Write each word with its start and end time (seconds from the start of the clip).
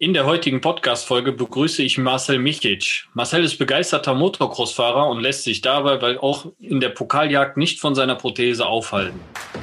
In 0.00 0.14
der 0.14 0.26
heutigen 0.26 0.60
Podcast-Folge 0.60 1.32
begrüße 1.32 1.82
ich 1.82 1.98
Marcel 1.98 2.38
Michic. 2.38 3.08
Marcel 3.14 3.42
ist 3.42 3.58
begeisterter 3.58 4.14
Motocross-Fahrer 4.14 5.08
und 5.08 5.20
lässt 5.20 5.42
sich 5.42 5.60
dabei 5.60 6.00
weil 6.00 6.18
auch 6.18 6.46
in 6.60 6.78
der 6.78 6.90
Pokaljagd 6.90 7.56
nicht 7.56 7.80
von 7.80 7.96
seiner 7.96 8.14
Prothese 8.14 8.66
aufhalten. 8.66 9.18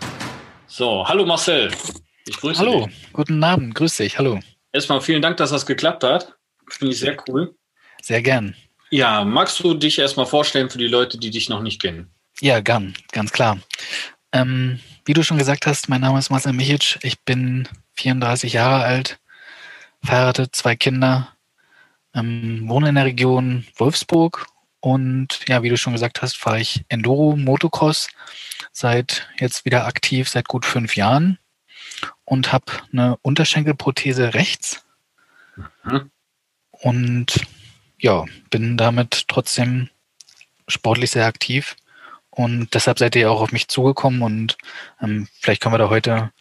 So, 0.68 1.08
hallo 1.08 1.26
Marcel. 1.26 1.72
Ich 2.28 2.38
grüße 2.38 2.60
hallo, 2.60 2.86
dich. 2.86 3.12
guten 3.12 3.44
Abend, 3.44 3.74
grüß 3.74 3.98
dich, 3.98 4.20
hallo. 4.20 4.40
Erstmal 4.72 5.02
vielen 5.02 5.24
Dank, 5.24 5.38
dass 5.38 5.50
das 5.50 5.66
geklappt 5.66 6.04
hat. 6.04 6.36
Finde 6.70 6.94
ich 6.94 7.00
sehr 7.00 7.18
cool. 7.28 7.56
Sehr 8.00 8.22
gern. 8.22 8.56
Ja, 8.92 9.24
magst 9.24 9.60
du 9.64 9.74
dich 9.74 9.98
erstmal 9.98 10.28
vorstellen 10.28 10.70
für 10.70 10.78
die 10.78 10.86
Leute, 10.86 11.18
die 11.18 11.32
dich 11.32 11.50
noch 11.50 11.64
nicht 11.64 11.82
kennen? 11.82 12.12
Ja, 12.42 12.60
gern, 12.60 12.94
ganz 13.12 13.32
klar. 13.32 13.58
Ähm, 14.34 14.80
wie 15.06 15.14
du 15.14 15.24
schon 15.24 15.38
gesagt 15.38 15.66
hast, 15.66 15.90
mein 15.90 16.02
Name 16.02 16.20
ist 16.20 16.30
Marcel 16.30 16.54
Michic. 16.54 17.00
Ich 17.02 17.22
bin 17.22 17.68
34 17.94 18.54
Jahre 18.54 18.84
alt, 18.84 19.20
verheiratet, 20.04 20.56
zwei 20.56 20.76
Kinder, 20.76 21.30
ähm, 22.14 22.64
wohne 22.68 22.90
in 22.90 22.96
der 22.96 23.06
Region 23.06 23.66
Wolfsburg 23.78 24.48
und 24.80 25.40
ja, 25.48 25.64
wie 25.64 25.70
du 25.70 25.78
schon 25.78 25.94
gesagt 25.94 26.22
hast, 26.22 26.38
fahre 26.38 26.60
ich 26.60 26.84
Enduro 26.90 27.36
Motocross 27.36 28.10
seit 28.72 29.28
jetzt 29.40 29.66
wieder 29.66 29.86
aktiv 29.86 30.30
seit 30.30 30.48
gut 30.48 30.66
fünf 30.66 30.96
Jahren 30.96 31.38
und 32.26 32.52
habe 32.52 32.72
eine 32.92 33.18
Unterschenkelprothese 33.22 34.34
rechts 34.34 34.84
mhm. 35.84 36.12
und 36.72 37.46
ja, 38.00 38.26
bin 38.50 38.78
damit 38.78 39.28
trotzdem 39.28 39.90
sportlich 40.68 41.12
sehr 41.12 41.26
aktiv 41.26 41.76
und 42.32 42.74
deshalb 42.74 42.98
seid 42.98 43.16
ihr 43.16 43.30
auch 43.30 43.42
auf 43.42 43.52
mich 43.52 43.68
zugekommen 43.68 44.22
und 44.22 44.58
ähm, 45.02 45.28
vielleicht 45.40 45.62
können 45.62 45.74
wir 45.74 45.80
da 45.80 45.90
heute 45.90 46.32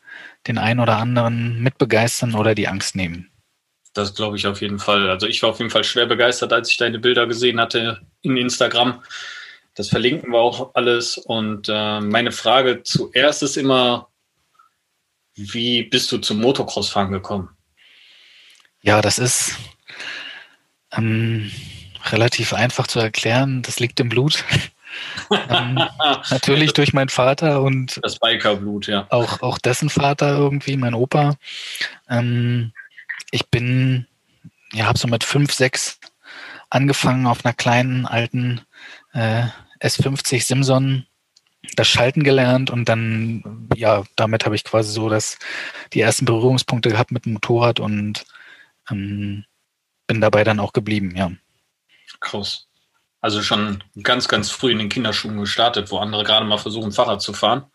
den 0.47 0.57
einen 0.57 0.81
oder 0.81 0.97
anderen 0.97 1.61
mitbegeistern 1.61 2.35
oder 2.35 2.55
die 2.55 2.69
Angst 2.69 2.97
nehmen. 2.97 3.31
Das 3.93 4.15
glaube 4.15 4.37
ich 4.37 4.47
auf 4.47 4.61
jeden 4.61 4.79
Fall. 4.79 5.11
Also 5.11 5.27
ich 5.27 5.43
war 5.43 5.51
auf 5.51 5.59
jeden 5.59 5.71
Fall 5.71 5.85
schwer 5.85 6.07
begeistert, 6.07 6.53
als 6.53 6.71
ich 6.71 6.77
deine 6.77 7.01
Bilder 7.01 7.27
gesehen 7.27 7.61
hatte 7.61 8.01
in 8.23 8.37
Instagram. 8.37 9.03
Das 9.75 9.89
verlinken 9.89 10.31
wir 10.31 10.39
auch 10.39 10.75
alles. 10.75 11.19
Und 11.19 11.69
äh, 11.69 12.01
meine 12.01 12.31
Frage 12.31 12.83
zuerst 12.85 13.43
ist 13.43 13.57
immer, 13.57 14.09
wie 15.35 15.85
bist 15.85 16.13
du 16.13 16.19
zum 16.19 16.41
Motocross-Fahren 16.41 17.11
gekommen? 17.11 17.51
Ja, 18.83 19.03
das 19.03 19.19
ist 19.19 19.57
ähm, 20.93 21.51
relativ 22.11 22.53
einfach 22.53 22.87
zu 22.87 23.01
erklären. 23.01 23.63
Das 23.63 23.81
liegt 23.81 23.99
im 24.01 24.09
Blut 24.09 24.45
ähm, 25.31 25.81
natürlich 26.31 26.73
durch 26.73 26.93
meinen 26.93 27.09
Vater 27.09 27.63
und 27.63 28.01
das 28.03 28.19
Bikerblut, 28.19 28.87
ja. 28.87 29.07
Auch, 29.11 29.43
auch 29.43 29.59
dessen 29.59 29.91
Vater 29.91 30.37
irgendwie, 30.37 30.77
mein 30.77 30.95
Opa. 30.95 31.37
Ähm, 32.09 32.73
ich 33.31 33.49
bin, 33.49 34.07
ja, 34.73 34.87
habe 34.87 34.99
so 34.99 35.09
mit 35.09 35.25
fünf, 35.25 35.53
sechs 35.53 36.01
angefangen 36.69 37.27
auf 37.27 37.45
einer 37.45 37.55
kleinen 37.55 38.07
alten 38.07 38.61
äh, 39.13 39.45
S50 39.81 40.45
Simson 40.45 41.07
das 41.77 41.89
Schalten 41.89 42.25
gelernt 42.25 42.71
und 42.71 42.89
dann, 42.89 43.69
ja, 43.77 44.05
damit 44.17 44.45
habe 44.45 44.55
ich 44.55 44.65
quasi 44.65 44.93
so 44.93 45.09
das, 45.09 45.39
die 45.93 46.01
ersten 46.01 46.25
Berührungspunkte 46.25 46.89
gehabt 46.89 47.11
mit 47.11 47.27
dem 47.27 47.35
Motorrad 47.35 47.81
und 47.81 48.25
ähm, 48.91 49.45
bin 50.07 50.21
dabei 50.21 50.43
dann 50.43 50.61
auch 50.61 50.73
geblieben, 50.73 51.15
ja. 51.15 51.31
Krass. 52.21 52.67
Also 53.21 53.43
schon 53.43 53.83
ganz, 54.03 54.29
ganz 54.29 54.51
früh 54.51 54.73
in 54.73 54.79
den 54.79 54.89
Kinderschuhen 54.89 55.39
gestartet, 55.39 55.91
wo 55.91 55.99
andere 55.99 56.25
gerade 56.25 56.47
mal 56.47 56.59
versuchen, 56.59 56.93
Fahrrad 56.93 57.21
zu 57.21 57.33
fahren. 57.33 57.67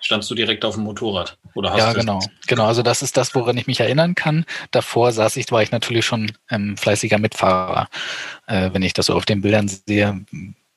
Standst 0.00 0.30
du 0.30 0.34
direkt 0.34 0.66
auf 0.66 0.74
dem 0.74 0.84
Motorrad? 0.84 1.38
Oder 1.54 1.70
hast 1.70 1.78
ja, 1.78 1.92
genau. 1.94 2.20
Genau, 2.46 2.66
also 2.66 2.82
das 2.82 3.00
ist 3.00 3.16
das, 3.16 3.34
woran 3.34 3.56
ich 3.56 3.66
mich 3.66 3.80
erinnern 3.80 4.14
kann. 4.14 4.44
Davor 4.70 5.12
saß 5.12 5.36
ich, 5.36 5.50
war 5.50 5.62
ich 5.62 5.70
natürlich 5.70 6.04
schon 6.04 6.32
ähm, 6.50 6.76
fleißiger 6.76 7.18
Mitfahrer. 7.18 7.88
Äh, 8.46 8.68
wenn 8.74 8.82
ich 8.82 8.92
das 8.92 9.06
so 9.06 9.14
auf 9.14 9.24
den 9.24 9.40
Bildern 9.40 9.68
sehe, 9.68 10.26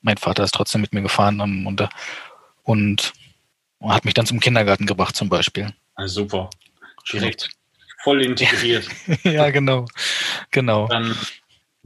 mein 0.01 0.17
Vater 0.17 0.43
ist 0.45 0.53
trotzdem 0.53 0.79
mit 0.79 0.93
mir 0.93 1.01
gefahren 1.01 1.41
ähm, 1.41 1.67
und, 1.67 1.85
und, 2.63 3.13
und 3.79 3.93
hat 3.93 4.05
mich 4.05 4.13
dann 4.13 4.25
zum 4.25 4.39
Kindergarten 4.39 4.85
gebracht 4.85 5.17
zum 5.17 5.27
Beispiel. 5.27 5.73
Also 5.95 6.21
super. 6.21 6.49
Direkt 7.11 7.49
voll 8.03 8.21
integriert. 8.21 8.87
ja, 9.23 9.49
genau. 9.49 9.85
Genau. 10.51 10.87
Dann 10.87 11.17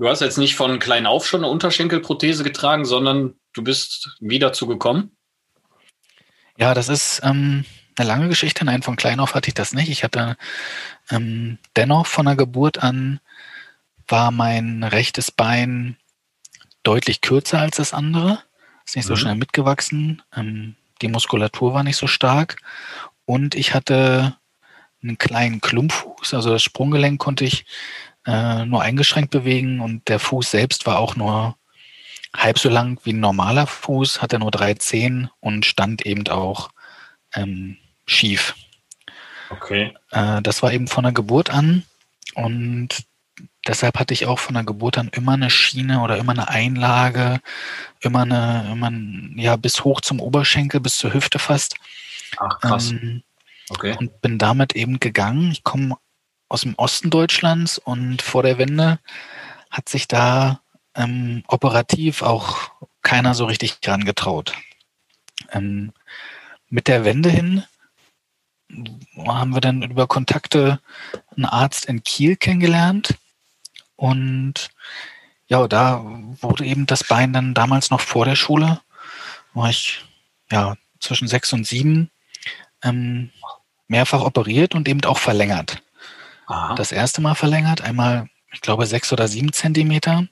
Du 0.01 0.09
hast 0.09 0.21
jetzt 0.21 0.39
nicht 0.39 0.55
von 0.55 0.79
klein 0.79 1.05
auf 1.05 1.27
schon 1.27 1.41
eine 1.41 1.51
Unterschenkelprothese 1.51 2.43
getragen, 2.43 2.85
sondern 2.85 3.35
du 3.53 3.63
bist 3.63 4.17
wie 4.19 4.39
dazu 4.39 4.65
gekommen? 4.65 5.15
Ja, 6.57 6.73
das 6.73 6.89
ist 6.89 7.21
ähm, 7.23 7.65
eine 7.95 8.07
lange 8.07 8.27
Geschichte. 8.27 8.65
Nein, 8.65 8.81
von 8.81 8.95
klein 8.95 9.19
auf 9.19 9.35
hatte 9.35 9.49
ich 9.49 9.53
das 9.53 9.73
nicht. 9.73 9.89
Ich 9.89 10.03
hatte 10.03 10.37
ähm, 11.11 11.59
dennoch 11.75 12.07
von 12.07 12.25
der 12.25 12.35
Geburt 12.35 12.81
an 12.81 13.19
war 14.07 14.31
mein 14.31 14.81
rechtes 14.81 15.29
Bein 15.29 15.97
deutlich 16.81 17.21
kürzer 17.21 17.59
als 17.59 17.77
das 17.77 17.93
andere. 17.93 18.41
Ist 18.87 18.95
nicht 18.95 19.05
so 19.05 19.13
mhm. 19.13 19.17
schnell 19.17 19.35
mitgewachsen. 19.35 20.23
Ähm, 20.35 20.77
die 21.03 21.09
Muskulatur 21.09 21.75
war 21.75 21.83
nicht 21.83 21.97
so 21.97 22.07
stark. 22.07 22.57
Und 23.25 23.53
ich 23.53 23.75
hatte 23.75 24.35
einen 25.03 25.19
kleinen 25.19 25.61
Klumpfuß. 25.61 26.33
Also 26.33 26.49
das 26.49 26.63
Sprunggelenk 26.63 27.19
konnte 27.19 27.45
ich 27.45 27.65
äh, 28.25 28.65
nur 28.65 28.81
eingeschränkt 28.81 29.31
bewegen 29.31 29.79
und 29.79 30.07
der 30.07 30.19
Fuß 30.19 30.51
selbst 30.51 30.85
war 30.85 30.99
auch 30.99 31.15
nur 31.15 31.55
halb 32.35 32.59
so 32.59 32.69
lang 32.69 32.99
wie 33.03 33.13
ein 33.13 33.19
normaler 33.19 33.67
Fuß, 33.67 34.21
hatte 34.21 34.39
nur 34.39 34.51
drei 34.51 34.73
Zehen 34.75 35.29
und 35.39 35.65
stand 35.65 36.05
eben 36.05 36.27
auch 36.27 36.69
ähm, 37.35 37.77
schief. 38.05 38.55
Okay. 39.49 39.93
Äh, 40.11 40.41
das 40.41 40.63
war 40.63 40.71
eben 40.71 40.87
von 40.87 41.03
der 41.03 41.13
Geburt 41.13 41.49
an 41.49 41.83
und 42.35 43.05
deshalb 43.67 43.99
hatte 43.99 44.13
ich 44.13 44.25
auch 44.25 44.39
von 44.39 44.53
der 44.53 44.63
Geburt 44.63 44.97
an 44.97 45.09
immer 45.09 45.33
eine 45.33 45.49
Schiene 45.49 46.01
oder 46.01 46.17
immer 46.17 46.31
eine 46.31 46.49
Einlage, 46.49 47.41
immer 47.99 48.21
eine, 48.21 48.69
immer 48.71 48.89
ein, 48.89 49.35
ja, 49.37 49.55
bis 49.55 49.83
hoch 49.83 50.01
zum 50.01 50.19
Oberschenkel, 50.19 50.79
bis 50.79 50.97
zur 50.97 51.13
Hüfte 51.13 51.39
fast. 51.39 51.75
Ach, 52.37 52.59
krass. 52.59 52.91
Ähm, 52.91 53.23
okay. 53.69 53.95
Und 53.99 54.21
bin 54.21 54.37
damit 54.37 54.75
eben 54.75 54.99
gegangen. 54.99 55.51
Ich 55.51 55.63
komme 55.63 55.97
aus 56.51 56.61
dem 56.61 56.75
Osten 56.75 57.09
Deutschlands 57.09 57.77
und 57.77 58.21
vor 58.21 58.43
der 58.43 58.57
Wende 58.57 58.99
hat 59.69 59.87
sich 59.87 60.09
da 60.09 60.59
ähm, 60.95 61.43
operativ 61.47 62.21
auch 62.21 62.71
keiner 63.01 63.33
so 63.33 63.45
richtig 63.45 63.79
dran 63.79 64.03
getraut. 64.03 64.53
Ähm, 65.51 65.93
mit 66.67 66.89
der 66.89 67.05
Wende 67.05 67.29
hin 67.29 67.63
haben 69.25 69.53
wir 69.53 69.61
dann 69.61 69.81
über 69.81 70.07
Kontakte 70.07 70.81
einen 71.35 71.45
Arzt 71.45 71.85
in 71.85 72.03
Kiel 72.03 72.35
kennengelernt 72.35 73.15
und 73.95 74.71
ja, 75.47 75.65
da 75.69 76.03
wurde 76.41 76.65
eben 76.65 76.85
das 76.85 77.05
Bein 77.05 77.31
dann 77.31 77.53
damals 77.53 77.91
noch 77.91 78.01
vor 78.01 78.25
der 78.25 78.35
Schule, 78.35 78.81
war 79.53 79.69
ich 79.69 80.03
ja 80.51 80.75
zwischen 80.99 81.29
sechs 81.29 81.53
und 81.53 81.65
sieben 81.65 82.11
ähm, 82.83 83.31
mehrfach 83.87 84.21
operiert 84.21 84.75
und 84.75 84.89
eben 84.89 85.03
auch 85.05 85.17
verlängert. 85.17 85.81
Aha. 86.51 86.75
das 86.75 86.91
erste 86.91 87.21
Mal 87.21 87.35
verlängert. 87.35 87.81
Einmal, 87.81 88.27
ich 88.51 88.61
glaube, 88.61 88.85
sechs 88.85 89.11
oder 89.13 89.27
sieben 89.27 89.53
Zentimeter. 89.53 90.27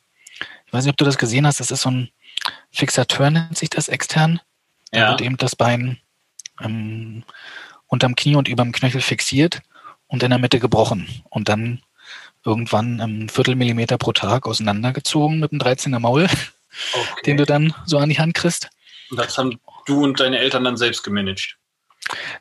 Ich 0.66 0.74
weiß 0.74 0.84
nicht, 0.84 0.92
ob 0.92 0.98
du 0.98 1.06
das 1.06 1.18
gesehen 1.18 1.48
hast. 1.48 1.60
Das 1.60 1.72
ist 1.72 1.82
so 1.82 1.92
ein 1.92 2.10
Fixateur, 2.72 3.30
nennt 3.30 3.58
sich 3.58 3.70
das 3.70 3.88
extern. 3.88 4.40
Da 4.92 5.00
ja. 5.00 5.10
wird 5.10 5.22
eben 5.22 5.38
das 5.38 5.56
Bein 5.56 6.00
ähm, 6.62 7.24
unterm 7.88 8.16
Knie 8.16 8.36
und 8.36 8.48
überm 8.48 8.72
Knöchel 8.72 9.02
fixiert 9.02 9.62
und 10.08 10.24
in 10.24 10.30
der 10.30 10.40
Mitte 10.40 10.60
gebrochen. 10.60 11.08
Und 11.30 11.50
dann 11.50 11.82
irgendwann 12.46 13.00
ein 13.00 13.30
Viertelmillimeter 13.30 13.98
pro 13.98 14.14
Tag 14.14 14.48
auseinandergezogen 14.48 15.40
mit 15.40 15.52
einem 15.52 15.62
13er 15.62 16.00
Maul, 16.00 16.24
okay. 16.94 17.22
den 17.26 17.38
du 17.38 17.46
dann 17.46 17.74
so 17.86 17.98
an 17.98 18.10
die 18.10 18.20
Hand 18.20 18.34
kriegst. 18.34 18.70
Das 19.12 19.38
haben 19.38 19.60
du 19.86 20.04
und 20.04 20.20
deine 20.20 20.40
Eltern 20.40 20.64
dann 20.64 20.78
selbst 20.78 21.04
gemanagt? 21.04 21.58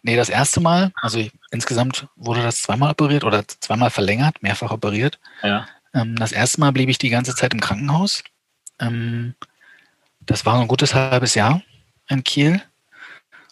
Nee, 0.03 0.17
das 0.17 0.29
erste 0.29 0.61
Mal, 0.61 0.93
also 1.01 1.19
ich, 1.19 1.33
insgesamt 1.51 2.07
wurde 2.17 2.43
das 2.43 2.63
zweimal 2.63 2.91
operiert 2.93 3.25
oder 3.25 3.47
zweimal 3.47 3.91
verlängert, 3.91 4.43
mehrfach 4.43 4.71
operiert. 4.71 5.19
Ja. 5.43 5.67
Ähm, 5.95 6.17
das 6.17 6.33
erste 6.33 6.61
Mal 6.61 6.73
blieb 6.73 6.89
ich 6.89 6.99
die 6.99 7.11
ganze 7.11 7.35
Zeit 7.35 7.53
im 7.53 7.61
Krankenhaus. 7.61 8.25
Ähm, 8.79 9.35
das 10.21 10.47
war 10.47 10.61
ein 10.61 10.69
gutes 10.69 10.95
halbes 10.95 11.35
Jahr 11.35 11.63
in 12.09 12.25
Kiel. 12.25 12.63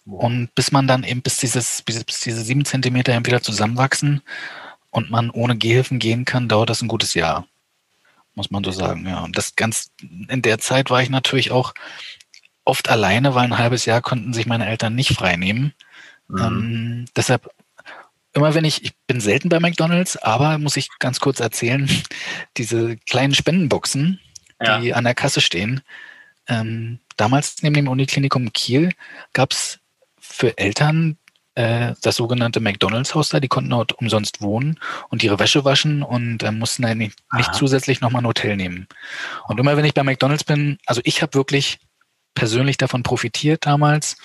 Und 0.04 0.54
bis 0.54 0.70
man 0.70 0.86
dann 0.86 1.02
eben 1.02 1.22
bis 1.22 1.38
dieses, 1.38 1.82
bis, 1.82 2.04
bis 2.04 2.20
diese 2.20 2.42
sieben 2.42 2.64
Zentimeter 2.64 3.12
eben 3.14 3.26
wieder 3.26 3.42
zusammenwachsen 3.42 4.22
und 4.90 5.10
man 5.10 5.30
ohne 5.30 5.56
Gehhilfen 5.56 5.98
gehen 5.98 6.24
kann, 6.24 6.48
dauert 6.48 6.70
das 6.70 6.80
ein 6.80 6.88
gutes 6.88 7.14
Jahr. 7.14 7.46
Muss 8.34 8.50
man 8.50 8.62
so 8.62 8.70
sagen, 8.70 9.06
ja. 9.06 9.20
Und 9.20 9.36
das 9.36 9.56
ganz, 9.56 9.90
in 10.28 10.42
der 10.42 10.58
Zeit 10.58 10.90
war 10.90 11.02
ich 11.02 11.10
natürlich 11.10 11.50
auch 11.50 11.74
oft 12.64 12.88
alleine, 12.88 13.34
weil 13.34 13.44
ein 13.44 13.58
halbes 13.58 13.84
Jahr 13.84 14.00
konnten 14.00 14.32
sich 14.32 14.46
meine 14.46 14.66
Eltern 14.66 14.94
nicht 14.94 15.14
freinehmen. 15.14 15.72
Mhm. 16.28 16.38
Ähm, 16.38 17.04
deshalb 17.16 17.50
immer 18.36 18.54
wenn 18.54 18.64
ich, 18.64 18.84
ich 18.84 18.92
bin 19.06 19.20
selten 19.20 19.48
bei 19.48 19.58
McDonalds, 19.60 20.16
aber 20.18 20.58
muss 20.58 20.76
ich 20.76 20.90
ganz 20.98 21.20
kurz 21.20 21.40
erzählen, 21.40 21.88
diese 22.56 22.96
kleinen 22.98 23.34
Spendenboxen, 23.34 24.20
ja. 24.62 24.78
die 24.78 24.94
an 24.94 25.04
der 25.04 25.14
Kasse 25.14 25.40
stehen. 25.40 25.80
Ähm, 26.46 27.00
damals 27.16 27.62
neben 27.62 27.74
dem 27.74 27.88
Uniklinikum 27.88 28.52
Kiel 28.52 28.92
gab 29.32 29.52
es 29.52 29.80
für 30.20 30.56
Eltern 30.58 31.16
äh, 31.54 31.94
das 32.02 32.16
sogenannte 32.16 32.60
McDonalds-Haus 32.60 33.30
da, 33.30 33.40
die 33.40 33.48
konnten 33.48 33.70
dort 33.70 33.92
umsonst 33.94 34.42
wohnen 34.42 34.78
und 35.08 35.24
ihre 35.24 35.38
Wäsche 35.38 35.64
waschen 35.64 36.02
und 36.02 36.42
äh, 36.42 36.52
mussten 36.52 36.82
dann 36.82 36.98
nicht, 36.98 37.18
nicht 37.34 37.54
zusätzlich 37.54 38.02
nochmal 38.02 38.22
ein 38.22 38.26
Hotel 38.26 38.56
nehmen. 38.56 38.86
Und 39.48 39.58
immer 39.58 39.76
wenn 39.76 39.84
ich 39.86 39.94
bei 39.94 40.04
McDonalds 40.04 40.44
bin, 40.44 40.78
also 40.84 41.00
ich 41.04 41.22
habe 41.22 41.34
wirklich 41.34 41.78
persönlich 42.34 42.76
davon 42.76 43.02
profitiert 43.02 43.64
damals 43.64 44.18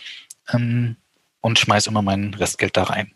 ähm, 0.52 0.98
und 1.42 1.60
schmeiß 1.60 1.88
immer 1.88 2.02
mein 2.02 2.34
Restgeld 2.34 2.78
da 2.78 2.84
rein. 2.84 3.14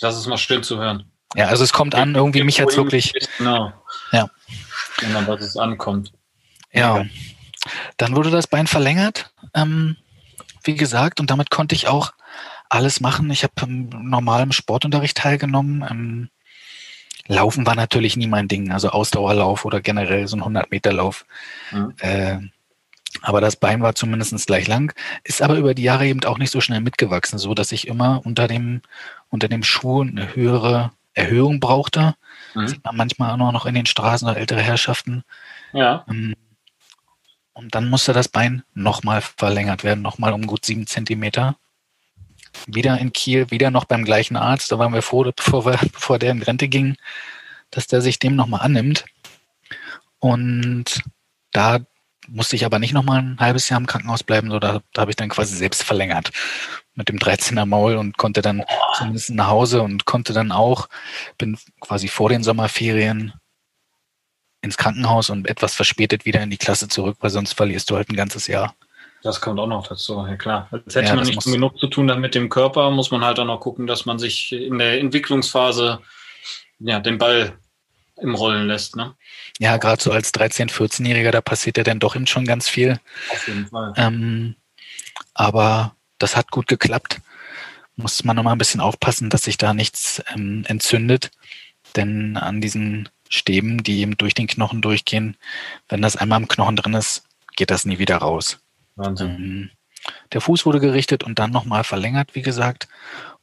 Das 0.00 0.16
ist 0.16 0.26
mal 0.26 0.36
schön 0.36 0.62
zu 0.62 0.78
hören. 0.78 1.10
Ja, 1.34 1.46
also 1.46 1.64
es 1.64 1.72
kommt 1.72 1.94
an, 1.94 2.14
irgendwie 2.14 2.42
mich 2.42 2.60
hat 2.60 2.76
wirklich. 2.76 3.12
Genau. 3.38 3.72
Ja. 4.12 4.28
Genau, 4.98 5.26
was 5.26 5.40
es 5.40 5.56
ankommt. 5.56 6.12
Ja. 6.72 7.04
Dann 7.96 8.14
wurde 8.14 8.30
das 8.30 8.46
Bein 8.46 8.66
verlängert, 8.66 9.32
ähm, 9.54 9.96
wie 10.62 10.74
gesagt, 10.74 11.20
und 11.20 11.30
damit 11.30 11.50
konnte 11.50 11.74
ich 11.74 11.88
auch 11.88 12.12
alles 12.68 13.00
machen. 13.00 13.30
Ich 13.30 13.42
habe 13.42 13.54
im 13.62 13.88
normalen 13.88 14.52
Sportunterricht 14.52 15.16
teilgenommen. 15.16 15.84
Ähm, 15.88 16.30
Laufen 17.28 17.66
war 17.66 17.74
natürlich 17.74 18.16
nie 18.16 18.28
mein 18.28 18.48
Ding, 18.48 18.70
also 18.70 18.90
Ausdauerlauf 18.90 19.64
oder 19.64 19.80
generell 19.80 20.28
so 20.28 20.36
ein 20.36 20.42
100-Meter-Lauf. 20.42 21.26
Mhm. 21.72 21.94
Äh, 21.98 22.38
aber 23.22 23.40
das 23.40 23.56
Bein 23.56 23.82
war 23.82 23.94
zumindest 23.94 24.46
gleich 24.46 24.66
lang, 24.66 24.94
ist 25.24 25.42
aber 25.42 25.56
über 25.56 25.74
die 25.74 25.82
Jahre 25.82 26.06
eben 26.06 26.22
auch 26.24 26.38
nicht 26.38 26.50
so 26.50 26.60
schnell 26.60 26.80
mitgewachsen, 26.80 27.38
so 27.38 27.54
dass 27.54 27.72
ich 27.72 27.86
immer 27.86 28.20
unter 28.24 28.48
dem, 28.48 28.82
unter 29.28 29.48
dem 29.48 29.62
Schuh 29.62 30.02
eine 30.02 30.34
höhere 30.34 30.92
Erhöhung 31.14 31.60
brauchte. 31.60 32.14
Mhm. 32.54 32.68
Sieht 32.68 32.84
man 32.84 32.96
manchmal 32.96 33.40
auch 33.40 33.52
noch 33.52 33.66
in 33.66 33.74
den 33.74 33.86
Straßen 33.86 34.28
oder 34.28 34.38
ältere 34.38 34.60
Herrschaften. 34.60 35.24
Ja. 35.72 36.04
Ähm, 36.08 36.34
und 37.52 37.74
dann 37.74 37.88
musste 37.88 38.12
das 38.12 38.28
Bein 38.28 38.64
nochmal 38.74 39.22
verlängert 39.22 39.82
werden, 39.82 40.02
nochmal 40.02 40.34
um 40.34 40.46
gut 40.46 40.64
sieben 40.66 40.86
Zentimeter. 40.86 41.56
Wieder 42.66 42.98
in 42.98 43.12
Kiel, 43.12 43.50
wieder 43.50 43.70
noch 43.70 43.86
beim 43.86 44.04
gleichen 44.04 44.36
Arzt. 44.36 44.70
Da 44.70 44.78
waren 44.78 44.92
wir 44.92 45.02
froh, 45.02 45.30
bevor, 45.34 45.64
wir, 45.64 45.78
bevor 45.92 46.18
der 46.18 46.32
in 46.32 46.42
Rente 46.42 46.68
ging, 46.68 46.96
dass 47.70 47.86
der 47.86 48.02
sich 48.02 48.18
dem 48.18 48.36
nochmal 48.36 48.60
annimmt. 48.60 49.06
Und 50.18 51.02
da 51.52 51.80
musste 52.28 52.56
ich 52.56 52.64
aber 52.64 52.78
nicht 52.78 52.92
nochmal 52.92 53.20
ein 53.20 53.36
halbes 53.38 53.68
Jahr 53.68 53.80
im 53.80 53.86
Krankenhaus 53.86 54.22
bleiben, 54.22 54.50
so 54.50 54.58
da, 54.58 54.80
da 54.92 55.02
habe 55.02 55.10
ich 55.10 55.16
dann 55.16 55.28
quasi 55.28 55.56
selbst 55.56 55.82
verlängert 55.82 56.30
mit 56.94 57.08
dem 57.08 57.18
13er 57.18 57.66
Maul 57.66 57.96
und 57.96 58.16
konnte 58.16 58.42
dann 58.42 58.64
zumindest 58.96 59.30
nach 59.30 59.48
Hause 59.48 59.82
und 59.82 60.06
konnte 60.06 60.32
dann 60.32 60.50
auch, 60.50 60.88
bin 61.38 61.58
quasi 61.80 62.08
vor 62.08 62.28
den 62.28 62.42
Sommerferien 62.42 63.34
ins 64.62 64.76
Krankenhaus 64.76 65.30
und 65.30 65.48
etwas 65.48 65.74
verspätet 65.74 66.24
wieder 66.24 66.42
in 66.42 66.50
die 66.50 66.56
Klasse 66.56 66.88
zurück, 66.88 67.18
weil 67.20 67.30
sonst 67.30 67.52
verlierst 67.52 67.90
du 67.90 67.96
halt 67.96 68.08
ein 68.08 68.16
ganzes 68.16 68.46
Jahr. 68.46 68.74
Das 69.22 69.40
kommt 69.40 69.58
auch 69.60 69.66
noch 69.66 69.86
dazu, 69.86 70.26
ja 70.26 70.36
klar. 70.36 70.68
Als 70.70 70.94
hätte 70.94 71.08
ja, 71.08 71.14
man 71.14 71.26
nicht 71.26 71.44
genug 71.44 71.78
zu 71.78 71.88
tun 71.88 72.06
dann 72.06 72.20
mit 72.20 72.34
dem 72.34 72.48
Körper, 72.48 72.90
muss 72.90 73.10
man 73.10 73.24
halt 73.24 73.38
auch 73.38 73.44
noch 73.44 73.60
gucken, 73.60 73.86
dass 73.86 74.06
man 74.06 74.18
sich 74.18 74.52
in 74.52 74.78
der 74.78 75.00
Entwicklungsphase 75.00 76.00
ja, 76.78 77.00
den 77.00 77.18
Ball 77.18 77.58
im 78.16 78.34
Rollen 78.34 78.66
lässt. 78.66 78.96
Ne? 78.96 79.14
Ja, 79.58 79.76
gerade 79.76 80.02
so 80.02 80.10
als 80.10 80.32
13-, 80.32 80.70
14-Jähriger, 80.70 81.30
da 81.30 81.40
passiert 81.40 81.76
ja 81.76 81.84
dann 81.84 82.00
doch 82.00 82.16
eben 82.16 82.26
schon 82.26 82.44
ganz 82.44 82.68
viel. 82.68 83.00
Auf 83.30 83.48
jeden 83.48 83.66
Fall. 83.66 83.92
Ähm, 83.96 84.56
aber 85.34 85.94
das 86.18 86.36
hat 86.36 86.50
gut 86.50 86.66
geklappt. 86.66 87.20
Muss 87.96 88.24
man 88.24 88.36
noch 88.36 88.42
mal 88.42 88.52
ein 88.52 88.58
bisschen 88.58 88.80
aufpassen, 88.80 89.30
dass 89.30 89.44
sich 89.44 89.58
da 89.58 89.74
nichts 89.74 90.22
ähm, 90.34 90.64
entzündet. 90.66 91.30
Denn 91.94 92.36
an 92.36 92.60
diesen 92.60 93.08
Stäben, 93.28 93.82
die 93.82 94.00
eben 94.00 94.16
durch 94.16 94.34
den 94.34 94.46
Knochen 94.46 94.82
durchgehen, 94.82 95.36
wenn 95.88 96.02
das 96.02 96.16
einmal 96.16 96.40
im 96.40 96.48
Knochen 96.48 96.76
drin 96.76 96.94
ist, 96.94 97.24
geht 97.56 97.70
das 97.70 97.84
nie 97.84 97.98
wieder 97.98 98.18
raus. 98.18 98.58
Wahnsinn. 98.96 99.28
Ähm, 99.28 99.70
der 100.32 100.40
Fuß 100.40 100.66
wurde 100.66 100.80
gerichtet 100.80 101.24
und 101.24 101.38
dann 101.38 101.50
nochmal 101.50 101.84
verlängert, 101.84 102.34
wie 102.34 102.42
gesagt. 102.42 102.88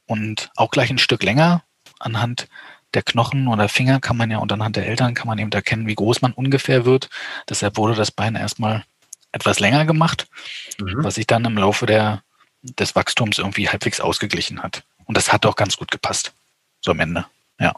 Und 0.06 0.50
auch 0.56 0.70
gleich 0.70 0.90
ein 0.90 0.98
Stück 0.98 1.22
länger 1.22 1.64
anhand 1.98 2.48
der 2.94 3.02
Knochen 3.02 3.48
oder 3.48 3.68
Finger 3.68 4.00
kann 4.00 4.16
man 4.16 4.30
ja 4.30 4.38
und 4.38 4.52
anhand 4.52 4.76
der 4.76 4.86
Eltern 4.86 5.14
kann 5.14 5.26
man 5.26 5.38
eben 5.38 5.52
erkennen, 5.52 5.86
wie 5.86 5.94
groß 5.94 6.22
man 6.22 6.32
ungefähr 6.32 6.84
wird. 6.84 7.10
Deshalb 7.48 7.76
wurde 7.76 7.94
das 7.94 8.10
Bein 8.10 8.36
erstmal 8.36 8.84
etwas 9.32 9.60
länger 9.60 9.84
gemacht, 9.84 10.28
mhm. 10.78 11.02
was 11.04 11.16
sich 11.16 11.26
dann 11.26 11.44
im 11.44 11.58
Laufe 11.58 11.86
der, 11.86 12.22
des 12.62 12.94
Wachstums 12.94 13.38
irgendwie 13.38 13.68
halbwegs 13.68 14.00
ausgeglichen 14.00 14.62
hat. 14.62 14.84
Und 15.06 15.16
das 15.16 15.32
hat 15.32 15.44
auch 15.44 15.56
ganz 15.56 15.76
gut 15.76 15.90
gepasst. 15.90 16.32
So 16.80 16.92
am 16.92 17.00
Ende. 17.00 17.26
Ja. 17.58 17.74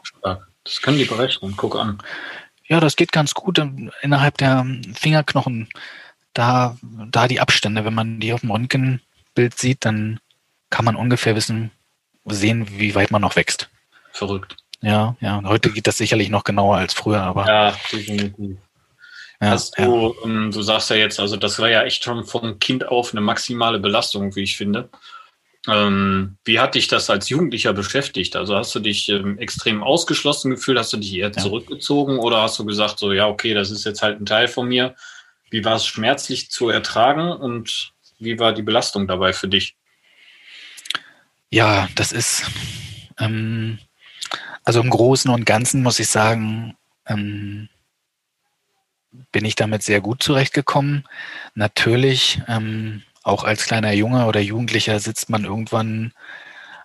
Das 0.63 0.81
können 0.81 0.97
die 0.97 1.05
berechnen. 1.05 1.55
Guck 1.55 1.75
an. 1.77 1.99
Ja, 2.67 2.79
das 2.79 2.95
geht 2.95 3.11
ganz 3.11 3.33
gut 3.33 3.61
innerhalb 4.01 4.37
der 4.37 4.65
Fingerknochen. 4.93 5.69
Da, 6.33 6.77
da 6.81 7.27
die 7.27 7.39
Abstände, 7.39 7.85
wenn 7.85 7.93
man 7.93 8.19
die 8.19 8.33
auf 8.33 8.41
dem 8.41 8.51
Röntgenbild 8.51 9.57
sieht, 9.57 9.85
dann 9.85 10.19
kann 10.69 10.85
man 10.85 10.95
ungefähr 10.95 11.35
wissen, 11.35 11.71
sehen, 12.25 12.67
wie 12.77 12.93
weit 12.93 13.11
man 13.11 13.21
noch 13.21 13.35
wächst. 13.35 13.69
Verrückt. 14.11 14.57
Ja, 14.87 15.17
ja. 15.19 15.37
Und 15.37 15.49
heute 15.49 15.69
geht 15.69 15.85
das 15.85 15.97
sicherlich 15.97 16.29
noch 16.29 16.45
genauer 16.45 16.77
als 16.77 16.93
früher, 16.93 17.21
aber. 17.21 17.45
Ja, 17.45 17.77
definitiv. 17.91 18.57
Ja, 19.41 19.49
Hast 19.49 19.77
du, 19.77 20.15
ja. 20.23 20.25
ähm, 20.25 20.51
du 20.51 20.61
sagst 20.61 20.89
ja 20.89 20.95
jetzt, 20.95 21.19
also 21.19 21.35
das 21.35 21.59
war 21.59 21.69
ja 21.69 21.83
echt 21.83 22.05
schon 22.05 22.23
vom 22.23 22.57
Kind 22.59 22.87
auf 22.87 23.11
eine 23.11 23.19
maximale 23.19 23.79
Belastung, 23.79 24.33
wie 24.35 24.43
ich 24.43 24.55
finde. 24.55 24.89
Ähm, 25.67 26.37
wie 26.45 26.59
hat 26.61 26.75
dich 26.75 26.87
das 26.87 27.09
als 27.09 27.27
Jugendlicher 27.27 27.73
beschäftigt? 27.73 28.37
Also 28.37 28.55
hast 28.55 28.73
du 28.73 28.79
dich 28.79 29.09
ähm, 29.09 29.37
extrem 29.37 29.83
ausgeschlossen 29.83 30.51
gefühlt? 30.51 30.79
Hast 30.79 30.93
du 30.93 30.97
dich 30.97 31.13
eher 31.13 31.31
ja. 31.35 31.43
zurückgezogen 31.43 32.17
oder 32.17 32.41
hast 32.41 32.57
du 32.57 32.65
gesagt, 32.65 32.97
so 32.97 33.11
ja, 33.11 33.27
okay, 33.27 33.53
das 33.53 33.69
ist 33.69 33.83
jetzt 33.83 34.01
halt 34.01 34.21
ein 34.21 34.25
Teil 34.25 34.47
von 34.47 34.69
mir? 34.69 34.95
Wie 35.49 35.65
war 35.65 35.75
es 35.75 35.85
schmerzlich 35.85 36.49
zu 36.49 36.69
ertragen 36.69 37.29
und 37.29 37.91
wie 38.19 38.39
war 38.39 38.53
die 38.53 38.63
Belastung 38.63 39.05
dabei 39.05 39.33
für 39.33 39.49
dich? 39.49 39.75
Ja, 41.51 41.89
das 41.95 42.13
ist, 42.13 42.43
ähm, 43.19 43.79
also 44.67 44.81
im 44.81 44.89
Großen 44.89 45.31
und 45.31 45.45
Ganzen 45.45 45.81
muss 45.81 45.97
ich 45.97 46.09
sagen, 46.09 46.75
ähm, 47.05 47.69
bin 49.31 49.45
ich 49.45 49.55
damit 49.55 49.81
sehr 49.81 50.01
gut 50.01 50.21
zurechtgekommen. 50.21 51.05
Natürlich, 51.55 52.41
ähm, 52.49 53.03
auch 53.23 53.45
als 53.45 53.63
kleiner 53.63 53.93
Junge 53.93 54.25
oder 54.25 54.41
Jugendlicher 54.41 54.99
sitzt 54.99 55.29
man 55.29 55.45
irgendwann 55.45 56.11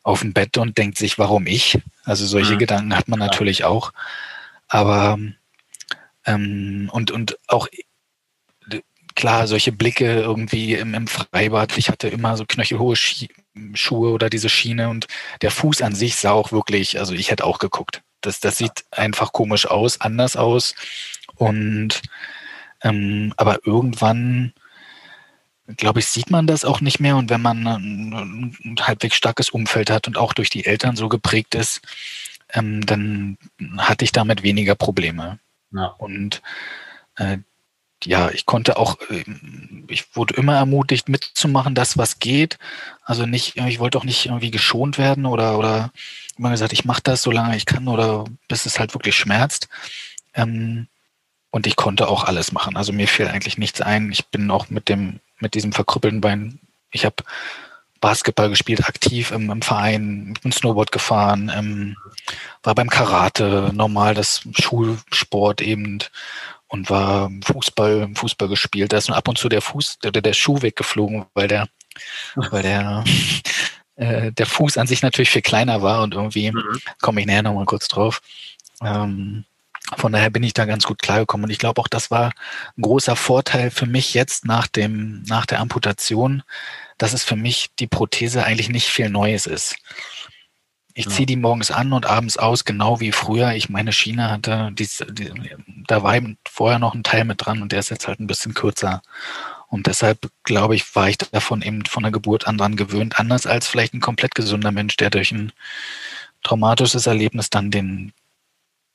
auf 0.05 0.21
dem 0.21 0.33
Bett 0.33 0.59
und 0.59 0.79
denkt 0.79 0.97
sich, 0.97 1.19
warum 1.19 1.49
ich? 1.49 1.81
Also 2.05 2.25
solche 2.25 2.55
mhm. 2.55 2.59
Gedanken 2.59 2.97
hat 2.97 3.09
man 3.09 3.19
natürlich 3.19 3.65
auch. 3.65 3.93
Aber 4.69 5.19
ähm, 6.25 6.89
und, 6.93 7.11
und 7.11 7.37
auch 7.49 7.67
klar, 9.17 9.49
solche 9.49 9.73
Blicke 9.73 10.21
irgendwie 10.21 10.75
im, 10.75 10.95
im 10.95 11.09
Freibad. 11.09 11.77
Ich 11.79 11.89
hatte 11.89 12.07
immer 12.07 12.37
so 12.37 12.45
knöchelhohe 12.47 12.95
Schuhe 13.75 14.11
oder 14.13 14.31
diese 14.31 14.49
Schiene 14.49 14.89
und 14.89 15.07
der 15.43 15.51
Fuß 15.51 15.83
an 15.83 15.95
sich 15.95 16.17
sah 16.17 16.33
auch 16.33 16.53
wirklich, 16.53 16.99
also 16.99 17.15
ich 17.15 17.31
hätte 17.31 17.45
auch 17.45 17.59
geguckt. 17.59 18.03
Das, 18.21 18.41
das 18.41 18.57
sieht 18.59 18.85
einfach 18.91 19.33
komisch 19.33 19.67
aus, 19.67 20.01
anders 20.01 20.37
aus. 20.37 20.75
Und 21.37 22.03
ähm, 22.83 23.33
aber 23.37 23.61
irgendwann, 23.67 24.53
glaube 25.77 26.01
ich, 26.01 26.07
sieht 26.07 26.31
man 26.31 26.47
das 26.47 26.65
auch 26.65 26.81
nicht 26.81 27.01
mehr. 27.01 27.17
Und 27.17 27.31
wenn 27.31 27.43
man 27.43 27.67
ein, 27.67 28.57
ein 28.65 28.77
halbwegs 28.81 29.17
starkes 29.17 29.51
Umfeld 29.51 29.91
hat 29.91 30.07
und 30.07 30.19
auch 30.19 30.33
durch 30.33 30.51
die 30.51 30.67
Eltern 30.67 30.97
so 30.97 31.09
geprägt 31.09 31.55
ist, 31.55 31.81
ähm, 32.51 32.85
dann 32.87 33.39
hatte 33.79 34.05
ich 34.05 34.13
damit 34.13 34.43
weniger 34.43 34.75
Probleme. 34.75 35.39
Ja. 35.73 35.87
Und 35.99 36.43
äh, 37.17 37.39
ja, 38.05 38.31
ich 38.31 38.47
konnte 38.47 38.77
auch, 38.77 38.97
ähm, 39.11 39.85
ich 39.89 40.17
wurde 40.17 40.35
immer 40.35 40.57
ermutigt 40.57 41.09
mitzumachen, 41.09 41.75
das 41.75 41.99
was 41.99 42.19
geht. 42.19 42.59
Also 43.05 43.27
nicht, 43.27 43.57
ich 43.57 43.79
wollte 43.79 43.99
auch 43.99 44.05
nicht 44.05 44.27
irgendwie 44.27 44.51
geschont 44.51 44.99
werden 44.99 45.27
oder, 45.27 45.59
oder 45.59 45.93
immer 46.39 46.51
gesagt, 46.51 46.73
ich 46.73 46.85
mache 46.85 47.03
das, 47.03 47.23
solange 47.23 47.57
ich 47.57 47.67
kann 47.67 47.89
oder 47.89 48.25
bis 48.49 48.67
es 48.67 48.79
halt 48.79 48.95
wirklich 48.95 49.17
schmerzt. 49.17 49.69
Ähm, 50.35 50.89
und 51.51 51.67
ich 51.67 51.77
konnte 51.77 52.09
auch 52.09 52.25
alles 52.25 52.53
machen. 52.53 52.77
Also 52.77 52.93
mir 52.93 53.07
fiel 53.07 53.29
eigentlich 53.29 53.59
nichts 53.59 53.81
ein. 53.81 54.11
Ich 54.11 54.27
bin 54.29 54.51
auch 54.51 54.71
mit 54.71 54.89
dem, 54.89 55.21
mit 55.39 55.55
diesem 55.55 55.73
verkrüppelten 55.73 56.21
Bein, 56.21 56.59
ich 56.91 57.05
habe 57.05 57.17
Basketball 58.01 58.49
gespielt, 58.49 58.87
aktiv 58.87 59.31
im, 59.31 59.51
im 59.51 59.63
Verein, 59.63 60.35
bin 60.43 60.53
Snowboard 60.53 60.91
gefahren, 60.93 61.51
ähm, 61.55 61.97
war 62.63 62.75
beim 62.75 62.91
Karate, 62.91 63.71
normal 63.75 64.15
das 64.15 64.43
Schulsport 64.59 65.61
eben 65.61 66.01
und 66.73 66.89
war 66.89 67.31
Fußball, 67.45 68.09
Fußball 68.15 68.49
gespielt. 68.49 68.93
Da 68.93 68.97
ist 68.97 69.09
nur 69.09 69.17
ab 69.17 69.29
und 69.29 69.37
zu 69.37 69.51
der 69.51 69.61
Fuß, 69.61 69.99
der, 69.99 70.11
der 70.11 70.33
Schuh 70.33 70.63
weggeflogen, 70.63 71.27
weil 71.35 71.47
der, 71.47 71.69
weil 72.35 72.63
der, 72.63 73.05
äh, 73.97 74.33
der 74.33 74.47
Fuß 74.47 74.79
an 74.79 74.87
sich 74.87 75.03
natürlich 75.03 75.31
viel 75.31 75.43
kleiner 75.43 75.83
war 75.83 76.03
und 76.03 76.15
irgendwie, 76.15 76.51
mhm. 76.51 76.81
komme 77.03 77.21
ich 77.21 77.27
näher 77.27 77.43
nochmal 77.43 77.67
kurz 77.67 77.89
drauf, 77.89 78.23
Ähm, 78.83 79.45
von 79.99 80.13
daher 80.13 80.31
bin 80.31 80.43
ich 80.43 80.55
da 80.55 80.65
ganz 80.65 80.85
gut 80.85 81.03
klargekommen. 81.03 81.45
Und 81.45 81.51
ich 81.51 81.59
glaube 81.59 81.79
auch, 81.79 81.89
das 81.89 82.11
war 82.11 82.33
ein 82.79 82.83
großer 82.83 83.17
Vorteil 83.17 83.71
für 83.71 83.85
mich 83.85 84.15
jetzt 84.15 84.47
nach 84.47 84.67
dem, 84.67 85.23
nach 85.25 85.45
der 85.45 85.61
Amputation, 85.61 86.43
dass 86.97 87.13
es 87.13 87.25
für 87.25 87.37
mich 87.37 87.71
die 87.79 87.89
Prothese 87.89 88.45
eigentlich 88.45 88.71
nicht 88.71 88.89
viel 88.89 89.11
Neues 89.11 89.45
ist. 89.45 89.77
Ich 90.95 91.09
ziehe 91.09 91.27
die 91.27 91.37
morgens 91.37 91.71
an 91.71 91.93
und 91.93 92.07
abends 92.07 92.37
aus, 92.37 92.65
genau 92.65 93.01
wie 93.01 93.13
früher. 93.13 93.53
Ich 93.53 93.69
meine 93.69 93.93
Schiene 93.93 94.31
hatte, 94.31 94.71
die, 94.73 94.89
die, 95.11 95.33
da 95.87 96.03
war 96.03 96.17
eben 96.17 96.37
vorher 96.47 96.79
noch 96.79 96.95
ein 96.95 97.03
Teil 97.03 97.25
mit 97.25 97.45
dran 97.45 97.63
und 97.63 97.73
der 97.73 97.81
ist 97.81 97.91
jetzt 97.91 98.09
halt 98.09 98.21
ein 98.21 98.27
bisschen 98.27 98.55
kürzer. 98.55 99.03
Und 99.69 99.87
deshalb, 99.87 100.31
glaube 100.43 100.75
ich, 100.75 100.95
war 100.95 101.09
ich 101.09 101.17
davon 101.17 101.63
eben 101.63 101.87
von 101.87 102.03
der 102.03 102.13
Geburt 102.13 102.47
an 102.47 102.59
dran 102.59 102.77
gewöhnt, 102.77 103.19
anders 103.19 103.47
als 103.47 103.67
vielleicht 103.67 103.95
ein 103.95 104.01
komplett 104.01 104.35
gesunder 104.35 104.71
Mensch, 104.71 104.97
der 104.99 105.09
durch 105.09 105.33
ein 105.33 105.53
traumatisches 106.43 107.07
Erlebnis 107.07 107.49
dann 107.49 107.71
den, 107.71 108.13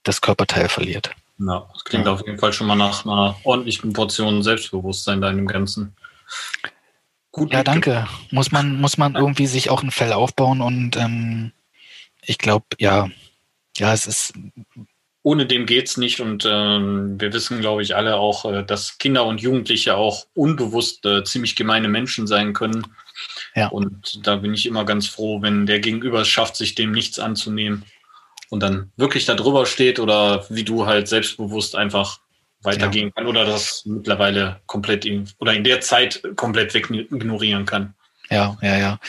das 0.03 0.21
Körperteil 0.21 0.69
verliert. 0.69 1.15
Ja, 1.39 1.67
das 1.73 1.83
klingt 1.83 2.05
ja. 2.05 2.13
auf 2.13 2.25
jeden 2.25 2.37
Fall 2.37 2.53
schon 2.53 2.67
mal 2.67 2.75
nach 2.75 3.05
einer 3.05 3.35
ordentlichen 3.43 3.93
Portion 3.93 4.43
Selbstbewusstsein 4.43 5.21
deinem 5.21 5.47
Ganzen. 5.47 5.95
Gut. 7.31 7.53
Ja, 7.53 7.63
danke. 7.63 8.07
Muss 8.31 8.51
man, 8.51 8.79
muss 8.79 8.97
man 8.97 9.15
irgendwie 9.15 9.47
sich 9.47 9.69
auch 9.69 9.83
ein 9.83 9.91
Fell 9.91 10.13
aufbauen 10.13 10.61
und 10.61 10.95
ähm, 10.95 11.51
ich 12.27 12.37
glaube, 12.37 12.65
ja, 12.77 13.09
ja, 13.77 13.93
es 13.93 14.05
ist. 14.05 14.33
Ohne 15.23 15.45
dem 15.45 15.65
geht's 15.65 15.97
nicht 15.97 16.21
und 16.21 16.45
ähm, 16.49 17.19
wir 17.19 17.33
wissen, 17.33 17.59
glaube 17.59 17.81
ich, 17.81 17.95
alle 17.95 18.15
auch, 18.15 18.45
äh, 18.45 18.63
dass 18.63 18.97
Kinder 18.97 19.25
und 19.25 19.41
Jugendliche 19.41 19.95
auch 19.95 20.25
unbewusst 20.33 21.05
äh, 21.05 21.23
ziemlich 21.23 21.55
gemeine 21.55 21.89
Menschen 21.89 22.27
sein 22.27 22.53
können. 22.53 22.85
Ja. 23.55 23.67
Und 23.67 24.25
da 24.25 24.37
bin 24.37 24.53
ich 24.53 24.65
immer 24.65 24.85
ganz 24.85 25.07
froh, 25.07 25.41
wenn 25.41 25.65
der 25.65 25.79
Gegenüber 25.79 26.21
es 26.21 26.29
schafft, 26.29 26.55
sich 26.55 26.75
dem 26.75 26.91
nichts 26.91 27.19
anzunehmen 27.19 27.83
und 28.49 28.61
dann 28.61 28.91
wirklich 28.95 29.25
da 29.25 29.33
drüber 29.33 29.65
steht 29.65 29.99
oder 29.99 30.45
wie 30.49 30.63
du 30.63 30.85
halt 30.85 31.09
selbstbewusst 31.09 31.75
einfach 31.75 32.19
weitergehen 32.61 33.07
ja. 33.07 33.11
kann 33.11 33.27
oder 33.27 33.45
das 33.45 33.83
mittlerweile 33.85 34.61
komplett 34.65 35.03
in, 35.03 35.29
oder 35.39 35.53
in 35.53 35.63
der 35.63 35.81
Zeit 35.81 36.21
komplett 36.35 36.73
wegignorieren 36.73 37.65
kann. 37.65 37.95
Ja, 38.29 38.57
ja, 38.61 38.77
ja 38.77 38.99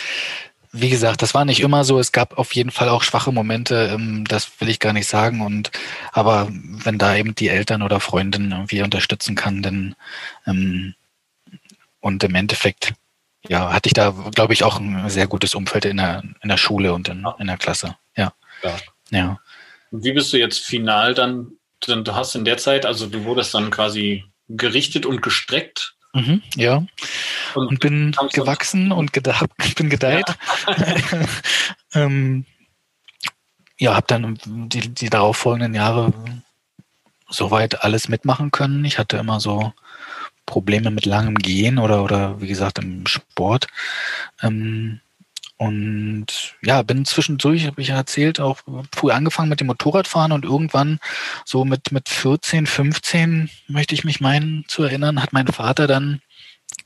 wie 0.73 0.91
gesagt, 0.91 1.23
das 1.23 1.35
war 1.35 1.45
nicht 1.45 1.61
immer 1.61 1.85
so. 1.85 1.99
Es 1.99 2.13
gab 2.13 2.39
auf 2.39 2.55
jeden 2.55 2.71
Fall 2.71 2.89
auch 2.89 3.03
schwache 3.03 3.33
Momente, 3.33 3.91
ähm, 3.93 4.25
das 4.27 4.61
will 4.61 4.69
ich 4.69 4.81
gar 4.81 4.93
nicht 4.93 5.09
sagen. 5.09 5.41
Und 5.41 5.71
aber 6.13 6.49
wenn 6.51 6.99
da 6.99 7.17
eben 7.17 7.35
die 7.35 7.49
Eltern 7.49 7.83
oder 7.83 8.01
Freundin 8.01 8.51
irgendwie 8.51 8.83
unterstützen 8.83 9.35
kann, 9.35 9.63
dann 9.63 9.97
ähm, 10.47 10.95
und 12.01 12.23
im 12.25 12.35
Endeffekt, 12.35 12.95
ja, 13.49 13.73
hatte 13.73 13.89
ich 13.89 13.95
da, 13.95 14.11
glaube 14.35 14.53
ich, 14.53 14.65
auch 14.65 14.79
ein 14.79 15.09
sehr 15.11 15.27
gutes 15.27 15.55
Umfeld 15.55 15.85
in 15.85 15.97
der, 15.97 16.23
in 16.43 16.49
der 16.49 16.57
Schule 16.57 16.93
und 16.93 17.09
in, 17.09 17.27
in 17.39 17.47
der 17.47 17.59
Klasse. 17.59 17.97
Ja. 18.17 18.33
ja. 18.63 18.77
ja. 19.11 19.41
Und 19.91 20.05
wie 20.05 20.13
bist 20.13 20.33
du 20.33 20.39
jetzt 20.39 20.61
final 20.61 21.15
dann? 21.15 21.53
Du 21.81 22.15
hast 22.15 22.35
in 22.35 22.45
der 22.45 22.59
Zeit, 22.59 22.87
also 22.87 23.07
du 23.07 23.25
wurdest 23.25 23.55
dann 23.55 23.71
quasi 23.71 24.25
gerichtet 24.49 25.07
und 25.07 25.23
gestreckt 25.23 25.95
Mhm, 26.15 26.43
ja. 26.57 26.85
Und, 27.55 27.69
und 27.69 27.81
bin 27.81 28.15
gewachsen 28.33 28.93
und 28.93 29.13
geda 29.13 29.41
bin 29.77 29.91
gedeiht. 29.91 30.27
Ja, 30.67 31.27
ähm, 31.95 32.45
ja 33.79 33.95
habe 33.95 34.07
dann 34.07 34.39
die, 34.45 34.89
die 34.89 35.11
darauffolgenden 35.11 35.75
Jahre 35.75 36.13
soweit 37.29 37.83
alles 37.85 38.09
mitmachen 38.09 38.51
können. 38.51 38.85
Ich 38.85 38.99
hatte 38.99 39.19
immer 39.19 39.41
so 39.41 39.73
Probleme 40.47 40.91
mit 40.91 41.05
langem 41.05 41.35
Gehen 41.35 41.79
oder, 41.79 42.03
oder 42.03 42.41
wie 42.41 42.49
gesagt 42.49 42.79
im 42.79 43.07
Sport. 43.07 43.67
Ähm, 44.43 45.01
und 45.59 46.55
ja, 46.63 46.83
bin 46.83 47.05
zwischendurch, 47.05 47.67
habe 47.67 47.83
ich 47.83 47.89
ja 47.89 47.97
erzählt, 47.97 48.39
auch 48.39 48.61
früh 48.95 49.11
angefangen 49.11 49.49
mit 49.49 49.61
dem 49.61 49.67
Motorradfahren 49.67 50.31
und 50.31 50.45
irgendwann 50.45 51.01
so 51.45 51.65
mit, 51.65 51.91
mit 51.91 52.09
14, 52.09 52.67
15, 52.67 53.51
möchte 53.67 53.95
ich 53.95 54.05
mich 54.05 54.21
meinen 54.21 54.65
zu 54.69 54.85
erinnern, 54.85 55.21
hat 55.21 55.33
mein 55.33 55.49
Vater 55.49 55.89
dann 55.89 56.23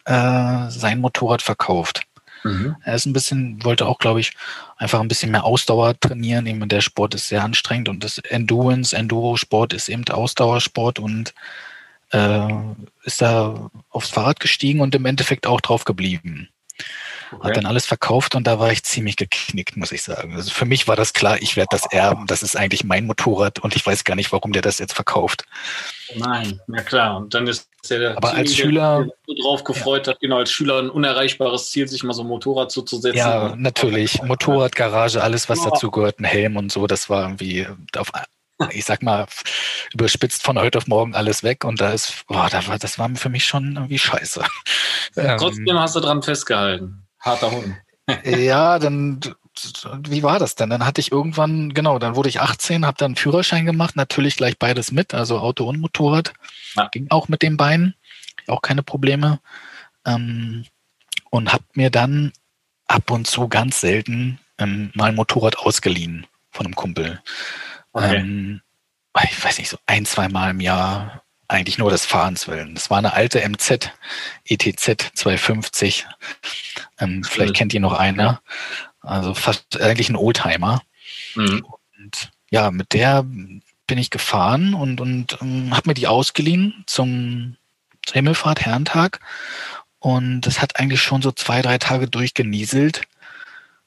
äh, 0.06 0.70
sein 0.70 1.00
Motorrad 1.00 1.42
verkauft. 1.42 2.06
Mhm. 2.44 2.76
Er 2.82 2.94
ist 2.94 3.04
ein 3.04 3.12
bisschen, 3.12 3.62
wollte 3.62 3.86
auch, 3.86 3.98
glaube 3.98 4.20
ich, 4.20 4.32
einfach 4.78 5.00
ein 5.00 5.08
bisschen 5.08 5.30
mehr 5.30 5.44
Ausdauer 5.44 5.98
trainieren. 6.00 6.46
Eben 6.46 6.66
der 6.66 6.80
Sport 6.80 7.14
ist 7.14 7.28
sehr 7.28 7.44
anstrengend 7.44 7.90
und 7.90 8.02
das 8.02 8.18
Endurance, 8.18 8.96
Enduro-Sport 8.96 9.74
ist 9.74 9.90
eben 9.90 10.08
Ausdauersport 10.08 10.98
und 10.98 11.34
äh, 12.10 12.48
ist 13.04 13.20
da 13.20 13.70
aufs 13.90 14.10
Fahrrad 14.10 14.40
gestiegen 14.40 14.80
und 14.80 14.94
im 14.94 15.04
Endeffekt 15.04 15.46
auch 15.46 15.60
drauf 15.60 15.84
geblieben. 15.84 16.48
Okay. 17.32 17.48
Hat 17.48 17.56
dann 17.56 17.66
alles 17.66 17.86
verkauft 17.86 18.34
und 18.34 18.46
da 18.46 18.58
war 18.58 18.70
ich 18.70 18.82
ziemlich 18.82 19.16
geknickt, 19.16 19.76
muss 19.76 19.92
ich 19.92 20.02
sagen. 20.02 20.34
Also 20.34 20.50
für 20.50 20.66
mich 20.66 20.86
war 20.86 20.96
das 20.96 21.12
klar, 21.12 21.40
ich 21.40 21.56
werde 21.56 21.68
das 21.70 21.86
erben. 21.90 22.26
Das 22.26 22.42
ist 22.42 22.56
eigentlich 22.56 22.84
mein 22.84 23.06
Motorrad 23.06 23.60
und 23.60 23.74
ich 23.74 23.84
weiß 23.84 24.04
gar 24.04 24.14
nicht, 24.14 24.32
warum 24.32 24.52
der 24.52 24.62
das 24.62 24.78
jetzt 24.78 24.92
verkauft. 24.92 25.44
Nein, 26.14 26.60
na 26.66 26.82
klar. 26.82 27.16
Und 27.16 27.32
dann 27.32 27.46
ist 27.46 27.68
der 27.88 28.16
Aber 28.16 28.34
als 28.34 28.54
Schüler 28.54 29.06
so 29.26 29.34
drauf 29.42 29.64
gefreut 29.64 30.06
ja. 30.06 30.12
hat, 30.12 30.20
genau 30.20 30.38
als 30.38 30.52
Schüler 30.52 30.78
ein 30.78 30.90
unerreichbares 30.90 31.70
Ziel, 31.70 31.88
sich 31.88 32.02
mal 32.02 32.12
so 32.12 32.22
ein 32.22 32.28
Motorrad 32.28 32.70
zuzusetzen. 32.70 33.18
Ja, 33.18 33.54
natürlich. 33.56 34.22
Motorrad, 34.22 34.76
Garage, 34.76 35.22
alles, 35.22 35.48
was 35.48 35.62
dazu 35.62 35.90
gehört, 35.90 36.20
ein 36.20 36.24
Helm 36.24 36.56
und 36.56 36.70
so, 36.70 36.86
das 36.86 37.08
war 37.08 37.24
irgendwie 37.24 37.66
auf 37.96 38.12
ich 38.70 38.84
sag 38.84 39.02
mal, 39.02 39.26
überspitzt 39.92 40.44
von 40.44 40.58
heute 40.58 40.78
auf 40.78 40.86
morgen 40.86 41.14
alles 41.14 41.42
weg 41.42 41.64
und 41.64 41.80
da 41.80 41.90
ist, 41.90 42.24
boah, 42.28 42.48
das 42.48 42.68
war, 42.68 42.78
das 42.78 42.98
war 42.98 43.10
für 43.16 43.28
mich 43.28 43.44
schon 43.44 43.74
irgendwie 43.74 43.98
scheiße. 43.98 44.44
Trotzdem 45.14 45.78
hast 45.78 45.96
du 45.96 46.00
dran 46.00 46.22
festgehalten. 46.22 47.01
Harter 47.22 47.50
Hund. 47.50 47.76
ja, 48.24 48.78
dann, 48.78 49.20
wie 50.08 50.22
war 50.22 50.38
das 50.38 50.54
denn? 50.54 50.70
Dann 50.70 50.84
hatte 50.84 51.00
ich 51.00 51.12
irgendwann, 51.12 51.72
genau, 51.72 51.98
dann 51.98 52.16
wurde 52.16 52.28
ich 52.28 52.40
18, 52.40 52.84
habe 52.84 52.98
dann 52.98 53.10
einen 53.10 53.16
Führerschein 53.16 53.64
gemacht, 53.64 53.96
natürlich 53.96 54.36
gleich 54.36 54.58
beides 54.58 54.92
mit, 54.92 55.14
also 55.14 55.38
Auto 55.38 55.68
und 55.68 55.80
Motorrad. 55.80 56.34
Ja. 56.74 56.88
Ging 56.88 57.06
auch 57.10 57.28
mit 57.28 57.42
den 57.42 57.56
Beinen, 57.56 57.94
auch 58.48 58.60
keine 58.60 58.82
Probleme. 58.82 59.40
Ähm, 60.04 60.64
und 61.30 61.52
habe 61.52 61.64
mir 61.74 61.90
dann 61.90 62.32
ab 62.88 63.10
und 63.10 63.26
zu 63.26 63.48
ganz 63.48 63.80
selten 63.80 64.38
ähm, 64.58 64.90
mal 64.94 65.10
ein 65.10 65.14
Motorrad 65.14 65.58
ausgeliehen 65.58 66.26
von 66.50 66.66
einem 66.66 66.74
Kumpel. 66.74 67.22
Okay. 67.92 68.16
Ähm, 68.16 68.60
ich 69.24 69.44
weiß 69.44 69.58
nicht, 69.58 69.68
so 69.68 69.78
ein, 69.86 70.04
zwei 70.04 70.28
Mal 70.28 70.50
im 70.50 70.60
Jahr 70.60 71.22
eigentlich 71.52 71.78
nur 71.78 71.90
des 71.90 72.04
Fahrens 72.04 72.48
willen. 72.48 72.74
Das 72.74 72.90
war 72.90 72.98
eine 72.98 73.12
alte 73.12 73.46
MZ, 73.46 73.92
ETZ 74.44 75.12
250. 75.14 76.06
Ähm, 76.98 77.22
vielleicht 77.24 77.54
kennt 77.54 77.74
ihr 77.74 77.80
noch 77.80 77.92
einer. 77.92 78.40
Also 79.00 79.34
fast 79.34 79.80
eigentlich 79.80 80.08
ein 80.08 80.16
Oldtimer. 80.16 80.82
Mhm. 81.34 81.64
Und 81.98 82.30
ja, 82.50 82.70
mit 82.70 82.92
der 82.92 83.24
bin 83.86 83.98
ich 83.98 84.10
gefahren 84.10 84.74
und, 84.74 85.00
und 85.00 85.38
ähm, 85.42 85.74
habe 85.76 85.90
mir 85.90 85.94
die 85.94 86.06
ausgeliehen 86.06 86.84
zum 86.86 87.56
Himmelfahrt, 88.10 88.60
Herrentag. 88.60 89.20
Und 89.98 90.46
es 90.46 90.60
hat 90.60 90.80
eigentlich 90.80 91.02
schon 91.02 91.22
so 91.22 91.30
zwei, 91.32 91.62
drei 91.62 91.78
Tage 91.78 92.08
durchgenieselt 92.08 93.02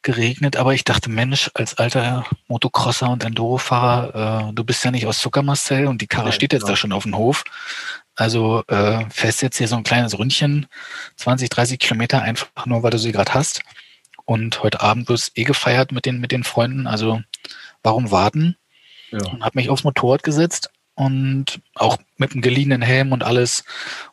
geregnet, 0.05 0.55
aber 0.55 0.74
ich 0.74 0.85
dachte, 0.85 1.09
Mensch, 1.09 1.51
als 1.55 1.77
alter 1.77 2.25
Motocrosser 2.47 3.09
und 3.09 3.25
Enduro-Fahrer, 3.25 4.50
äh, 4.50 4.53
du 4.53 4.63
bist 4.63 4.85
ja 4.85 4.91
nicht 4.91 5.07
aus 5.07 5.19
Zucker, 5.19 5.41
Marcel, 5.41 5.88
und 5.88 6.01
die 6.01 6.07
Karre 6.07 6.29
Nein, 6.29 6.33
steht 6.33 6.53
jetzt 6.53 6.62
genau. 6.62 6.71
da 6.71 6.77
schon 6.77 6.93
auf 6.93 7.03
dem 7.03 7.17
Hof. 7.17 7.43
Also 8.15 8.63
äh, 8.67 9.03
fährst 9.09 9.41
jetzt 9.41 9.57
hier 9.57 9.67
so 9.67 9.75
ein 9.75 9.83
kleines 9.83 10.17
Ründchen, 10.17 10.67
20, 11.17 11.50
30 11.50 11.79
Kilometer 11.79 12.21
einfach 12.21 12.47
nur, 12.65 12.83
weil 12.83 12.91
du 12.91 13.00
sie 13.00 13.12
gerade 13.12 13.33
hast. 13.33 13.62
Und 14.24 14.63
heute 14.63 14.79
Abend 14.81 15.09
wirst 15.09 15.38
eh 15.38 15.43
gefeiert 15.43 15.91
mit 15.91 16.05
den, 16.05 16.19
mit 16.19 16.31
den 16.31 16.43
Freunden. 16.43 16.88
Also 16.88 17.21
warum 17.83 18.12
warten? 18.12 18.55
Ja. 19.12 19.25
Und 19.25 19.43
habe 19.43 19.57
mich 19.59 19.69
aufs 19.69 19.83
Motorrad 19.83 20.24
gesetzt 20.24 20.69
und 20.93 21.59
auch 21.74 21.97
mit 22.17 22.31
einem 22.31 22.41
geliehenen 22.41 22.81
Helm 22.81 23.12
und 23.12 23.24
alles 23.24 23.65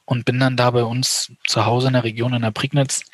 und 0.04 0.24
bin 0.24 0.40
dann 0.40 0.56
da 0.56 0.70
bei 0.70 0.82
uns 0.82 1.32
zu 1.46 1.64
Hause 1.64 1.88
in 1.88 1.92
der 1.92 2.04
Region 2.04 2.34
in 2.34 2.42
der 2.42 2.50
Prignitz, 2.50 3.04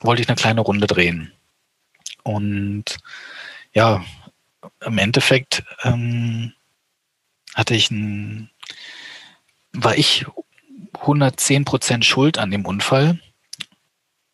wollte 0.00 0.22
ich 0.22 0.28
eine 0.28 0.36
kleine 0.36 0.60
Runde 0.60 0.86
drehen. 0.86 1.32
Und 2.22 2.98
ja, 3.72 4.04
im 4.84 4.98
Endeffekt 4.98 5.64
ähm, 5.82 6.52
hatte 7.54 7.74
ich 7.74 7.90
ein, 7.90 8.50
war 9.72 9.96
ich 9.96 10.26
110 10.94 11.64
Prozent 11.64 12.04
schuld 12.04 12.38
an 12.38 12.50
dem 12.50 12.66
Unfall. 12.66 13.18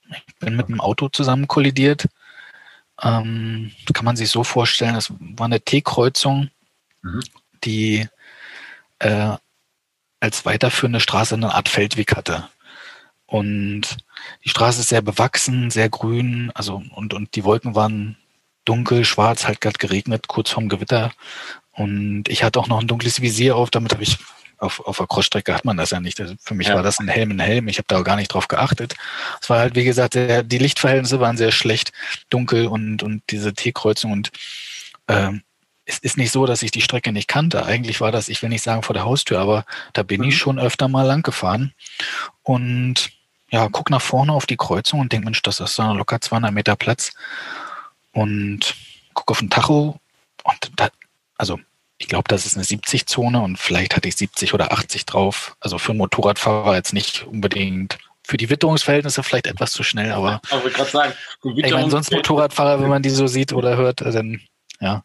Ich 0.08 0.36
bin 0.36 0.56
mit 0.56 0.66
einem 0.66 0.80
Auto 0.80 1.08
zusammen 1.08 1.48
kollidiert. 1.48 2.08
Ähm, 3.02 3.72
kann 3.92 4.04
man 4.04 4.16
sich 4.16 4.30
so 4.30 4.44
vorstellen, 4.44 4.94
es 4.94 5.12
war 5.18 5.46
eine 5.46 5.60
T-Kreuzung, 5.60 6.50
mhm. 7.02 7.22
die 7.64 8.08
äh, 9.00 9.36
als 10.20 10.44
weiterführende 10.44 11.00
Straße 11.00 11.34
eine 11.34 11.54
Art 11.54 11.68
Feldweg 11.68 12.16
hatte. 12.16 12.48
Und 13.26 13.98
die 14.44 14.48
Straße 14.48 14.80
ist 14.80 14.88
sehr 14.88 15.02
bewachsen, 15.02 15.70
sehr 15.70 15.88
grün, 15.88 16.50
also 16.54 16.82
und, 16.94 17.14
und 17.14 17.34
die 17.34 17.44
Wolken 17.44 17.74
waren 17.74 18.16
dunkel, 18.64 19.04
schwarz, 19.04 19.46
halt 19.46 19.60
gerade 19.60 19.78
geregnet, 19.78 20.28
kurz 20.28 20.50
vorm 20.50 20.68
Gewitter. 20.68 21.12
Und 21.72 22.28
ich 22.28 22.42
hatte 22.42 22.58
auch 22.58 22.68
noch 22.68 22.80
ein 22.80 22.88
dunkles 22.88 23.20
Visier 23.20 23.56
auf, 23.56 23.70
damit 23.70 23.92
habe 23.92 24.02
ich 24.02 24.18
auf, 24.58 24.80
auf 24.80 24.96
der 24.96 25.06
Crossstrecke 25.06 25.54
hat 25.54 25.64
man 25.64 25.76
das 25.76 25.90
ja 25.90 26.00
nicht. 26.00 26.22
Für 26.40 26.54
mich 26.54 26.68
ja. 26.68 26.74
war 26.74 26.82
das 26.82 26.98
ein 26.98 27.08
Helm 27.08 27.30
in 27.30 27.40
Helm. 27.40 27.68
Ich 27.68 27.78
habe 27.78 27.86
da 27.88 27.98
auch 27.98 28.04
gar 28.04 28.16
nicht 28.16 28.28
drauf 28.28 28.48
geachtet. 28.48 28.94
Es 29.40 29.50
war 29.50 29.58
halt, 29.58 29.74
wie 29.74 29.84
gesagt, 29.84 30.14
der, 30.14 30.42
die 30.42 30.58
Lichtverhältnisse 30.58 31.20
waren 31.20 31.36
sehr 31.36 31.52
schlecht, 31.52 31.92
dunkel 32.30 32.66
und, 32.66 33.02
und 33.02 33.22
diese 33.30 33.52
T-Kreuzung 33.52 34.12
und 34.12 34.30
ähm, 35.08 35.42
es 35.88 35.98
ist 35.98 36.16
nicht 36.16 36.32
so, 36.32 36.46
dass 36.46 36.62
ich 36.62 36.72
die 36.72 36.80
Strecke 36.80 37.12
nicht 37.12 37.28
kannte. 37.28 37.64
Eigentlich 37.64 38.00
war 38.00 38.10
das, 38.10 38.28
ich 38.28 38.42
will 38.42 38.48
nicht 38.48 38.62
sagen 38.62 38.82
vor 38.82 38.94
der 38.94 39.04
Haustür, 39.04 39.38
aber 39.38 39.64
da 39.92 40.02
bin 40.02 40.22
mhm. 40.22 40.28
ich 40.28 40.36
schon 40.36 40.58
öfter 40.58 40.88
mal 40.88 41.04
lang 41.04 41.22
gefahren. 41.22 41.72
Und 42.42 43.10
ja, 43.50 43.68
guck 43.70 43.90
nach 43.90 44.02
vorne 44.02 44.32
auf 44.32 44.46
die 44.46 44.56
Kreuzung 44.56 45.00
und 45.00 45.12
denk, 45.12 45.24
Mensch, 45.24 45.42
das 45.42 45.60
ist 45.60 45.78
da 45.78 45.92
locker 45.92 46.20
200 46.20 46.52
Meter 46.52 46.76
Platz. 46.76 47.12
Und 48.12 48.74
guck 49.14 49.30
auf 49.30 49.38
den 49.38 49.50
Tacho 49.50 50.00
und 50.44 50.70
da, 50.76 50.88
also 51.36 51.58
ich 51.98 52.08
glaube, 52.08 52.28
das 52.28 52.44
ist 52.44 52.56
eine 52.56 52.64
70-Zone 52.64 53.40
und 53.40 53.58
vielleicht 53.58 53.96
hatte 53.96 54.08
ich 54.08 54.16
70 54.16 54.52
oder 54.54 54.72
80 54.72 55.06
drauf. 55.06 55.56
Also 55.60 55.78
für 55.78 55.94
Motorradfahrer 55.94 56.74
jetzt 56.74 56.92
nicht 56.92 57.24
unbedingt. 57.24 57.98
Für 58.22 58.36
die 58.36 58.50
Witterungsverhältnisse 58.50 59.22
vielleicht 59.22 59.46
etwas 59.46 59.72
zu 59.72 59.82
schnell, 59.82 60.12
aber. 60.12 60.40
Aber 60.50 60.66
ich 60.66 60.74
gerade 60.74 60.90
sagen, 60.90 61.12
ich 61.56 61.72
meine, 61.72 61.90
sonst 61.90 62.10
Motorradfahrer, 62.10 62.82
wenn 62.82 62.88
man 62.88 63.02
die 63.02 63.10
so 63.10 63.26
sieht 63.26 63.52
oder 63.52 63.76
hört, 63.76 64.00
dann 64.00 64.40
ja. 64.80 65.04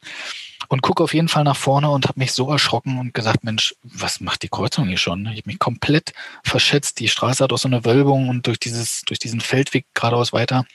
Und 0.72 0.82
gucke 0.82 1.04
auf 1.04 1.14
jeden 1.14 1.28
Fall 1.28 1.44
nach 1.44 1.58
vorne 1.58 1.90
und 1.90 2.08
habe 2.08 2.18
mich 2.18 2.32
so 2.32 2.50
erschrocken 2.50 2.98
und 2.98 3.14
gesagt, 3.14 3.44
Mensch, 3.44 3.76
was 3.84 4.22
macht 4.22 4.42
die 4.42 4.48
Kreuzung 4.48 4.88
hier 4.88 4.96
schon? 4.96 5.26
Ich 5.26 5.40
habe 5.40 5.50
mich 5.50 5.60
komplett 5.60 6.14
verschätzt. 6.46 7.02
Die 7.02 7.10
Straße 7.10 7.44
hat 7.44 7.52
auch 7.52 7.58
so 7.58 7.68
eine 7.68 7.84
Wölbung 7.84 8.30
und 8.30 8.48
durch 8.48 8.58
dieses, 8.58 9.02
durch 9.02 9.20
diesen 9.20 9.42
Feldweg 9.42 9.86
geradeaus 9.94 10.32
weiter 10.32 10.66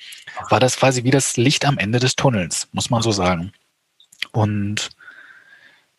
war 0.51 0.61
das 0.61 0.77
quasi 0.77 1.05
wie 1.05 1.11
das 1.11 1.39
Licht 1.39 1.65
am 1.65 1.79
Ende 1.79 1.99
des 1.99 2.15
Tunnels, 2.15 2.69
muss 2.73 2.91
man 2.91 3.01
so 3.01 3.11
sagen. 3.11 3.55
Und 4.33 4.91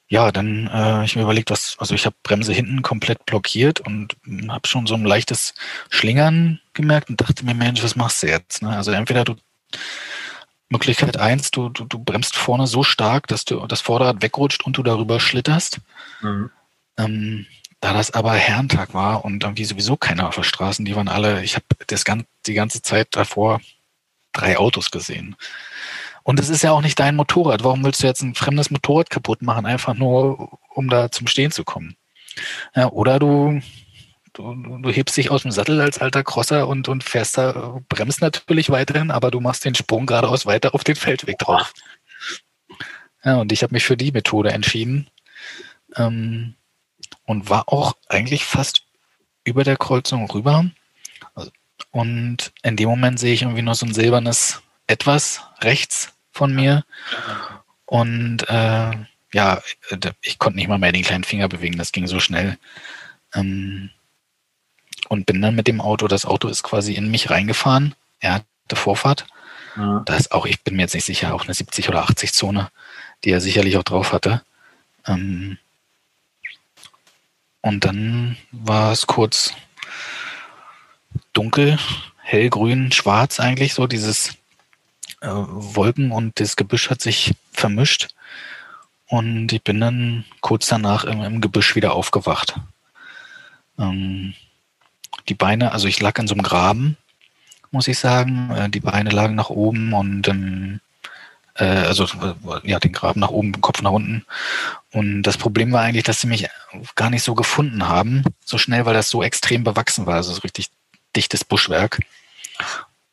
ja, 0.09 0.31
dann 0.31 0.67
äh, 0.67 1.03
ich 1.03 1.15
mir 1.15 1.23
überlegt, 1.23 1.49
was, 1.49 1.75
also 1.79 1.95
ich 1.95 2.05
habe 2.05 2.15
Bremse 2.21 2.53
hinten 2.53 2.83
komplett 2.83 3.25
blockiert 3.25 3.79
und 3.79 4.15
habe 4.47 4.67
schon 4.67 4.85
so 4.85 4.93
ein 4.93 5.05
leichtes 5.05 5.55
Schlingern 5.89 6.59
gemerkt 6.73 7.09
und 7.09 7.19
dachte 7.19 7.43
mir, 7.43 7.55
Mensch, 7.55 7.81
was 7.81 7.95
machst 7.95 8.21
du 8.21 8.27
jetzt? 8.27 8.61
Ne? 8.61 8.69
Also 8.69 8.91
entweder 8.91 9.23
du 9.23 9.33
Möglichkeit 10.69 11.17
eins, 11.17 11.51
du, 11.51 11.69
du, 11.69 11.85
du 11.85 11.99
bremst 11.99 12.35
vorne 12.35 12.67
so 12.67 12.83
stark, 12.83 13.27
dass 13.27 13.45
du 13.45 13.65
das 13.67 13.81
Vorderrad 13.81 14.21
wegrutscht 14.21 14.65
und 14.65 14.77
du 14.77 14.83
darüber 14.83 15.19
schlitterst. 15.19 15.79
Mhm. 16.21 16.49
Ähm, 16.97 17.45
da 17.79 17.93
das 17.93 18.11
aber 18.11 18.33
Herrentag 18.33 18.93
war 18.93 19.23
und 19.23 19.43
irgendwie 19.43 19.65
sowieso 19.65 19.97
keiner 19.97 20.27
auf 20.27 20.35
der 20.35 20.43
Straße, 20.43 20.83
die 20.83 20.95
waren 20.95 21.07
alle, 21.07 21.43
ich 21.43 21.55
habe 21.55 21.65
das 21.87 22.05
ganz, 22.05 22.25
die 22.45 22.55
ganze 22.55 22.81
Zeit 22.81 23.09
davor 23.11 23.61
drei 24.33 24.57
Autos 24.57 24.91
gesehen. 24.91 25.35
Und 26.23 26.39
es 26.39 26.49
ist 26.49 26.63
ja 26.63 26.71
auch 26.71 26.81
nicht 26.81 26.99
dein 26.99 27.15
Motorrad. 27.15 27.63
Warum 27.63 27.85
willst 27.85 28.03
du 28.03 28.07
jetzt 28.07 28.21
ein 28.21 28.35
fremdes 28.35 28.69
Motorrad 28.69 29.09
kaputt 29.09 29.41
machen, 29.41 29.65
einfach 29.65 29.93
nur, 29.93 30.59
um 30.73 30.89
da 30.89 31.09
zum 31.11 31.27
Stehen 31.27 31.51
zu 31.51 31.63
kommen? 31.63 31.95
Ja, 32.75 32.89
oder 32.89 33.19
du, 33.19 33.61
du, 34.33 34.53
du 34.53 34.89
hebst 34.89 35.17
dich 35.17 35.31
aus 35.31 35.43
dem 35.43 35.51
Sattel 35.51 35.81
als 35.81 35.99
alter 35.99 36.23
Crosser 36.23 36.67
und, 36.67 36.87
und 36.87 37.03
fährst 37.03 37.37
da, 37.37 37.79
bremst 37.89 38.21
natürlich 38.21 38.69
weiterhin, 38.69 39.11
aber 39.11 39.31
du 39.31 39.39
machst 39.39 39.65
den 39.65 39.75
Sprung 39.75 40.05
geradeaus 40.05 40.45
weiter 40.45 40.73
auf 40.73 40.83
den 40.83 40.95
Feldweg 40.95 41.37
drauf. 41.39 41.73
Ja, 43.23 43.37
und 43.37 43.51
ich 43.51 43.63
habe 43.63 43.73
mich 43.73 43.85
für 43.85 43.97
die 43.97 44.11
Methode 44.11 44.51
entschieden 44.51 45.09
ähm, 45.95 46.55
und 47.25 47.49
war 47.49 47.67
auch 47.67 47.95
eigentlich 48.07 48.45
fast 48.45 48.83
über 49.43 49.63
der 49.63 49.77
Kreuzung 49.77 50.29
rüber. 50.29 50.69
Und 51.91 52.53
in 52.63 52.75
dem 52.75 52.89
Moment 52.89 53.19
sehe 53.19 53.33
ich 53.33 53.41
irgendwie 53.41 53.61
noch 53.61 53.75
so 53.75 53.85
ein 53.85 53.93
silbernes 53.93 54.61
Etwas 54.87 55.41
rechts 55.61 56.13
von 56.31 56.53
mir. 56.53 56.85
Und 57.85 58.47
äh, 58.49 58.91
ja, 59.33 59.61
ich 60.21 60.39
konnte 60.39 60.57
nicht 60.57 60.67
mal 60.67 60.77
mehr 60.77 60.91
den 60.91 61.03
kleinen 61.03 61.23
Finger 61.23 61.47
bewegen, 61.47 61.77
das 61.77 61.91
ging 61.91 62.07
so 62.07 62.19
schnell. 62.19 62.57
Ähm, 63.33 63.89
und 65.09 65.25
bin 65.25 65.41
dann 65.41 65.55
mit 65.55 65.67
dem 65.67 65.81
Auto, 65.81 66.07
das 66.07 66.25
Auto 66.25 66.47
ist 66.47 66.63
quasi 66.63 66.93
in 66.93 67.09
mich 67.09 67.29
reingefahren. 67.29 67.95
Er 68.19 68.35
hatte 68.35 68.75
Vorfahrt. 68.75 69.25
Ja. 69.75 70.01
Da 70.05 70.15
ist 70.15 70.31
auch, 70.31 70.45
ich 70.45 70.61
bin 70.63 70.75
mir 70.75 70.83
jetzt 70.83 70.95
nicht 70.95 71.05
sicher, 71.05 71.33
auch 71.33 71.45
eine 71.45 71.53
70 71.53 71.89
oder 71.89 72.03
80 72.03 72.33
Zone, 72.33 72.69
die 73.23 73.31
er 73.31 73.41
sicherlich 73.41 73.77
auch 73.77 73.83
drauf 73.83 74.11
hatte. 74.11 74.41
Ähm, 75.05 75.57
und 77.61 77.85
dann 77.85 78.37
war 78.51 78.91
es 78.91 79.07
kurz 79.07 79.53
dunkel, 81.33 81.77
hellgrün, 82.21 82.91
schwarz 82.91 83.39
eigentlich, 83.39 83.73
so 83.73 83.87
dieses 83.87 84.35
äh, 85.21 85.27
Wolken 85.29 86.11
und 86.11 86.39
das 86.39 86.55
Gebüsch 86.55 86.89
hat 86.89 87.01
sich 87.01 87.33
vermischt. 87.51 88.09
Und 89.07 89.53
ich 89.53 89.63
bin 89.63 89.79
dann 89.79 90.25
kurz 90.41 90.67
danach 90.67 91.05
im, 91.05 91.23
im 91.23 91.41
Gebüsch 91.41 91.75
wieder 91.75 91.93
aufgewacht. 91.93 92.55
Ähm, 93.79 94.33
die 95.29 95.35
Beine, 95.35 95.71
also 95.71 95.87
ich 95.87 95.99
lag 95.99 96.17
in 96.19 96.27
so 96.27 96.33
einem 96.33 96.43
Graben, 96.43 96.97
muss 97.71 97.87
ich 97.87 97.99
sagen. 97.99 98.51
Äh, 98.51 98.69
die 98.69 98.79
Beine 98.79 99.09
lagen 99.09 99.35
nach 99.35 99.49
oben 99.49 99.93
und 99.93 100.27
ähm, 100.27 100.79
äh, 101.55 101.65
also 101.65 102.05
äh, 102.05 102.33
ja, 102.63 102.79
den 102.79 102.93
Graben 102.93 103.19
nach 103.19 103.29
oben, 103.29 103.59
Kopf 103.61 103.81
nach 103.81 103.91
unten. 103.91 104.25
Und 104.91 105.23
das 105.23 105.37
Problem 105.37 105.71
war 105.71 105.81
eigentlich, 105.81 106.05
dass 106.05 106.21
sie 106.21 106.27
mich 106.27 106.47
gar 106.95 107.09
nicht 107.09 107.23
so 107.23 107.35
gefunden 107.35 107.87
haben, 107.87 108.23
so 108.45 108.57
schnell, 108.57 108.85
weil 108.85 108.93
das 108.93 109.09
so 109.09 109.23
extrem 109.23 109.63
bewachsen 109.63 110.05
war, 110.05 110.15
also 110.15 110.33
so 110.33 110.41
richtig 110.41 110.69
dichtes 111.15 111.43
Buschwerk. 111.43 111.99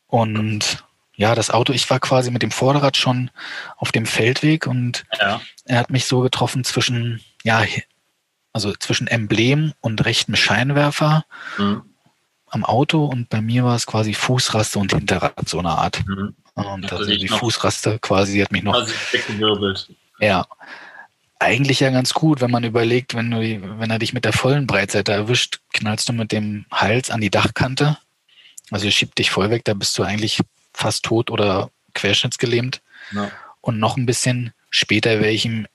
Und 0.07 0.85
ja, 1.17 1.35
das 1.35 1.51
Auto, 1.51 1.73
ich 1.73 1.89
war 1.91 2.01
quasi 2.01 2.31
mit 2.31 2.43
dem 2.43 2.51
Vorderrad 2.51 2.97
schon 2.97 3.31
auf 3.77 3.93
dem 3.93 4.07
Feldweg 4.07 4.67
und 4.67 5.05
ja. 5.19 5.41
er 5.65 5.79
hat 5.79 5.91
mich 5.91 6.07
so 6.07 6.21
getroffen 6.21 6.65
zwischen, 6.65 7.21
ja, 7.45 7.63
also 8.55 8.73
zwischen 8.73 9.09
Emblem 9.09 9.75
und 9.81 10.05
rechtem 10.07 10.37
Scheinwerfer 10.37 11.27
mhm. 11.59 11.83
am 12.47 12.65
Auto 12.65 13.05
und 13.05 13.29
bei 13.29 13.43
mir 13.43 13.65
war 13.65 13.77
es 13.77 13.87
quasi 13.87 14.15
Fußraste 14.15 14.79
und 14.79 14.93
Hinterrad, 14.95 15.47
so 15.47 15.59
eine 15.59 15.71
Art. 15.71 16.03
Mhm. 16.07 16.35
Und 16.55 16.93
also 16.93 17.05
die 17.05 17.29
Fußraste 17.29 17.99
quasi 17.99 18.39
hat 18.39 18.53
mich 18.53 18.63
noch. 18.63 18.75
Quasi 18.75 18.95
weggewirbelt. 19.11 19.91
Ja. 20.21 20.47
Eigentlich 21.41 21.81
ja 21.81 21.91
ganz 21.91 22.15
gut, 22.15 22.41
wenn 22.41 22.53
man 22.53 22.63
überlegt, 22.63 23.15
wenn 23.15 23.31
du, 23.31 23.39
wenn 23.81 23.91
er 23.91 23.99
dich 23.99 24.15
mit 24.15 24.25
der 24.25 24.33
vollen 24.33 24.69
Breitseite 24.69 25.13
erwischt, 25.13 25.59
knallst 25.73 26.09
du 26.09 26.13
mit 26.13 26.31
dem 26.31 26.65
Hals 26.71 27.11
an 27.11 27.21
die 27.21 27.31
Dachkante. 27.31 27.99
Also 28.71 28.89
schiebt 28.89 29.19
dich 29.19 29.33
voll 29.33 29.51
weg, 29.51 29.65
da 29.65 29.75
bist 29.75 29.99
du 29.99 30.05
eigentlich 30.05 30.41
fast 30.73 31.05
tot 31.05 31.31
oder 31.31 31.71
querschnittsgelähmt. 31.93 32.81
Ja. 33.13 33.31
Und 33.61 33.81
noch 33.81 33.97
ein 33.97 34.07
bisschen 34.07 34.53
später 34.71 35.19
wäre 35.21 35.33
ich 35.33 35.45
ihm 35.45 35.67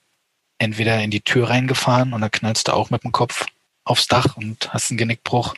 entweder 0.60 1.02
in 1.02 1.10
die 1.10 1.22
Tür 1.22 1.50
reingefahren 1.50 2.14
und 2.14 2.22
dann 2.22 2.32
knallst 2.32 2.68
du 2.68 2.74
auch 2.74 2.90
mit 2.90 3.04
dem 3.04 3.12
Kopf 3.12 3.46
aufs 3.84 4.08
Dach 4.08 4.38
und 4.38 4.72
hast 4.72 4.92
einen 4.92 4.98
Genickbruch. 4.98 5.56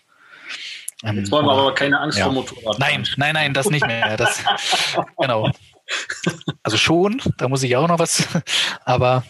Ähm, 1.03 1.17
Jetzt 1.17 1.31
wollen 1.31 1.45
wir 1.45 1.51
aber 1.51 1.73
keine 1.73 1.99
Angst 1.99 2.17
ja. 2.17 2.25
vor 2.25 2.33
Motorrad. 2.33 2.79
Nein, 2.79 3.07
nein, 3.17 3.33
nein, 3.33 3.53
das 3.53 3.69
nicht 3.69 3.85
mehr. 3.85 4.15
Das, 4.15 4.43
genau. 5.17 5.51
Also 6.63 6.77
schon, 6.77 7.21
da 7.37 7.49
muss 7.49 7.63
ich 7.63 7.75
auch 7.75 7.87
noch 7.87 7.99
was, 7.99 8.25
aber 8.85 9.25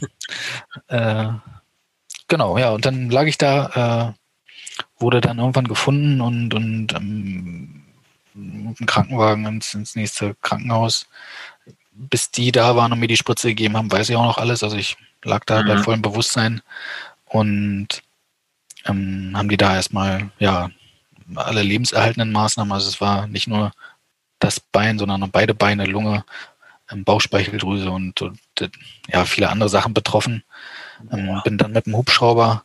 äh, 0.89 1.29
genau, 2.27 2.57
ja, 2.57 2.69
und 2.69 2.85
dann 2.85 3.09
lag 3.09 3.25
ich 3.25 3.37
da, 3.37 4.13
äh, 4.15 5.01
wurde 5.01 5.21
dann 5.21 5.39
irgendwann 5.39 5.67
gefunden 5.67 6.21
und, 6.21 6.53
und 6.53 6.93
ähm, 6.93 7.85
mit 8.33 8.79
dem 8.79 8.85
Krankenwagen 8.85 9.45
ins, 9.45 9.73
ins 9.73 9.95
nächste 9.95 10.35
Krankenhaus. 10.41 11.07
Bis 11.93 12.31
die 12.31 12.51
da 12.51 12.75
waren 12.75 12.91
und 12.91 12.99
mir 12.99 13.07
die 13.07 13.17
Spritze 13.17 13.49
gegeben 13.49 13.75
haben, 13.75 13.91
weiß 13.91 14.09
ich 14.09 14.15
auch 14.15 14.25
noch 14.25 14.37
alles. 14.37 14.63
Also 14.63 14.77
ich 14.77 14.97
lag 15.23 15.45
da 15.45 15.61
mhm. 15.61 15.67
bei 15.67 15.77
vollem 15.77 16.01
Bewusstsein 16.01 16.61
und 17.25 17.87
ähm, 18.85 19.33
haben 19.35 19.49
die 19.49 19.57
da 19.57 19.75
erstmal, 19.75 20.29
ja, 20.39 20.69
alle 21.35 21.61
lebenserhaltenden 21.61 22.31
Maßnahmen. 22.31 22.73
Also 22.73 22.89
es 22.89 22.99
war 22.99 23.27
nicht 23.27 23.47
nur 23.47 23.71
das 24.39 24.59
Bein, 24.59 24.99
sondern 24.99 25.29
beide 25.31 25.53
Beine, 25.53 25.85
Lunge, 25.85 26.25
ähm, 26.91 27.03
Bauchspeicheldrüse 27.03 27.89
und, 27.89 28.21
und, 28.21 28.39
ja, 29.07 29.25
viele 29.25 29.49
andere 29.49 29.69
Sachen 29.69 29.93
betroffen. 29.93 30.43
Ähm, 31.11 31.41
bin 31.43 31.57
dann 31.57 31.71
mit 31.71 31.85
dem 31.85 31.95
Hubschrauber 31.95 32.63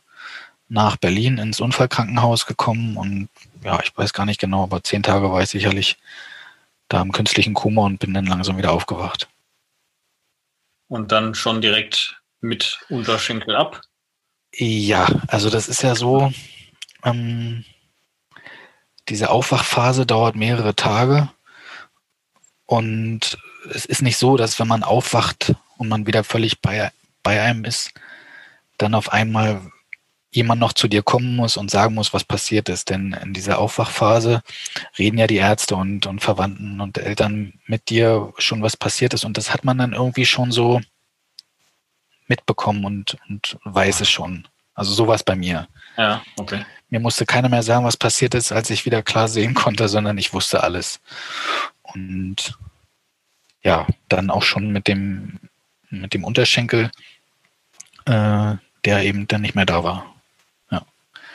nach 0.69 0.97
Berlin 0.97 1.37
ins 1.37 1.61
Unfallkrankenhaus 1.61 2.45
gekommen 2.45 2.97
und 2.97 3.29
ja, 3.63 3.79
ich 3.81 3.97
weiß 3.97 4.13
gar 4.13 4.25
nicht 4.25 4.39
genau, 4.39 4.63
aber 4.63 4.83
zehn 4.83 5.01
Tage 5.01 5.31
war 5.31 5.41
ich 5.41 5.49
sicherlich 5.49 5.97
da 6.89 7.01
im 7.01 7.11
künstlichen 7.11 7.53
Koma 7.53 7.83
und 7.83 7.99
bin 7.99 8.13
dann 8.13 8.25
langsam 8.25 8.57
wieder 8.57 8.71
aufgewacht. 8.71 9.27
Und 10.89 11.11
dann 11.11 11.35
schon 11.35 11.61
direkt 11.61 12.16
mit 12.41 12.79
Unterschenkel 12.89 13.55
ab? 13.55 13.81
Ja, 14.53 15.07
also 15.27 15.49
das 15.49 15.67
ist 15.67 15.83
ja 15.83 15.95
so, 15.95 16.31
ähm, 17.03 17.65
diese 19.09 19.29
Aufwachphase 19.29 20.05
dauert 20.05 20.35
mehrere 20.35 20.75
Tage 20.75 21.29
und 22.65 23.37
es 23.73 23.85
ist 23.85 24.01
nicht 24.01 24.17
so, 24.17 24.37
dass 24.37 24.59
wenn 24.59 24.67
man 24.67 24.83
aufwacht 24.83 25.55
und 25.77 25.89
man 25.89 26.07
wieder 26.07 26.23
völlig 26.23 26.61
bei, 26.61 26.91
bei 27.23 27.41
einem 27.41 27.65
ist, 27.65 27.91
dann 28.77 28.93
auf 28.93 29.11
einmal 29.11 29.61
jemand 30.31 30.59
noch 30.59 30.73
zu 30.73 30.87
dir 30.87 31.03
kommen 31.03 31.35
muss 31.35 31.57
und 31.57 31.71
sagen 31.71 31.95
muss, 31.95 32.13
was 32.13 32.23
passiert 32.23 32.69
ist. 32.69 32.89
Denn 32.89 33.17
in 33.23 33.33
dieser 33.33 33.59
Aufwachphase 33.59 34.41
reden 34.97 35.17
ja 35.17 35.27
die 35.27 35.37
Ärzte 35.37 35.75
und, 35.75 36.05
und 36.05 36.19
Verwandten 36.19 36.79
und 36.81 36.97
Eltern 36.97 37.53
mit 37.65 37.89
dir 37.89 38.33
schon, 38.37 38.61
was 38.61 38.77
passiert 38.77 39.13
ist. 39.13 39.25
Und 39.25 39.37
das 39.37 39.53
hat 39.53 39.63
man 39.63 39.77
dann 39.77 39.93
irgendwie 39.93 40.25
schon 40.25 40.51
so 40.51 40.81
mitbekommen 42.27 42.85
und, 42.85 43.17
und 43.29 43.57
weiß 43.63 44.01
es 44.01 44.09
schon. 44.09 44.47
Also 44.73 44.93
sowas 44.93 45.23
bei 45.23 45.35
mir. 45.35 45.67
Ja, 45.97 46.21
okay. 46.37 46.65
Mir 46.89 46.99
musste 46.99 47.25
keiner 47.25 47.49
mehr 47.49 47.63
sagen, 47.63 47.85
was 47.85 47.97
passiert 47.97 48.35
ist, 48.35 48.51
als 48.51 48.69
ich 48.69 48.85
wieder 48.85 49.01
klar 49.01 49.27
sehen 49.27 49.53
konnte, 49.53 49.87
sondern 49.89 50.17
ich 50.17 50.33
wusste 50.33 50.63
alles. 50.63 50.99
Und 51.81 52.57
ja, 53.63 53.87
dann 54.07 54.29
auch 54.29 54.43
schon 54.43 54.71
mit 54.71 54.87
dem, 54.87 55.39
mit 55.89 56.13
dem 56.13 56.23
Unterschenkel 56.23 56.91
äh, 58.07 58.55
der 58.85 59.03
eben 59.03 59.27
dann 59.27 59.41
nicht 59.41 59.55
mehr 59.55 59.65
da 59.65 59.83
war. 59.83 60.15
Ja. 60.71 60.85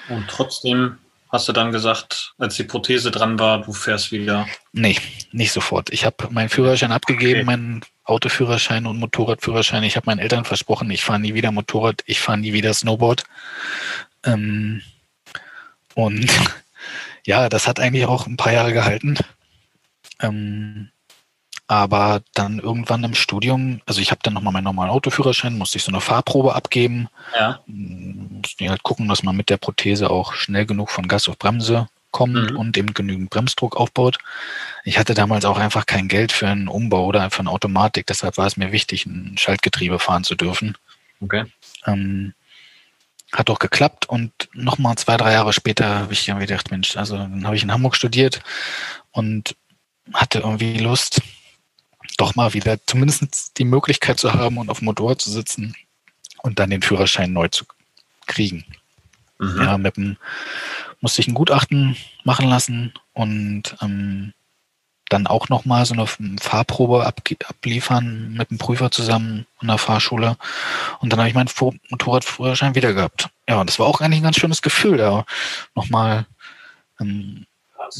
Und 0.08 0.26
trotzdem 0.28 0.98
hast 1.30 1.48
du 1.48 1.52
dann 1.52 1.72
gesagt, 1.72 2.34
als 2.38 2.56
die 2.56 2.64
Prothese 2.64 3.10
dran 3.10 3.38
war, 3.38 3.62
du 3.62 3.72
fährst 3.72 4.10
wieder? 4.12 4.46
Nee, 4.72 4.96
nicht 5.32 5.52
sofort. 5.52 5.90
Ich 5.90 6.04
habe 6.04 6.28
meinen 6.30 6.48
Führerschein 6.48 6.92
abgegeben, 6.92 7.40
okay. 7.40 7.44
meinen 7.44 7.80
Autoführerschein 8.04 8.86
und 8.86 8.98
Motorradführerschein. 8.98 9.84
Ich 9.84 9.96
habe 9.96 10.06
meinen 10.06 10.18
Eltern 10.18 10.44
versprochen, 10.44 10.90
ich 10.90 11.04
fahre 11.04 11.20
nie 11.20 11.34
wieder 11.34 11.52
Motorrad, 11.52 12.02
ich 12.06 12.20
fahre 12.20 12.38
nie 12.38 12.52
wieder 12.52 12.74
Snowboard. 12.74 13.24
Ähm, 14.24 14.82
und 15.94 16.30
ja, 17.26 17.48
das 17.48 17.68
hat 17.68 17.80
eigentlich 17.80 18.06
auch 18.06 18.26
ein 18.26 18.36
paar 18.36 18.52
Jahre 18.52 18.72
gehalten. 18.72 19.18
Ähm, 20.20 20.90
aber 21.68 22.22
dann 22.34 22.58
irgendwann 22.58 23.04
im 23.04 23.14
Studium, 23.14 23.80
also 23.86 24.00
ich 24.00 24.10
habe 24.10 24.20
dann 24.22 24.34
nochmal 24.34 24.52
meinen 24.52 24.64
normalen 24.64 24.90
Autoführerschein, 24.90 25.56
musste 25.56 25.78
ich 25.78 25.84
so 25.84 25.92
eine 25.92 26.00
Fahrprobe 26.00 26.54
abgeben. 26.54 27.08
Ja. 27.38 27.60
Musste 27.66 28.68
halt 28.68 28.82
gucken, 28.82 29.08
dass 29.08 29.22
man 29.22 29.36
mit 29.36 29.48
der 29.48 29.56
Prothese 29.56 30.10
auch 30.10 30.34
schnell 30.34 30.66
genug 30.66 30.90
von 30.90 31.08
Gas 31.08 31.28
auf 31.28 31.38
Bremse 31.38 31.88
kommt 32.12 32.52
mhm. 32.52 32.56
und 32.56 32.76
eben 32.76 32.94
genügend 32.94 33.30
Bremsdruck 33.30 33.76
aufbaut. 33.76 34.18
Ich 34.84 34.98
hatte 34.98 35.14
damals 35.14 35.44
auch 35.44 35.58
einfach 35.58 35.86
kein 35.86 36.08
Geld 36.08 36.32
für 36.32 36.46
einen 36.46 36.68
Umbau 36.68 37.06
oder 37.06 37.30
für 37.30 37.40
eine 37.40 37.50
Automatik, 37.50 38.06
deshalb 38.06 38.36
war 38.36 38.46
es 38.46 38.56
mir 38.56 38.72
wichtig, 38.72 39.06
ein 39.06 39.36
Schaltgetriebe 39.38 39.98
fahren 39.98 40.24
zu 40.24 40.34
dürfen. 40.34 40.76
Okay. 41.20 41.44
Ähm, 41.86 42.34
hat 43.32 43.48
doch 43.48 43.58
geklappt 43.58 44.08
und 44.08 44.30
nochmal 44.52 44.96
zwei, 44.96 45.16
drei 45.16 45.32
Jahre 45.32 45.52
später 45.52 46.00
habe 46.00 46.12
ich 46.12 46.28
irgendwie 46.28 46.46
gedacht, 46.46 46.70
Mensch, 46.70 46.96
also 46.96 47.16
dann 47.16 47.46
habe 47.46 47.56
ich 47.56 47.62
in 47.62 47.72
Hamburg 47.72 47.96
studiert 47.96 48.42
und 49.10 49.56
hatte 50.12 50.40
irgendwie 50.40 50.78
Lust, 50.78 51.22
doch 52.18 52.34
mal 52.34 52.52
wieder 52.52 52.78
zumindest 52.86 53.58
die 53.58 53.64
Möglichkeit 53.64 54.18
zu 54.18 54.34
haben 54.34 54.58
und 54.58 54.68
auf 54.68 54.80
dem 54.80 54.86
Motorrad 54.86 55.20
zu 55.20 55.30
sitzen 55.30 55.74
und 56.42 56.58
dann 56.58 56.70
den 56.70 56.82
Führerschein 56.82 57.32
neu 57.32 57.48
zu 57.48 57.64
kriegen. 58.26 58.64
Mhm. 59.42 59.62
Ja, 59.62 59.76
mit 59.76 59.96
dem 59.96 60.16
musste 61.00 61.20
ich 61.20 61.28
ein 61.28 61.34
Gutachten 61.34 61.96
machen 62.24 62.48
lassen 62.48 62.94
und 63.12 63.76
ähm, 63.82 64.32
dann 65.08 65.26
auch 65.26 65.48
nochmal 65.48 65.84
so 65.84 65.94
eine 65.94 66.06
Fahrprobe 66.40 67.04
ab, 67.04 67.20
abliefern 67.46 68.32
mit 68.32 68.50
dem 68.50 68.58
Prüfer 68.58 68.90
zusammen 68.90 69.46
in 69.60 69.68
der 69.68 69.78
Fahrschule. 69.78 70.36
Und 71.00 71.12
dann 71.12 71.18
habe 71.18 71.28
ich 71.28 71.34
meinen 71.34 71.50
Motorradführerschein 71.90 72.74
wieder 72.74 72.94
gehabt. 72.94 73.28
Ja, 73.48 73.60
und 73.60 73.68
das 73.68 73.78
war 73.78 73.86
auch 73.86 74.00
eigentlich 74.00 74.20
ein 74.20 74.24
ganz 74.24 74.36
schönes 74.36 74.62
Gefühl, 74.62 74.96
da 74.96 75.26
nochmal 75.74 76.26
ähm, 77.00 77.46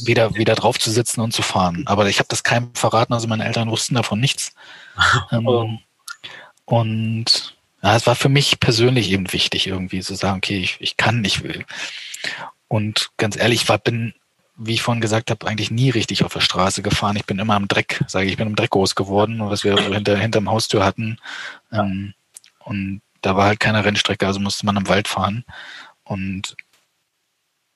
wieder, 0.05 0.33
wieder 0.35 0.55
drauf 0.55 0.79
zu 0.79 0.89
sitzen 0.89 1.21
und 1.21 1.33
zu 1.33 1.41
fahren. 1.41 1.83
Aber 1.85 2.07
ich 2.07 2.19
habe 2.19 2.29
das 2.29 2.43
keinem 2.43 2.73
verraten, 2.73 3.13
also 3.13 3.27
meine 3.27 3.45
Eltern 3.45 3.69
wussten 3.69 3.95
davon 3.95 4.19
nichts. 4.19 4.55
ähm, 5.31 5.45
oh. 5.45 5.69
Und 6.65 7.52
ja, 7.83 7.95
es 7.95 8.07
war 8.07 8.15
für 8.15 8.29
mich 8.29 8.59
persönlich 8.61 9.11
eben 9.11 9.31
wichtig, 9.33 9.67
irgendwie 9.67 9.99
zu 9.99 10.15
sagen, 10.15 10.37
okay, 10.37 10.57
ich, 10.57 10.77
ich 10.79 10.95
kann, 10.95 11.23
ich 11.25 11.43
will. 11.43 11.65
Und 12.69 13.11
ganz 13.17 13.35
ehrlich, 13.35 13.69
ich 13.69 13.77
bin, 13.83 14.13
wie 14.55 14.73
ich 14.73 14.81
vorhin 14.81 15.01
gesagt 15.01 15.29
habe, 15.29 15.45
eigentlich 15.45 15.69
nie 15.69 15.89
richtig 15.89 16.23
auf 16.23 16.31
der 16.31 16.39
Straße 16.39 16.81
gefahren. 16.81 17.17
Ich 17.17 17.25
bin 17.25 17.39
immer 17.39 17.57
im 17.57 17.67
Dreck, 17.67 18.01
sage 18.07 18.25
ich, 18.25 18.31
ich 18.31 18.37
bin 18.37 18.47
im 18.47 18.55
Dreck 18.55 18.69
groß 18.69 18.95
geworden, 18.95 19.39
was 19.41 19.65
wir 19.65 19.77
hinter, 19.77 20.17
hinterm 20.17 20.49
Haustür 20.49 20.85
hatten. 20.85 21.17
Ähm, 21.73 22.13
und 22.59 23.01
da 23.21 23.35
war 23.35 23.47
halt 23.47 23.59
keine 23.59 23.83
Rennstrecke, 23.83 24.25
also 24.25 24.39
musste 24.39 24.65
man 24.65 24.77
im 24.77 24.87
Wald 24.87 25.09
fahren. 25.09 25.43
Und 26.05 26.55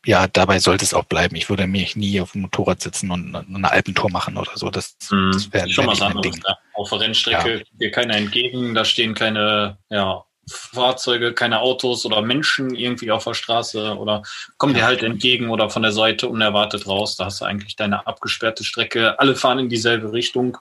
ja, 0.08 0.26
dabei 0.26 0.60
sollte 0.60 0.86
es 0.86 0.94
auch 0.94 1.04
bleiben. 1.04 1.36
Ich 1.36 1.50
würde 1.50 1.68
mich 1.68 1.98
nie 1.98 2.22
auf 2.22 2.32
dem 2.32 2.44
Motorrad 2.44 2.82
sitzen 2.82 3.12
und 3.12 3.36
eine 3.36 3.70
Alpentour 3.70 4.10
machen 4.10 4.38
oder 4.38 4.52
so. 4.56 4.70
Das, 4.70 4.96
mm, 5.12 5.32
das 5.34 5.52
wäre 5.52 5.70
schon 5.70 5.86
wär 5.86 5.96
mal 5.96 6.14
mein 6.14 6.22
Ding. 6.22 6.42
Ja. 6.48 6.58
Auf 6.76 6.90
der 6.92 7.02
Rennstrecke 7.02 7.58
ja. 7.58 7.64
dir 7.74 7.92
keiner 7.92 8.16
entgegen, 8.16 8.74
da 8.74 8.86
stehen 8.86 9.16
keine 9.16 9.78
ja, 9.90 10.24
Fahrzeuge, 10.50 11.34
keine 11.34 11.60
Autos 11.60 12.06
oder 12.06 12.22
Menschen 12.22 12.74
irgendwie 12.74 13.12
auf 13.12 13.26
der 13.26 13.34
Straße 13.34 13.98
oder 13.98 14.24
kommen 14.58 14.74
dir 14.74 14.86
halt 14.86 15.04
entgegen 15.04 15.50
oder 15.50 15.70
von 15.70 15.82
der 15.82 15.92
Seite 15.92 16.30
unerwartet 16.30 16.88
raus. 16.88 17.18
Da 17.18 17.26
hast 17.26 17.42
du 17.42 17.46
eigentlich 17.46 17.76
deine 17.76 18.08
abgesperrte 18.08 18.64
Strecke. 18.64 19.20
Alle 19.20 19.36
fahren 19.36 19.60
in 19.60 19.68
dieselbe 19.68 20.14
Richtung. 20.14 20.58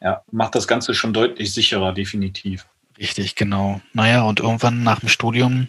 Ja, 0.00 0.22
macht 0.32 0.56
das 0.56 0.66
Ganze 0.66 0.92
schon 0.92 1.12
deutlich 1.12 1.54
sicherer, 1.54 1.92
definitiv. 1.92 2.66
Richtig, 2.98 3.36
genau. 3.36 3.80
Naja, 3.92 4.22
und 4.22 4.40
irgendwann 4.40 4.82
nach 4.82 4.98
dem 4.98 5.08
Studium 5.08 5.68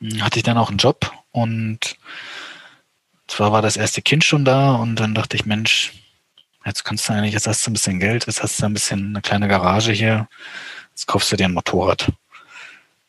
hm, 0.00 0.24
hatte 0.24 0.40
ich 0.40 0.42
dann 0.42 0.58
auch 0.58 0.68
einen 0.68 0.78
Job 0.78 1.12
und 1.32 1.96
zwar 3.26 3.52
war 3.52 3.62
das 3.62 3.76
erste 3.76 4.02
Kind 4.02 4.24
schon 4.24 4.44
da 4.44 4.72
und 4.74 4.96
dann 4.96 5.14
dachte 5.14 5.36
ich, 5.36 5.46
Mensch, 5.46 5.92
jetzt 6.64 6.84
kannst 6.84 7.08
du 7.08 7.12
eigentlich, 7.12 7.32
jetzt 7.34 7.46
hast 7.46 7.66
du 7.66 7.70
ein 7.70 7.74
bisschen 7.74 7.98
Geld, 7.98 8.26
jetzt 8.26 8.42
hast 8.42 8.60
du 8.60 8.66
ein 8.66 8.74
bisschen 8.74 9.08
eine 9.08 9.22
kleine 9.22 9.48
Garage 9.48 9.92
hier, 9.92 10.28
jetzt 10.90 11.06
kaufst 11.06 11.32
du 11.32 11.36
dir 11.36 11.46
ein 11.46 11.52
Motorrad. 11.52 12.12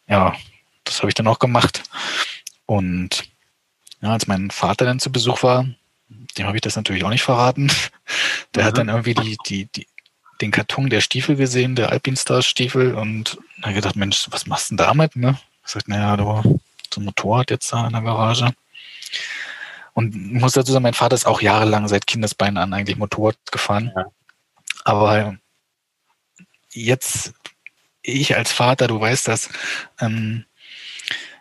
Ja, 0.07 0.33
das 0.83 0.99
habe 0.99 1.09
ich 1.09 1.15
dann 1.15 1.27
auch 1.27 1.39
gemacht. 1.39 1.83
Und 2.65 3.23
ja, 4.01 4.11
als 4.11 4.27
mein 4.27 4.51
Vater 4.51 4.85
dann 4.85 4.99
zu 4.99 5.11
Besuch 5.11 5.43
war, 5.43 5.65
dem 6.37 6.47
habe 6.47 6.57
ich 6.57 6.61
das 6.61 6.75
natürlich 6.75 7.03
auch 7.03 7.09
nicht 7.09 7.23
verraten. 7.23 7.71
Der 8.55 8.63
mhm. 8.63 8.67
hat 8.67 8.77
dann 8.77 8.89
irgendwie 8.89 9.13
die, 9.15 9.37
die, 9.47 9.65
die, 9.65 9.87
den 10.41 10.51
Karton 10.51 10.89
der 10.89 11.01
Stiefel 11.01 11.35
gesehen, 11.35 11.75
der 11.75 11.89
Alpinstars 11.89 12.45
Stiefel 12.45 12.95
und 12.95 13.37
hat 13.61 13.73
gedacht, 13.73 13.95
Mensch, 13.95 14.27
was 14.29 14.45
machst 14.45 14.69
du 14.69 14.75
denn 14.75 14.85
damit? 14.85 15.15
Ne? 15.15 15.37
Ich 15.65 15.71
sagte, 15.71 15.89
naja, 15.89 16.17
du 16.17 16.61
so 16.93 17.01
ein 17.01 17.05
Motorrad 17.05 17.51
jetzt 17.51 17.71
da 17.71 17.85
in 17.85 17.93
der 17.93 18.01
Garage. 18.01 18.53
Und 19.93 20.15
ich 20.15 20.41
muss 20.41 20.53
dazu 20.53 20.71
sagen, 20.71 20.83
mein 20.83 20.93
Vater 20.93 21.15
ist 21.15 21.27
auch 21.27 21.41
jahrelang 21.41 21.87
seit 21.87 22.07
Kindesbeinen 22.07 22.57
an 22.57 22.73
eigentlich 22.73 22.97
Motorrad 22.97 23.37
gefahren. 23.51 23.91
Ja. 23.95 24.05
Aber 24.85 25.37
jetzt, 26.71 27.33
ich 28.01 28.35
als 28.35 28.51
Vater, 28.51 28.87
du 28.87 28.99
weißt 28.99 29.27
das, 29.27 29.49
ähm, 29.99 30.45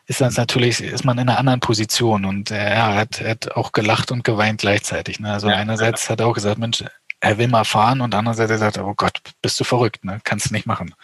ist 0.07 0.21
das 0.21 0.37
natürlich, 0.37 0.81
ist 0.83 1.05
man 1.05 1.19
in 1.19 1.29
einer 1.29 1.39
anderen 1.39 1.61
Position 1.61 2.25
und 2.25 2.51
er 2.51 2.95
hat, 2.95 3.21
er 3.21 3.31
hat 3.31 3.53
auch 3.53 3.73
gelacht 3.73 4.11
und 4.11 4.25
geweint 4.25 4.61
gleichzeitig. 4.61 5.21
Ne? 5.21 5.33
Also 5.33 5.49
ja, 5.49 5.57
einerseits 5.57 6.05
ja. 6.05 6.11
hat 6.11 6.21
er 6.21 6.27
auch 6.27 6.35
gesagt, 6.35 6.59
Mensch, 6.59 6.85
er 7.21 7.39
will 7.39 7.49
mal 7.49 7.65
fahren 7.65 8.01
und 8.01 8.15
andererseits 8.15 8.51
hat 8.51 8.61
er 8.61 8.71
gesagt, 8.71 8.79
oh 8.79 8.95
Gott, 8.95 9.21
bist 9.41 9.59
du 9.59 9.65
verrückt, 9.65 10.05
ne? 10.05 10.21
kannst 10.25 10.51
du 10.51 10.55
nicht 10.55 10.67
machen. 10.67 10.95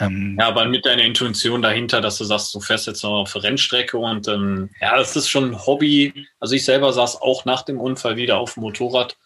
Ähm, 0.00 0.36
ja, 0.38 0.46
aber 0.46 0.66
mit 0.66 0.86
deiner 0.86 1.02
Intuition 1.02 1.62
dahinter, 1.62 2.00
dass 2.00 2.18
du 2.18 2.24
sagst, 2.24 2.54
du 2.54 2.60
fährst 2.60 2.86
jetzt 2.86 3.02
noch 3.02 3.20
auf 3.20 3.34
Rennstrecke 3.34 3.98
und 3.98 4.28
ähm, 4.28 4.70
ja, 4.80 4.96
das 4.96 5.16
ist 5.16 5.28
schon 5.28 5.50
ein 5.50 5.66
Hobby. 5.66 6.26
Also 6.40 6.54
ich 6.54 6.64
selber 6.64 6.92
saß 6.92 7.20
auch 7.20 7.44
nach 7.44 7.62
dem 7.62 7.80
Unfall 7.80 8.16
wieder 8.16 8.38
auf 8.38 8.54
dem 8.54 8.62
Motorrad. 8.62 9.16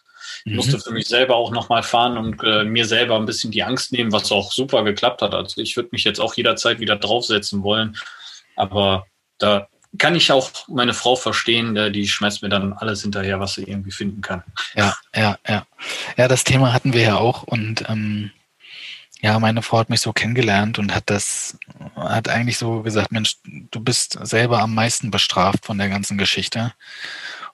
Ich 0.45 0.51
mhm. 0.51 0.57
musste 0.57 0.79
für 0.79 0.91
mich 0.91 1.07
selber 1.07 1.35
auch 1.35 1.51
nochmal 1.51 1.83
fahren 1.83 2.17
und 2.17 2.43
äh, 2.43 2.63
mir 2.63 2.85
selber 2.85 3.15
ein 3.15 3.25
bisschen 3.25 3.51
die 3.51 3.63
Angst 3.63 3.91
nehmen, 3.91 4.11
was 4.11 4.31
auch 4.31 4.51
super 4.51 4.83
geklappt 4.83 5.21
hat. 5.21 5.33
Also 5.33 5.61
ich 5.61 5.75
würde 5.75 5.89
mich 5.91 6.03
jetzt 6.03 6.19
auch 6.19 6.33
jederzeit 6.33 6.79
wieder 6.79 6.95
draufsetzen 6.95 7.63
wollen. 7.63 7.97
Aber 8.55 9.05
da 9.37 9.67
kann 9.97 10.15
ich 10.15 10.31
auch 10.31 10.49
meine 10.67 10.93
Frau 10.93 11.15
verstehen, 11.15 11.75
äh, 11.75 11.91
die 11.91 12.07
schmeißt 12.07 12.41
mir 12.41 12.49
dann 12.49 12.73
alles 12.73 13.01
hinterher, 13.03 13.39
was 13.39 13.55
sie 13.55 13.63
irgendwie 13.63 13.91
finden 13.91 14.21
kann. 14.21 14.43
Ja, 14.75 14.95
ja, 15.15 15.37
ja. 15.47 15.67
Ja, 16.17 16.27
das 16.27 16.43
Thema 16.43 16.73
hatten 16.73 16.93
wir 16.93 17.01
ja 17.01 17.17
auch 17.17 17.43
und 17.43 17.83
ähm, 17.89 18.31
ja, 19.23 19.39
meine 19.39 19.61
Frau 19.61 19.79
hat 19.79 19.89
mich 19.89 20.01
so 20.01 20.11
kennengelernt 20.11 20.79
und 20.79 20.93
hat 20.93 21.03
das, 21.05 21.57
hat 21.95 22.27
eigentlich 22.27 22.57
so 22.57 22.81
gesagt, 22.81 23.13
Mensch, 23.13 23.37
du 23.45 23.79
bist 23.79 24.19
selber 24.21 24.59
am 24.59 24.75
meisten 24.75 25.11
bestraft 25.11 25.65
von 25.65 25.77
der 25.77 25.87
ganzen 25.87 26.17
Geschichte. 26.17 26.73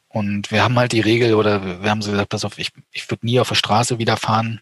Und 0.08 0.49
wir 0.49 0.63
haben 0.63 0.79
halt 0.79 0.93
die 0.93 0.99
Regel 0.99 1.36
oder 1.36 1.84
wir 1.84 1.91
haben 1.91 2.01
so 2.01 2.10
gesagt, 2.10 2.29
pass 2.29 2.43
auf, 2.43 2.58
ich, 2.58 2.71
ich 2.91 3.08
würde 3.12 3.23
nie 3.23 3.39
auf 3.39 3.49
der 3.49 3.55
Straße 3.55 3.99
wieder 3.99 4.17
fahren. 4.17 4.62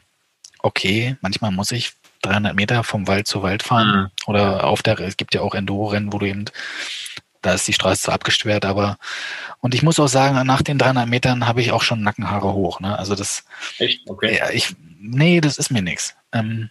Okay, 0.60 1.16
manchmal 1.22 1.52
muss 1.52 1.72
ich 1.72 1.94
300 2.24 2.54
Meter 2.54 2.84
vom 2.84 3.08
Wald 3.08 3.26
zu 3.26 3.42
Wald 3.42 3.64
fahren 3.64 4.02
mhm. 4.02 4.10
oder 4.26 4.66
auf 4.66 4.84
der, 4.84 5.00
es 5.00 5.16
gibt 5.16 5.34
ja 5.34 5.40
auch 5.40 5.56
Enduro-Rennen, 5.56 6.12
wo 6.12 6.20
du 6.20 6.26
eben, 6.26 6.44
da 7.42 7.54
ist 7.54 7.66
die 7.70 7.74
Straße 7.74 8.02
zwar 8.02 8.16
abgesperrt, 8.16 8.66
aber, 8.66 8.98
und 9.62 9.74
ich 9.74 9.82
muss 9.82 9.98
auch 9.98 10.10
sagen, 10.10 10.46
nach 10.46 10.62
den 10.62 10.78
300 10.78 11.08
Metern 11.08 11.48
habe 11.48 11.62
ich 11.62 11.72
auch 11.72 11.84
schon 11.84 12.02
Nackenhaare 12.02 12.52
hoch, 12.52 12.82
ne? 12.82 13.00
Also 13.00 13.16
das, 13.16 13.46
Echt? 13.78 14.10
Okay. 14.10 14.40
Ja, 14.40 14.50
ich, 14.50 14.76
nee, 15.00 15.40
das 15.40 15.58
ist 15.58 15.72
mir 15.72 15.82
nichts. 15.82 16.14
Ähm, 16.34 16.70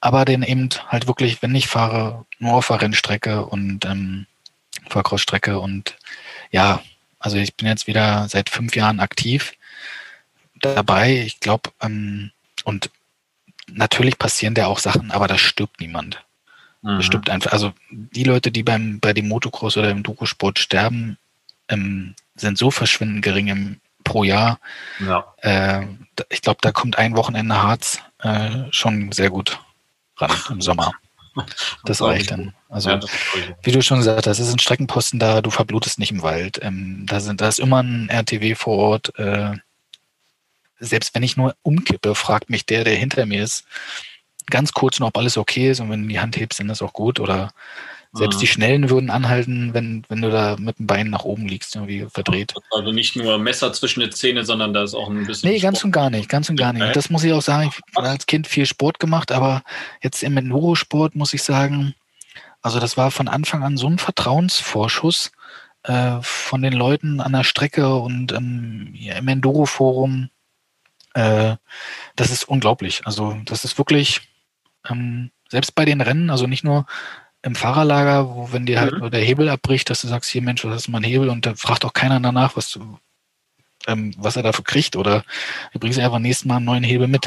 aber 0.00 0.24
den 0.24 0.42
eben 0.42 0.68
halt 0.88 1.06
wirklich, 1.06 1.42
wenn 1.42 1.54
ich 1.54 1.66
fahre, 1.66 2.26
nur 2.38 2.54
auf 2.54 2.68
der 2.68 2.82
Rennstrecke 2.82 3.46
und 3.46 3.84
ähm, 3.84 4.26
Vollcrossstrecke 4.88 5.58
und 5.58 5.96
ja, 6.50 6.82
also 7.18 7.38
ich 7.38 7.54
bin 7.54 7.66
jetzt 7.66 7.86
wieder 7.86 8.28
seit 8.28 8.50
fünf 8.50 8.76
Jahren 8.76 9.00
aktiv 9.00 9.54
dabei. 10.60 11.22
Ich 11.22 11.40
glaube, 11.40 11.70
ähm, 11.80 12.30
und 12.64 12.90
natürlich 13.66 14.18
passieren 14.18 14.54
da 14.54 14.66
auch 14.66 14.78
Sachen, 14.78 15.10
aber 15.10 15.26
da 15.26 15.38
stirbt 15.38 15.80
niemand. 15.80 16.22
Mhm. 16.82 16.96
Das 16.96 17.06
stirbt 17.06 17.30
einfach. 17.30 17.52
Also 17.52 17.72
die 17.90 18.24
Leute, 18.24 18.50
die 18.50 18.62
beim 18.62 19.00
bei 19.00 19.12
dem 19.12 19.28
Motocross 19.28 19.76
oder 19.76 19.90
im 19.90 20.02
Durosport 20.02 20.58
sterben, 20.58 21.16
ähm, 21.68 22.14
sind 22.36 22.58
so 22.58 22.70
verschwindend 22.70 23.22
gering 23.22 23.48
im, 23.48 23.80
pro 24.04 24.24
Jahr. 24.24 24.60
Ja. 25.00 25.34
Äh, 25.38 25.86
ich 26.30 26.42
glaube, 26.42 26.58
da 26.60 26.72
kommt 26.72 26.98
ein 26.98 27.16
Wochenende 27.16 27.62
Harz 27.62 28.00
äh, 28.18 28.64
schon 28.70 29.12
sehr 29.12 29.30
gut 29.30 29.60
ran 30.16 30.32
im 30.50 30.60
Sommer. 30.60 30.92
Das 31.84 32.00
reicht 32.00 32.30
dann. 32.30 32.54
Also, 32.68 32.90
ja, 32.90 33.00
wie 33.64 33.72
du 33.72 33.82
schon 33.82 33.98
gesagt 33.98 34.28
hast, 34.28 34.38
es 34.38 34.46
ist 34.46 34.54
ein 34.54 34.60
Streckenposten 34.60 35.18
da, 35.18 35.42
du 35.42 35.50
verblutest 35.50 35.98
nicht 35.98 36.12
im 36.12 36.22
Wald. 36.22 36.60
Ähm, 36.62 37.06
da, 37.08 37.18
sind, 37.18 37.40
da 37.40 37.48
ist 37.48 37.58
immer 37.58 37.82
ein 37.82 38.08
RTW 38.08 38.54
vor 38.54 38.78
Ort. 38.78 39.18
Äh, 39.18 39.56
selbst 40.78 41.12
wenn 41.14 41.24
ich 41.24 41.36
nur 41.36 41.56
umkippe, 41.62 42.14
fragt 42.14 42.50
mich 42.50 42.66
der, 42.66 42.84
der 42.84 42.94
hinter 42.94 43.26
mir 43.26 43.42
ist, 43.42 43.64
ganz 44.46 44.72
kurz 44.72 45.00
noch, 45.00 45.08
ob 45.08 45.18
alles 45.18 45.36
okay 45.36 45.70
ist 45.70 45.80
und 45.80 45.90
wenn 45.90 46.02
du 46.02 46.08
die 46.08 46.20
Hand 46.20 46.36
hebst, 46.36 46.60
dann 46.60 46.70
ist 46.70 46.82
auch 46.82 46.92
gut. 46.92 47.18
Oder 47.20 47.52
selbst 48.16 48.40
die 48.40 48.46
Schnellen 48.46 48.90
würden 48.90 49.10
anhalten, 49.10 49.74
wenn, 49.74 50.04
wenn 50.08 50.22
du 50.22 50.30
da 50.30 50.56
mit 50.56 50.78
dem 50.78 50.86
Bein 50.86 51.10
nach 51.10 51.24
oben 51.24 51.48
liegst, 51.48 51.74
irgendwie 51.74 52.06
verdreht. 52.08 52.54
Also 52.70 52.92
nicht 52.92 53.16
nur 53.16 53.38
Messer 53.38 53.72
zwischen 53.72 54.00
die 54.00 54.10
Zähne, 54.10 54.44
sondern 54.44 54.72
da 54.72 54.84
ist 54.84 54.94
auch 54.94 55.10
ein 55.10 55.26
bisschen. 55.26 55.50
Nee, 55.50 55.58
ganz 55.58 55.82
und 55.82 55.90
gar 55.90 56.10
nicht, 56.10 56.28
ganz 56.28 56.48
und 56.48 56.56
gar 56.56 56.72
nicht. 56.72 56.82
Und 56.82 56.94
das 56.94 57.10
muss 57.10 57.24
ich 57.24 57.32
auch 57.32 57.42
sagen, 57.42 57.70
ich 57.72 57.96
habe 57.96 58.08
als 58.08 58.26
Kind 58.26 58.46
viel 58.46 58.66
Sport 58.66 59.00
gemacht, 59.00 59.32
aber 59.32 59.62
jetzt 60.00 60.22
im 60.22 60.36
Enduro-Sport 60.36 61.16
muss 61.16 61.34
ich 61.34 61.42
sagen, 61.42 61.94
also 62.62 62.78
das 62.78 62.96
war 62.96 63.10
von 63.10 63.26
Anfang 63.26 63.64
an 63.64 63.76
so 63.76 63.88
ein 63.88 63.98
Vertrauensvorschuss 63.98 65.32
äh, 65.82 66.18
von 66.22 66.62
den 66.62 66.72
Leuten 66.72 67.20
an 67.20 67.32
der 67.32 67.44
Strecke 67.44 67.96
und 67.96 68.32
ähm, 68.32 68.94
im 68.94 69.28
Enduro-Forum. 69.28 70.30
Äh, 71.14 71.56
das 72.16 72.30
ist 72.30 72.48
unglaublich. 72.48 73.02
Also 73.06 73.36
das 73.44 73.64
ist 73.64 73.76
wirklich, 73.76 74.22
ähm, 74.88 75.30
selbst 75.50 75.74
bei 75.74 75.84
den 75.84 76.00
Rennen, 76.00 76.30
also 76.30 76.46
nicht 76.46 76.64
nur 76.64 76.86
im 77.44 77.54
Fahrerlager, 77.54 78.34
wo 78.34 78.52
wenn 78.52 78.64
dir 78.64 78.80
halt 78.80 78.98
mhm. 78.98 79.10
der 79.10 79.20
Hebel 79.20 79.50
abbricht, 79.50 79.90
dass 79.90 80.00
du 80.00 80.08
sagst, 80.08 80.30
hier 80.30 80.40
Mensch, 80.40 80.64
was 80.64 80.82
ist 80.82 80.88
mein 80.88 81.02
Hebel? 81.02 81.28
Und 81.28 81.44
da 81.44 81.54
fragt 81.54 81.84
auch 81.84 81.92
keiner 81.92 82.18
danach, 82.18 82.56
was 82.56 82.70
du, 82.70 82.98
ähm, 83.86 84.14
was 84.16 84.36
er 84.36 84.42
dafür 84.42 84.64
kriegt. 84.64 84.96
Oder 84.96 85.24
du 85.74 85.78
bringst 85.78 85.98
einfach 85.98 86.18
nächstes 86.18 86.46
Mal 86.46 86.56
einen 86.56 86.64
neuen 86.64 86.84
Hebel 86.84 87.06
mit. 87.06 87.26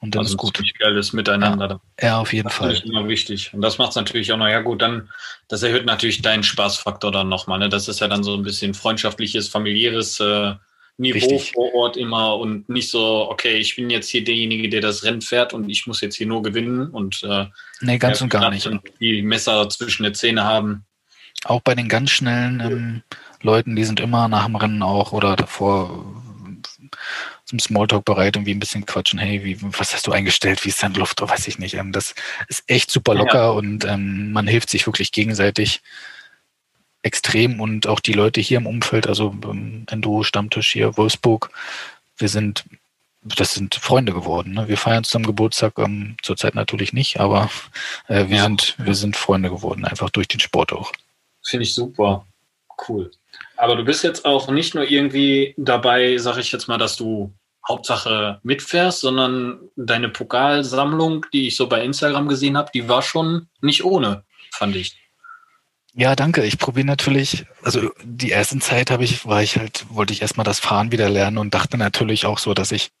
Und 0.00 0.14
dann 0.14 0.20
also 0.20 0.32
ist 0.32 0.38
gut. 0.38 0.62
geiles 0.78 1.12
Miteinander. 1.12 1.80
Ja, 2.00 2.08
ja 2.08 2.18
auf 2.18 2.32
jeden 2.32 2.48
das 2.48 2.56
Fall. 2.56 2.70
Das 2.70 2.78
ist 2.78 2.86
immer 2.86 3.08
wichtig. 3.08 3.52
Und 3.52 3.60
das 3.60 3.76
macht 3.76 3.90
es 3.90 3.96
natürlich 3.96 4.32
auch 4.32 4.38
noch, 4.38 4.48
ja 4.48 4.60
gut, 4.60 4.80
dann, 4.80 5.10
das 5.48 5.62
erhöht 5.62 5.84
natürlich 5.84 6.22
deinen 6.22 6.44
Spaßfaktor 6.44 7.12
dann 7.12 7.28
nochmal. 7.28 7.58
Ne? 7.58 7.68
Das 7.68 7.88
ist 7.88 8.00
ja 8.00 8.08
dann 8.08 8.24
so 8.24 8.34
ein 8.34 8.42
bisschen 8.42 8.72
freundschaftliches, 8.72 9.48
familiäres 9.48 10.18
äh, 10.20 10.54
Niveau 10.98 11.28
Richtig. 11.28 11.52
vor 11.52 11.72
Ort 11.74 11.96
immer 11.96 12.36
und 12.36 12.68
nicht 12.68 12.90
so, 12.90 13.30
okay, 13.30 13.54
ich 13.54 13.76
bin 13.76 13.88
jetzt 13.88 14.08
hier 14.08 14.24
derjenige, 14.24 14.68
der 14.68 14.80
das 14.80 15.04
Rennen 15.04 15.20
fährt 15.20 15.54
und 15.54 15.70
ich 15.70 15.86
muss 15.86 16.00
jetzt 16.00 16.16
hier 16.16 16.26
nur 16.26 16.42
gewinnen 16.42 16.90
und 16.90 17.22
äh, 17.22 17.46
nee, 17.80 17.98
ganz 17.98 18.20
und 18.20 18.30
gar 18.30 18.50
nicht. 18.50 18.68
Die 19.00 19.22
Messer 19.22 19.68
zwischen 19.68 20.02
den 20.02 20.14
Zähne 20.14 20.42
haben. 20.42 20.84
Auch 21.44 21.60
bei 21.60 21.76
den 21.76 21.88
ganz 21.88 22.10
schnellen 22.10 22.60
ähm, 22.60 23.02
Leuten, 23.42 23.76
die 23.76 23.84
sind 23.84 24.00
immer 24.00 24.26
nach 24.26 24.46
dem 24.46 24.56
Rennen 24.56 24.82
auch 24.82 25.12
oder 25.12 25.36
davor 25.36 26.04
zum 27.44 27.60
Smalltalk 27.60 28.04
bereit, 28.04 28.34
irgendwie 28.34 28.54
ein 28.54 28.60
bisschen 28.60 28.84
quatschen. 28.84 29.20
Hey, 29.20 29.44
wie, 29.44 29.56
was 29.62 29.94
hast 29.94 30.06
du 30.08 30.12
eingestellt? 30.12 30.64
Wie 30.64 30.68
ist 30.68 30.82
dein 30.82 30.94
Luft? 30.94 31.20
Weiß 31.20 31.46
ich 31.46 31.60
nicht. 31.60 31.74
Ähm, 31.74 31.92
das 31.92 32.16
ist 32.48 32.64
echt 32.66 32.90
super 32.90 33.14
locker 33.14 33.38
ja. 33.38 33.50
und 33.50 33.84
ähm, 33.84 34.32
man 34.32 34.48
hilft 34.48 34.68
sich 34.68 34.84
wirklich 34.86 35.12
gegenseitig 35.12 35.80
extrem 37.08 37.60
und 37.60 37.86
auch 37.86 38.00
die 38.00 38.12
Leute 38.12 38.40
hier 38.40 38.58
im 38.58 38.66
Umfeld, 38.66 39.06
also 39.06 39.34
im 39.42 39.86
Enduro-Stammtisch 39.90 40.72
hier 40.72 40.96
Wolfsburg, 40.96 41.50
wir 42.18 42.28
sind, 42.28 42.64
das 43.22 43.54
sind 43.54 43.74
Freunde 43.74 44.12
geworden. 44.12 44.52
Ne? 44.52 44.68
Wir 44.68 44.76
feiern 44.76 45.04
zusammen 45.04 45.26
Geburtstag, 45.26 45.78
ähm, 45.78 46.16
zurzeit 46.22 46.54
natürlich 46.54 46.92
nicht, 46.92 47.18
aber 47.18 47.50
äh, 48.08 48.28
wir 48.28 48.36
ja. 48.36 48.42
sind, 48.44 48.76
wir 48.78 48.94
sind 48.94 49.16
Freunde 49.16 49.48
geworden, 49.48 49.84
einfach 49.84 50.10
durch 50.10 50.28
den 50.28 50.40
Sport 50.40 50.72
auch. 50.72 50.92
Finde 51.42 51.64
ich 51.64 51.74
super. 51.74 52.26
Cool. 52.88 53.10
Aber 53.56 53.74
du 53.74 53.84
bist 53.84 54.04
jetzt 54.04 54.24
auch 54.24 54.50
nicht 54.50 54.74
nur 54.74 54.84
irgendwie 54.88 55.54
dabei, 55.56 56.18
sage 56.18 56.40
ich 56.40 56.52
jetzt 56.52 56.68
mal, 56.68 56.78
dass 56.78 56.96
du 56.96 57.32
Hauptsache 57.66 58.38
mitfährst, 58.42 59.00
sondern 59.00 59.58
deine 59.76 60.08
Pokalsammlung, 60.08 61.26
die 61.32 61.48
ich 61.48 61.56
so 61.56 61.68
bei 61.68 61.84
Instagram 61.84 62.28
gesehen 62.28 62.56
habe, 62.56 62.70
die 62.72 62.88
war 62.88 63.02
schon 63.02 63.48
nicht 63.60 63.84
ohne, 63.84 64.24
fand 64.52 64.76
ich. 64.76 64.96
Ja, 65.98 66.14
danke. 66.14 66.44
Ich 66.44 66.58
probiere 66.58 66.86
natürlich, 66.86 67.44
also 67.64 67.90
die 68.04 68.30
ersten 68.30 68.60
Zeit 68.60 68.92
habe 68.92 69.02
ich, 69.02 69.26
war 69.26 69.42
ich 69.42 69.56
halt, 69.56 69.84
wollte 69.88 70.12
ich 70.12 70.22
erstmal 70.22 70.44
das 70.44 70.60
Fahren 70.60 70.92
wieder 70.92 71.08
lernen 71.08 71.38
und 71.38 71.54
dachte 71.54 71.76
natürlich 71.76 72.24
auch 72.24 72.38
so, 72.38 72.54
dass 72.54 72.70
ich, 72.70 72.92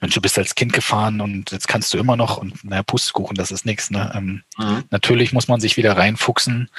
Mensch, 0.00 0.14
du 0.14 0.20
bist 0.20 0.38
als 0.38 0.54
Kind 0.54 0.72
gefahren 0.72 1.20
und 1.20 1.50
jetzt 1.50 1.66
kannst 1.66 1.92
du 1.92 1.98
immer 1.98 2.16
noch 2.16 2.36
und 2.36 2.62
naja, 2.62 2.84
Pustekuchen, 2.84 3.34
das 3.34 3.50
ist 3.50 3.66
nichts. 3.66 3.90
Ne? 3.90 4.12
Ähm, 4.14 4.44
mhm. 4.56 4.84
Natürlich 4.90 5.32
muss 5.32 5.48
man 5.48 5.58
sich 5.58 5.76
wieder 5.76 5.96
reinfuchsen. 5.96 6.70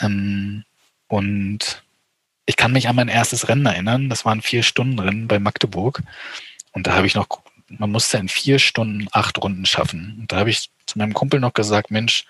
Ähm, 0.00 0.64
und 1.06 1.82
ich 2.46 2.56
kann 2.56 2.72
mich 2.72 2.88
an 2.88 2.96
mein 2.96 3.08
erstes 3.08 3.46
Rennen 3.46 3.66
erinnern. 3.66 4.08
Das 4.08 4.24
waren 4.24 4.40
vier 4.40 4.62
Stunden 4.62 4.98
Rennen 4.98 5.28
bei 5.28 5.38
Magdeburg. 5.38 6.02
Und 6.72 6.86
da 6.86 6.94
habe 6.94 7.06
ich 7.06 7.14
noch, 7.14 7.28
man 7.68 7.90
musste 7.90 8.16
in 8.16 8.30
vier 8.30 8.58
Stunden 8.58 9.06
acht 9.12 9.36
Runden 9.36 9.66
schaffen. 9.66 10.16
Und 10.20 10.32
da 10.32 10.38
habe 10.38 10.48
ich 10.48 10.70
zu 10.86 10.96
meinem 10.96 11.12
Kumpel 11.12 11.40
noch 11.40 11.52
gesagt, 11.52 11.90
Mensch, 11.90 12.24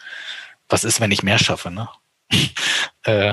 was 0.68 0.82
ist, 0.82 1.00
wenn 1.00 1.12
ich 1.12 1.22
mehr 1.22 1.38
schaffe? 1.38 1.70
Ne? 1.70 1.88
äh, 3.06 3.32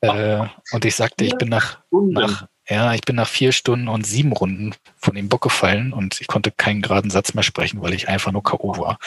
äh, 0.00 0.46
und 0.72 0.84
ich 0.84 0.94
sagte, 0.94 1.24
ich 1.24 1.36
bin 1.36 1.48
nach, 1.48 1.78
nach, 1.90 2.46
ja, 2.68 2.94
ich 2.94 3.02
bin 3.02 3.16
nach 3.16 3.28
vier 3.28 3.52
Stunden 3.52 3.88
und 3.88 4.06
sieben 4.06 4.32
Runden 4.32 4.74
von 4.96 5.14
dem 5.14 5.28
Bock 5.28 5.42
gefallen 5.42 5.92
und 5.92 6.20
ich 6.20 6.26
konnte 6.26 6.50
keinen 6.50 6.82
geraden 6.82 7.10
Satz 7.10 7.34
mehr 7.34 7.42
sprechen, 7.42 7.82
weil 7.82 7.94
ich 7.94 8.08
einfach 8.08 8.32
nur 8.32 8.42
K.O. 8.42 8.78
war. 8.78 8.98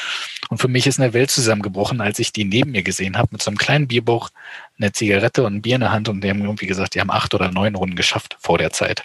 Und 0.50 0.60
für 0.60 0.67
mich 0.67 0.88
ist 0.88 1.00
eine 1.00 1.13
Welt 1.13 1.32
zusammengebrochen, 1.32 2.02
als 2.02 2.19
ich 2.19 2.34
die 2.34 2.45
neben 2.45 2.71
mir 2.71 2.84
gesehen 2.84 3.17
habe, 3.17 3.30
mit 3.32 3.41
so 3.41 3.50
einem 3.50 3.58
kleinen 3.58 3.88
Bierbauch, 3.88 4.30
eine 4.78 4.91
Zigarette 4.91 5.43
und 5.43 5.56
ein 5.56 5.62
Bier 5.62 5.76
in 5.76 5.82
der 5.82 5.91
Hand 5.91 6.10
und 6.10 6.21
die 6.21 6.30
haben 6.30 6.41
irgendwie 6.41 6.67
gesagt, 6.67 6.95
die 6.95 7.00
haben 7.00 7.12
acht 7.12 7.34
oder 7.34 7.52
neun 7.52 7.76
Runden 7.76 7.95
geschafft 7.95 8.38
vor 8.39 8.58
der 8.58 8.71
Zeit. 8.71 9.04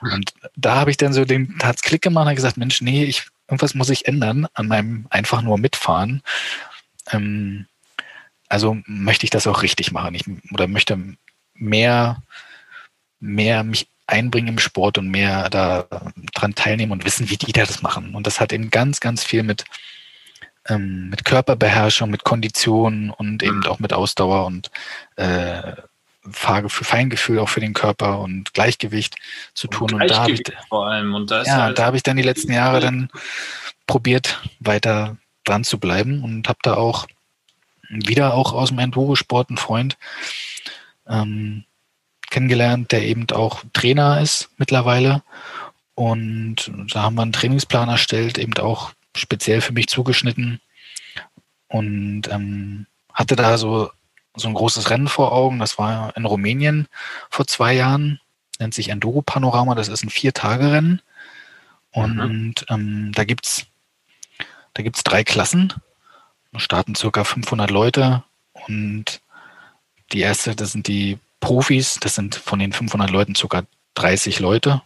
Und 0.00 0.32
da 0.56 0.76
habe 0.76 0.90
ich 0.90 0.96
dann 0.96 1.12
so 1.12 1.24
den 1.24 1.58
hat's 1.62 1.82
Klick 1.82 2.02
gemacht 2.02 2.28
und 2.28 2.34
gesagt, 2.34 2.56
Mensch, 2.56 2.80
nee, 2.80 3.04
ich, 3.04 3.26
irgendwas 3.48 3.74
muss 3.74 3.90
ich 3.90 4.06
ändern 4.06 4.46
an 4.54 4.68
meinem 4.68 5.06
einfach 5.10 5.42
nur 5.42 5.58
mitfahren. 5.58 6.22
Ähm, 7.10 7.66
also 8.48 8.78
möchte 8.86 9.24
ich 9.24 9.30
das 9.30 9.46
auch 9.46 9.62
richtig 9.62 9.92
machen. 9.92 10.14
Ich, 10.14 10.24
oder 10.52 10.66
möchte 10.66 10.98
mehr, 11.54 12.22
mehr 13.20 13.62
mich 13.62 13.88
einbringen 14.06 14.48
im 14.48 14.58
Sport 14.58 14.98
und 14.98 15.08
mehr 15.08 15.50
da 15.50 15.86
dran 16.34 16.54
teilnehmen 16.54 16.92
und 16.92 17.04
wissen, 17.04 17.28
wie 17.30 17.36
die 17.36 17.52
das 17.52 17.82
machen. 17.82 18.14
Und 18.14 18.26
das 18.26 18.40
hat 18.40 18.52
eben 18.52 18.70
ganz, 18.70 19.00
ganz 19.00 19.22
viel 19.22 19.42
mit, 19.42 19.64
ähm, 20.66 21.10
mit 21.10 21.24
Körperbeherrschung, 21.24 22.10
mit 22.10 22.24
Kondition 22.24 23.10
und 23.10 23.42
eben 23.42 23.64
auch 23.66 23.78
mit 23.78 23.92
Ausdauer 23.92 24.46
und 24.46 24.70
äh, 25.16 25.74
Fahrgefühl, 26.30 26.86
Feingefühl 26.86 27.38
auch 27.38 27.48
für 27.48 27.60
den 27.60 27.74
Körper 27.74 28.20
und 28.20 28.54
Gleichgewicht 28.54 29.16
zu 29.54 29.68
tun. 29.68 29.92
Und, 29.92 30.02
und 30.02 30.10
da 30.10 30.22
habe 30.22 30.32
ich, 30.32 30.42
vor 30.68 30.86
allem. 30.86 31.14
Und 31.14 31.30
da 31.30 31.42
ja, 31.42 31.62
halt 31.62 31.78
da 31.78 31.86
habe 31.86 31.96
ich 31.96 32.02
dann 32.02 32.16
die 32.16 32.22
letzten 32.22 32.52
Jahre 32.52 32.80
dann 32.80 33.10
probiert, 33.86 34.42
weiter 34.60 35.16
dran 35.44 35.64
zu 35.64 35.78
bleiben 35.78 36.22
und 36.22 36.48
habe 36.48 36.58
da 36.62 36.74
auch 36.74 37.06
wieder 37.88 38.34
auch 38.34 38.52
aus 38.52 38.68
dem 38.68 38.78
Enduro-Sport 38.78 39.50
ein 39.50 39.56
Freund 39.56 39.96
ähm, 41.06 41.64
kennengelernt, 42.30 42.92
der 42.92 43.02
eben 43.02 43.28
auch 43.30 43.62
Trainer 43.72 44.20
ist 44.20 44.50
mittlerweile. 44.58 45.22
Und 45.94 46.70
da 46.92 47.02
haben 47.02 47.16
wir 47.16 47.22
einen 47.22 47.32
Trainingsplan 47.32 47.88
erstellt, 47.88 48.38
eben 48.38 48.54
auch 48.58 48.92
speziell 49.16 49.60
für 49.60 49.72
mich 49.72 49.88
zugeschnitten. 49.88 50.60
Und 51.68 52.28
ähm, 52.30 52.86
hatte 53.12 53.36
da 53.36 53.58
so, 53.58 53.90
so 54.36 54.48
ein 54.48 54.54
großes 54.54 54.90
Rennen 54.90 55.08
vor 55.08 55.32
Augen. 55.32 55.58
Das 55.58 55.78
war 55.78 56.16
in 56.16 56.24
Rumänien 56.24 56.86
vor 57.30 57.46
zwei 57.46 57.74
Jahren. 57.74 58.20
Nennt 58.60 58.74
sich 58.74 58.90
Enduro 58.90 59.22
Panorama. 59.22 59.74
Das 59.74 59.88
ist 59.88 60.04
ein 60.04 60.10
Vier-Tage-Rennen. 60.10 61.02
Und 61.90 62.16
mhm. 62.16 62.54
ähm, 62.68 63.12
da 63.14 63.24
gibt's 63.24 63.66
da 64.74 64.82
gibt's 64.84 65.02
drei 65.02 65.24
Klassen 65.24 65.72
starten 66.56 66.94
circa 66.94 67.24
500 67.24 67.70
Leute 67.70 68.24
und 68.66 69.20
die 70.12 70.20
erste, 70.20 70.56
das 70.56 70.72
sind 70.72 70.88
die 70.88 71.18
Profis, 71.40 71.98
das 72.00 72.14
sind 72.14 72.34
von 72.34 72.58
den 72.58 72.72
500 72.72 73.10
Leuten 73.10 73.34
circa 73.34 73.64
30 73.94 74.40
Leute. 74.40 74.82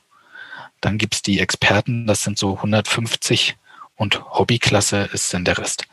Dann 0.80 0.98
gibt 0.98 1.14
es 1.14 1.22
die 1.22 1.38
Experten, 1.38 2.06
das 2.06 2.22
sind 2.22 2.38
so 2.38 2.56
150 2.56 3.56
und 3.94 4.24
Hobbyklasse 4.32 5.08
ist 5.12 5.32
dann 5.32 5.44
der 5.44 5.58
Rest. 5.58 5.86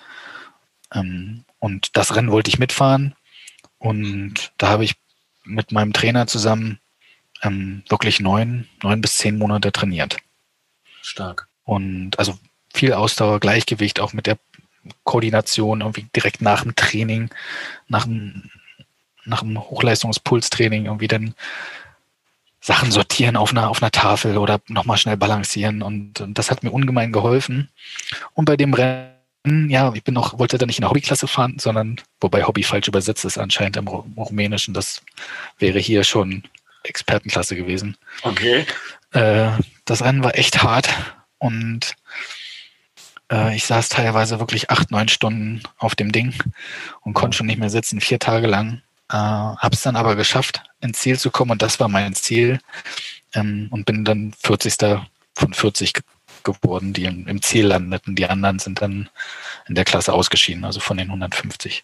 Ähm, 0.93 1.45
und 1.60 1.95
das 1.95 2.15
Rennen 2.15 2.32
wollte 2.32 2.49
ich 2.49 2.60
mitfahren 2.60 3.15
und 3.77 4.51
da 4.58 4.69
habe 4.69 4.84
ich 4.84 4.95
mit 5.43 5.71
meinem 5.71 5.93
Trainer 5.93 6.27
zusammen 6.27 6.79
ähm, 7.41 7.84
wirklich 7.89 8.19
neun, 8.19 8.67
neun 8.84 9.01
bis 9.01 9.17
zehn 9.17 9.38
Monate 9.38 9.71
trainiert. 9.71 10.17
Stark. 11.01 11.47
Und 11.63 12.17
also 12.17 12.38
viel 12.73 12.93
Ausdauer, 12.93 13.39
Gleichgewicht, 13.39 13.99
auch 13.99 14.13
mit 14.13 14.25
der 14.27 14.38
Koordination 15.03 15.81
irgendwie 15.81 16.07
direkt 16.15 16.41
nach 16.41 16.63
dem 16.63 16.75
Training, 16.75 17.29
nach 17.87 18.05
dem, 18.05 18.49
nach 19.25 19.41
dem 19.41 19.59
Hochleistungspulstraining 19.59 20.85
irgendwie 20.85 21.07
dann 21.07 21.35
Sachen 22.61 22.91
sortieren 22.91 23.37
auf 23.37 23.51
einer, 23.51 23.69
auf 23.69 23.81
einer 23.81 23.91
Tafel 23.91 24.37
oder 24.37 24.59
nochmal 24.67 24.97
schnell 24.97 25.17
balancieren 25.17 25.81
und, 25.81 26.19
und, 26.19 26.37
das 26.37 26.51
hat 26.51 26.63
mir 26.63 26.71
ungemein 26.71 27.11
geholfen. 27.11 27.69
Und 28.33 28.45
bei 28.45 28.57
dem 28.57 28.73
Rennen, 28.73 29.69
ja, 29.69 29.93
ich 29.93 30.03
bin 30.03 30.13
noch, 30.13 30.39
wollte 30.39 30.57
da 30.57 30.65
nicht 30.65 30.79
in 30.79 30.81
der 30.81 30.89
Hobbyklasse 30.89 31.27
fahren, 31.27 31.57
sondern, 31.57 32.01
wobei 32.19 32.43
Hobby 32.43 32.63
falsch 32.63 32.87
übersetzt 32.87 33.23
ist 33.23 33.37
anscheinend 33.37 33.77
im 33.77 33.87
Rumänischen, 33.87 34.73
das 34.73 35.01
wäre 35.57 35.79
hier 35.79 36.03
schon 36.03 36.43
Expertenklasse 36.83 37.55
gewesen. 37.55 37.95
Okay. 38.23 38.65
Äh, 39.11 39.51
das 39.85 40.03
Rennen 40.03 40.23
war 40.23 40.37
echt 40.37 40.61
hart 40.61 40.89
und 41.37 41.95
äh, 43.31 43.55
ich 43.55 43.65
saß 43.65 43.89
teilweise 43.89 44.39
wirklich 44.39 44.69
acht, 44.69 44.91
neun 44.91 45.07
Stunden 45.07 45.61
auf 45.77 45.95
dem 45.95 46.11
Ding 46.11 46.33
und 47.01 47.13
konnte 47.13 47.37
schon 47.37 47.47
nicht 47.47 47.59
mehr 47.59 47.69
sitzen, 47.69 48.01
vier 48.01 48.19
Tage 48.19 48.47
lang. 48.47 48.81
Äh, 49.09 49.15
Habe 49.15 49.73
es 49.73 49.81
dann 49.81 49.95
aber 49.95 50.15
geschafft, 50.15 50.63
ins 50.81 50.99
Ziel 50.99 51.19
zu 51.19 51.31
kommen 51.31 51.51
und 51.51 51.61
das 51.61 51.79
war 51.79 51.87
mein 51.87 52.13
Ziel. 52.13 52.59
Ähm, 53.33 53.67
und 53.71 53.85
bin 53.85 54.05
dann 54.05 54.33
40. 54.41 54.75
von 55.35 55.53
40 55.53 55.93
geworden, 56.43 56.93
die 56.93 57.05
im, 57.05 57.27
im 57.27 57.41
Ziel 57.41 57.67
landeten. 57.67 58.15
Die 58.15 58.27
anderen 58.27 58.59
sind 58.59 58.81
dann 58.81 59.09
in 59.67 59.75
der 59.75 59.85
Klasse 59.85 60.13
ausgeschieden, 60.13 60.65
also 60.65 60.79
von 60.79 60.97
den 60.97 61.07
150. 61.07 61.83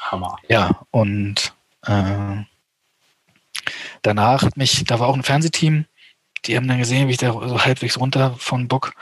Hammer. 0.00 0.36
Ja, 0.48 0.82
und 0.90 1.52
äh, 1.86 2.44
danach 4.02 4.42
hat 4.42 4.56
mich, 4.56 4.84
da 4.84 5.00
war 5.00 5.08
auch 5.08 5.16
ein 5.16 5.22
Fernsehteam, 5.22 5.86
die 6.46 6.56
haben 6.56 6.68
dann 6.68 6.78
gesehen, 6.78 7.08
wie 7.08 7.12
ich 7.12 7.18
da 7.18 7.32
so 7.32 7.64
halbwegs 7.64 7.98
runter 7.98 8.34
von 8.38 8.66
Bock. 8.68 8.94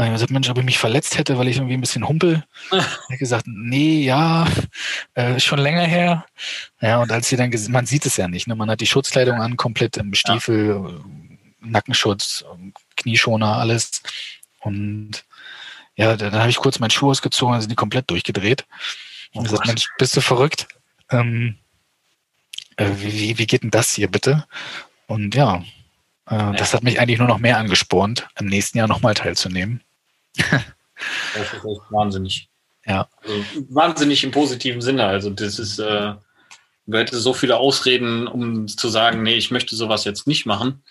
Da 0.00 0.06
habe 0.06 0.14
ich 0.14 0.16
gesagt, 0.16 0.32
Mensch, 0.32 0.48
ob 0.48 0.56
ich 0.56 0.64
mich 0.64 0.78
verletzt 0.78 1.18
hätte, 1.18 1.36
weil 1.36 1.48
ich 1.48 1.56
irgendwie 1.58 1.74
ein 1.74 1.82
bisschen 1.82 2.08
humpel. 2.08 2.42
Ich 2.72 2.80
habe 2.80 3.18
gesagt, 3.18 3.44
nee, 3.46 4.02
ja, 4.02 4.46
äh, 5.12 5.38
schon 5.38 5.58
länger 5.58 5.84
her. 5.84 6.24
Ja, 6.80 7.02
und 7.02 7.12
als 7.12 7.28
sie 7.28 7.36
dann, 7.36 7.52
man 7.68 7.84
sieht 7.84 8.06
es 8.06 8.16
ja 8.16 8.26
nicht, 8.26 8.46
ne? 8.46 8.56
man 8.56 8.70
hat 8.70 8.80
die 8.80 8.86
Schutzkleidung 8.86 9.42
an, 9.42 9.58
komplett 9.58 9.98
im 9.98 10.14
Stiefel, 10.14 10.68
ja. 10.68 11.00
Nackenschutz, 11.60 12.46
Knieschoner, 12.96 13.58
alles. 13.58 14.00
Und 14.60 15.26
ja, 15.96 16.16
dann 16.16 16.32
habe 16.32 16.48
ich 16.48 16.56
kurz 16.56 16.78
meinen 16.78 16.88
Schuh 16.88 17.10
ausgezogen, 17.10 17.52
dann 17.52 17.60
sind 17.60 17.70
die 17.70 17.76
komplett 17.76 18.08
durchgedreht. 18.08 18.64
Und 19.34 19.40
oh 19.40 19.42
gesagt, 19.42 19.66
Mensch, 19.66 19.86
bist 19.98 20.16
du 20.16 20.22
verrückt? 20.22 20.66
Ähm, 21.10 21.58
äh, 22.76 22.88
wie, 22.96 23.36
wie 23.36 23.46
geht 23.46 23.64
denn 23.64 23.70
das 23.70 23.92
hier 23.92 24.10
bitte? 24.10 24.46
Und 25.08 25.34
ja, 25.34 25.62
äh, 26.26 26.36
ja. 26.36 26.52
das 26.52 26.72
hat 26.72 26.84
mich 26.84 27.00
eigentlich 27.00 27.18
nur 27.18 27.28
noch 27.28 27.38
mehr 27.38 27.58
angespornt, 27.58 28.28
im 28.38 28.46
nächsten 28.46 28.78
Jahr 28.78 28.88
nochmal 28.88 29.12
teilzunehmen. 29.12 29.82
Das 30.36 31.52
ist 31.52 31.54
echt 31.54 31.80
wahnsinnig. 31.90 32.48
Ja. 32.86 33.08
Also, 33.22 33.44
wahnsinnig 33.68 34.24
im 34.24 34.30
positiven 34.30 34.80
Sinne. 34.80 35.06
Also 35.06 35.30
das 35.30 35.58
ist, 35.58 35.78
äh, 35.78 36.14
du 36.86 36.98
hättest 36.98 37.22
so 37.22 37.32
viele 37.32 37.56
Ausreden, 37.56 38.26
um 38.26 38.68
zu 38.68 38.88
sagen, 38.88 39.22
nee, 39.22 39.34
ich 39.34 39.50
möchte 39.50 39.76
sowas 39.76 40.04
jetzt 40.04 40.26
nicht 40.26 40.46
machen. 40.46 40.82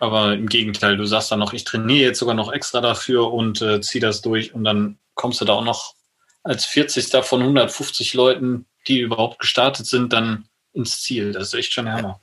Aber 0.00 0.34
im 0.34 0.48
Gegenteil, 0.48 0.96
du 0.96 1.06
sagst 1.06 1.30
dann 1.30 1.38
noch, 1.38 1.52
ich 1.52 1.64
trainiere 1.64 2.08
jetzt 2.08 2.18
sogar 2.18 2.34
noch 2.34 2.52
extra 2.52 2.80
dafür 2.80 3.32
und 3.32 3.62
äh, 3.62 3.80
ziehe 3.80 4.02
das 4.02 4.22
durch 4.22 4.54
und 4.54 4.64
dann 4.64 4.98
kommst 5.14 5.40
du 5.40 5.44
da 5.44 5.54
auch 5.54 5.64
noch 5.64 5.94
als 6.42 6.66
40. 6.66 7.24
von 7.24 7.40
150 7.40 8.14
Leuten, 8.14 8.66
die 8.86 9.00
überhaupt 9.00 9.38
gestartet 9.38 9.86
sind, 9.86 10.12
dann 10.12 10.46
ins 10.72 11.00
Ziel. 11.00 11.32
Das 11.32 11.48
ist 11.48 11.54
echt 11.54 11.72
schon 11.72 11.90
Hammer. 11.90 12.20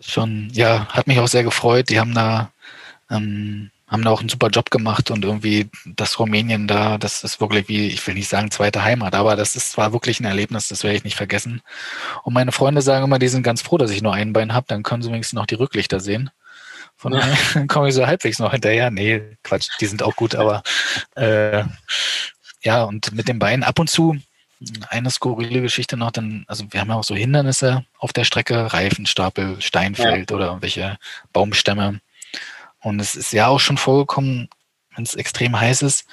Schon, 0.00 0.50
ja, 0.52 0.86
hat 0.88 1.06
mich 1.06 1.18
auch 1.18 1.28
sehr 1.28 1.44
gefreut. 1.44 1.88
Die 1.90 2.00
haben 2.00 2.14
da, 2.14 2.52
ähm, 3.10 3.70
haben 3.88 4.04
da 4.04 4.10
auch 4.10 4.20
einen 4.20 4.28
super 4.28 4.48
Job 4.48 4.70
gemacht 4.70 5.10
und 5.10 5.24
irgendwie 5.24 5.70
das 5.84 6.18
Rumänien 6.18 6.68
da, 6.68 6.98
das 6.98 7.24
ist 7.24 7.40
wirklich 7.40 7.68
wie, 7.68 7.88
ich 7.88 8.06
will 8.06 8.14
nicht 8.14 8.28
sagen 8.28 8.50
zweite 8.50 8.84
Heimat, 8.84 9.14
aber 9.14 9.34
das 9.34 9.56
ist 9.56 9.72
zwar 9.72 9.92
wirklich 9.92 10.20
ein 10.20 10.26
Erlebnis, 10.26 10.68
das 10.68 10.84
werde 10.84 10.96
ich 10.96 11.04
nicht 11.04 11.16
vergessen. 11.16 11.62
Und 12.22 12.34
meine 12.34 12.52
Freunde 12.52 12.82
sagen 12.82 13.04
immer, 13.04 13.18
die 13.18 13.28
sind 13.28 13.42
ganz 13.42 13.62
froh, 13.62 13.78
dass 13.78 13.90
ich 13.90 14.02
nur 14.02 14.12
ein 14.12 14.32
Bein 14.32 14.52
habe, 14.52 14.66
dann 14.68 14.82
können 14.82 15.02
sie 15.02 15.10
wenigstens 15.10 15.36
noch 15.36 15.46
die 15.46 15.54
Rücklichter 15.54 16.00
sehen. 16.00 16.30
Von 16.96 17.12
daher 17.12 17.36
ja. 17.54 17.66
komme 17.66 17.88
ich 17.88 17.94
so 17.94 18.06
halbwegs 18.06 18.38
noch 18.38 18.52
hinterher. 18.52 18.90
Nee, 18.90 19.22
Quatsch, 19.42 19.68
die 19.80 19.86
sind 19.86 20.02
auch 20.02 20.16
gut, 20.16 20.34
aber 20.34 20.62
äh, 21.14 21.64
ja, 22.62 22.84
und 22.84 23.12
mit 23.12 23.28
den 23.28 23.38
Beinen 23.38 23.62
ab 23.62 23.78
und 23.78 23.88
zu 23.88 24.18
eine 24.88 25.10
skurrile 25.10 25.62
Geschichte 25.62 25.96
noch, 25.96 26.10
dann, 26.10 26.44
also 26.48 26.64
wir 26.70 26.80
haben 26.80 26.88
ja 26.88 26.96
auch 26.96 27.04
so 27.04 27.14
Hindernisse 27.14 27.84
auf 27.98 28.12
der 28.12 28.24
Strecke, 28.24 28.72
Reifenstapel, 28.72 29.60
Steinfeld 29.60 30.30
ja. 30.30 30.36
oder 30.36 30.46
irgendwelche 30.46 30.98
Baumstämme. 31.32 32.00
Und 32.80 33.00
es 33.00 33.14
ist 33.14 33.32
ja 33.32 33.48
auch 33.48 33.60
schon 33.60 33.76
vorgekommen, 33.76 34.48
wenn 34.94 35.04
es 35.04 35.14
extrem 35.14 35.58
heiß 35.58 35.82
ist 35.82 36.06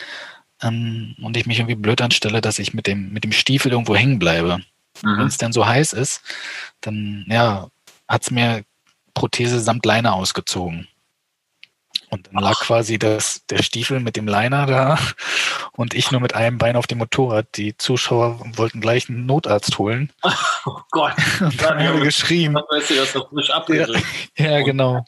ähm, 0.62 1.16
und 1.22 1.38
ich 1.38 1.46
mich 1.46 1.60
irgendwie 1.60 1.76
blöd 1.76 2.02
anstelle, 2.02 2.42
dass 2.42 2.60
ich 2.60 2.74
mit 2.74 2.88
dem, 2.88 3.12
mit 3.12 3.24
dem 3.24 3.32
Stiefel 3.32 3.72
irgendwo 3.72 3.96
hängen 3.96 4.20
bleibe. 4.20 4.60
Mhm. 5.04 5.18
Wenn 5.18 5.28
es 5.28 5.38
dann 5.38 5.54
so 5.54 5.66
heiß 5.66 5.94
ist, 5.94 6.22
dann 6.82 7.26
ja, 7.28 7.70
hat 8.08 8.24
es 8.24 8.32
mir 8.32 8.64
Prothese 9.14 9.60
samt 9.60 9.86
Leine 9.86 10.14
ausgezogen. 10.14 10.88
Und 12.10 12.28
dann 12.28 12.44
lag 12.44 12.60
quasi 12.60 13.00
das, 13.00 13.46
der 13.50 13.64
Stiefel 13.64 14.00
mit 14.00 14.16
dem 14.16 14.28
Liner 14.28 14.66
da 14.66 15.00
und 15.74 15.94
ich 15.94 16.12
nur 16.12 16.22
mit 16.22 16.36
einem 16.36 16.58
Bein 16.58 16.76
auf 16.76 16.88
dem 16.88 17.00
Motorrad. 17.00 17.48
Die 17.56 17.76
Zuschauer 17.78 18.40
wollten 18.56 18.80
gleich 18.80 19.10
einen 19.10 19.26
Notarzt 19.26 19.78
holen. 19.78 20.12
Oh 20.68 20.82
Gott. 20.90 21.14
Und 21.42 21.62
dann 21.62 21.78
haben 21.78 21.98
wir 22.00 22.06
geschrien. 22.06 22.56
Weißt 22.56 22.90
du, 22.90 22.96
das 22.96 23.14
doch 23.14 23.30
frisch 23.30 23.50
ja, 23.50 23.86
ja, 24.36 24.62
genau. 24.62 25.06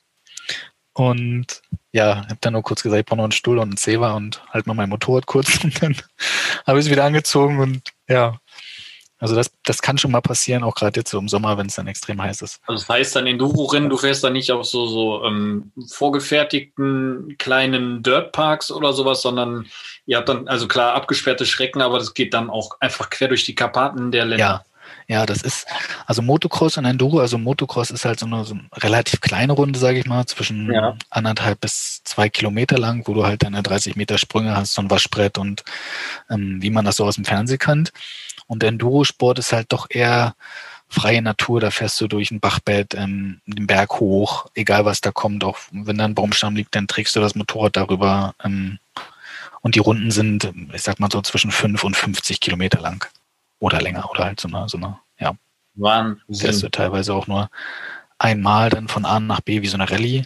Und 0.97 1.62
ja, 1.91 2.25
habe 2.25 2.38
dann 2.41 2.53
nur 2.53 2.63
kurz 2.63 2.81
gesagt, 2.81 2.99
ich 2.99 3.05
brauche 3.05 3.17
noch 3.17 3.25
einen 3.25 3.31
Stuhl 3.31 3.60
und 3.60 3.69
einen 3.69 3.77
Zewa 3.77 4.13
und 4.13 4.41
halt 4.49 4.65
mal 4.65 4.73
mein 4.73 4.89
Motorrad 4.89 5.27
kurz 5.27 5.63
und 5.63 5.81
dann 5.83 5.95
habe 6.65 6.79
ich 6.79 6.86
es 6.86 6.91
wieder 6.91 7.03
angezogen 7.03 7.60
und 7.60 7.81
ja, 8.10 8.39
also 9.19 9.36
das, 9.36 9.51
das 9.63 9.81
kann 9.83 9.99
schon 9.99 10.10
mal 10.10 10.21
passieren, 10.21 10.63
auch 10.63 10.73
gerade 10.73 10.99
jetzt 10.99 11.12
so 11.12 11.19
im 11.19 11.27
Sommer, 11.27 11.55
wenn 11.60 11.67
es 11.67 11.75
dann 11.75 11.86
extrem 11.86 12.19
heiß 12.19 12.41
ist. 12.41 12.60
Also 12.65 12.81
das 12.81 12.89
heißt 12.89 13.15
dann 13.15 13.27
Enduro-Rennen, 13.27 13.89
du 13.89 13.97
fährst 13.97 14.23
dann 14.23 14.33
nicht 14.33 14.51
auf 14.51 14.65
so, 14.65 14.88
so 14.88 15.23
ähm, 15.23 15.71
vorgefertigten 15.88 17.36
kleinen 17.38 18.01
Dirtparks 18.01 18.71
oder 18.71 18.91
sowas, 18.93 19.21
sondern 19.21 19.67
ihr 20.07 20.17
habt 20.17 20.29
dann, 20.29 20.47
also 20.47 20.67
klar, 20.67 20.95
abgesperrte 20.95 21.45
Schrecken, 21.45 21.81
aber 21.81 21.99
das 21.99 22.15
geht 22.15 22.33
dann 22.33 22.49
auch 22.49 22.77
einfach 22.79 23.12
quer 23.12 23.27
durch 23.27 23.45
die 23.45 23.55
Karpaten 23.55 24.12
der 24.12 24.25
Länder. 24.25 24.45
Ja. 24.45 24.65
Ja, 25.08 25.26
das 25.26 25.41
ist, 25.41 25.65
also 26.06 26.21
Motocross 26.21 26.78
und 26.78 26.86
Enduro, 26.86 27.19
also 27.19 27.38
Motocross 27.38 27.91
ist 27.91 28.04
halt 28.04 28.19
so 28.19 28.26
eine, 28.26 28.43
so 28.43 28.56
eine 28.56 28.67
relativ 28.84 29.21
kleine 29.21 29.54
Runde, 29.54 29.80
sage 29.80 30.00
ich 30.00 30.06
mal, 30.06 30.26
zwischen 30.26 30.71
ja. 30.71 30.97
anderthalb 31.10 31.62
bis 31.62 32.02
zwei 32.04 32.28
Kilometer 32.28 32.78
lang, 32.78 33.08
wo 33.08 33.13
du 33.13 33.26
halt 33.26 33.43
deine 33.43 33.63
30 33.63 33.95
Meter 33.95 34.17
Sprünge 34.17 34.56
hast, 34.56 34.73
so 34.73 34.82
ein 34.82 34.91
Waschbrett 34.91 35.38
und 35.38 35.63
ähm, 36.30 36.62
wie 36.62 36.69
man 36.69 36.84
das 36.84 36.97
so 36.97 37.06
aus 37.06 37.15
dem 37.15 37.26
Fernsehen 37.26 37.60
kennt. 37.60 37.93
Und 38.47 38.63
Enduro-Sport 38.63 39.39
ist 39.39 39.54
halt 39.54 39.71
doch 39.71 39.88
eher 39.89 40.36
freie 40.89 41.21
Natur, 41.21 41.60
da 41.60 41.71
fährst 41.71 42.00
du 42.02 42.08
durch 42.08 42.32
ein 42.32 42.39
Bachbett, 42.39 42.93
ähm, 42.95 43.41
den 43.45 43.67
Berg 43.67 44.00
hoch, 44.00 44.47
egal 44.56 44.86
was 44.86 45.02
da 45.02 45.12
kommt, 45.12 45.43
auch 45.43 45.58
wenn 45.71 45.97
da 45.97 46.06
ein 46.06 46.15
Baumstamm 46.15 46.56
liegt, 46.56 46.76
dann 46.76 46.88
trägst 46.88 47.15
du 47.15 47.19
das 47.19 47.36
Motorrad 47.36 47.76
darüber. 47.76 48.34
Ähm, 48.43 48.80
und 49.62 49.76
die 49.76 49.80
Runden 49.80 50.12
sind, 50.12 50.52
ich 50.73 50.82
sag 50.82 51.00
mal 51.00 51.12
so 51.12 51.21
zwischen 51.21 51.52
5 51.52 51.84
und 51.84 51.97
50 51.97 52.39
Kilometer 52.39 52.80
lang. 52.80 53.06
Oder 53.60 53.82
länger, 53.82 54.10
oder 54.10 54.26
halt 54.26 54.39
so 54.39 54.48
eine, 54.48 54.70
so 54.70 54.78
eine, 54.78 55.00
ja. 55.20 55.34
Wahnsinn. 55.76 56.60
Du 56.62 56.70
teilweise 56.70 57.13
auch 57.13 57.28
nur 57.28 57.50
einmal 58.17 58.70
dann 58.70 58.88
von 58.88 59.06
A 59.06 59.20
nach 59.20 59.41
B 59.41 59.62
wie 59.62 59.67
so 59.67 59.78
eine 59.78 59.89
Rallye. 59.89 60.24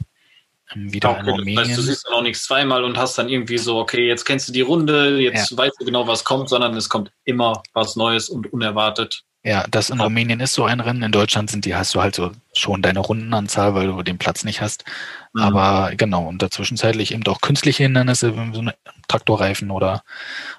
Ähm, 0.73 0.93
wieder 0.93 1.11
okay, 1.11 1.19
in 1.21 1.29
Rumänien. 1.29 1.55
Das 1.57 1.67
heißt, 1.69 1.77
du 1.77 1.81
siehst 1.81 2.07
dann 2.07 2.13
auch 2.13 2.21
nichts 2.21 2.43
zweimal 2.43 2.83
und 2.83 2.97
hast 2.97 3.17
dann 3.17 3.29
irgendwie 3.29 3.57
so, 3.57 3.77
okay, 3.77 4.07
jetzt 4.07 4.25
kennst 4.25 4.47
du 4.47 4.53
die 4.53 4.61
Runde, 4.61 5.19
jetzt 5.19 5.51
ja. 5.51 5.57
weißt 5.57 5.75
du 5.79 5.85
genau, 5.85 6.07
was 6.07 6.23
kommt, 6.23 6.49
sondern 6.49 6.75
es 6.75 6.89
kommt 6.89 7.11
immer 7.25 7.61
was 7.73 7.95
Neues 7.95 8.29
und 8.29 8.51
unerwartet. 8.51 9.23
Ja, 9.43 9.65
das 9.71 9.89
in 9.89 9.99
Rumänien 9.99 10.39
ist 10.39 10.53
so 10.53 10.65
ein 10.65 10.79
Rennen. 10.79 11.01
In 11.01 11.11
Deutschland 11.11 11.49
sind 11.49 11.65
die, 11.65 11.75
hast 11.75 11.95
du 11.95 12.01
halt 12.01 12.13
so 12.13 12.31
schon 12.53 12.83
deine 12.83 12.99
Rundenanzahl, 12.99 13.73
weil 13.73 13.87
du 13.87 14.03
den 14.03 14.19
Platz 14.19 14.43
nicht 14.43 14.61
hast. 14.61 14.85
Mhm. 15.33 15.41
Aber 15.41 15.95
genau, 15.95 16.27
und 16.27 16.43
dazwischenzeitlich 16.43 17.11
eben 17.11 17.25
auch 17.25 17.41
künstliche 17.41 17.83
Hindernisse, 17.83 18.33
so 18.53 18.61
ein 18.61 18.71
Traktorreifen 19.07 19.71
oder 19.71 20.03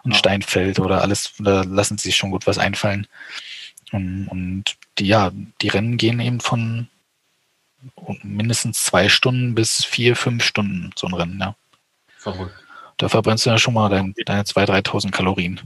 ein 0.04 0.10
ja. 0.10 0.16
Steinfeld 0.16 0.80
oder 0.80 1.00
alles, 1.00 1.32
da 1.38 1.62
lassen 1.62 1.96
sie 1.96 2.08
sich 2.08 2.16
schon 2.16 2.32
gut 2.32 2.48
was 2.48 2.58
einfallen. 2.58 3.06
Und, 3.92 4.26
und 4.28 4.64
die, 4.98 5.06
ja, 5.06 5.30
die 5.60 5.68
Rennen 5.68 5.96
gehen 5.96 6.18
eben 6.18 6.40
von 6.40 6.88
mindestens 8.22 8.82
zwei 8.82 9.08
Stunden 9.08 9.54
bis 9.54 9.84
vier, 9.84 10.16
fünf 10.16 10.42
Stunden 10.42 10.90
so 10.96 11.06
ein 11.06 11.14
Rennen, 11.14 11.38
ja. 11.38 11.54
Verrückt. 12.18 12.54
Da 12.96 13.08
verbrennst 13.08 13.46
du 13.46 13.50
ja 13.50 13.58
schon 13.58 13.74
mal 13.74 13.88
dein, 13.88 14.14
deine 14.26 14.42
2.000, 14.42 14.86
3.000 14.86 15.10
Kalorien. 15.10 15.60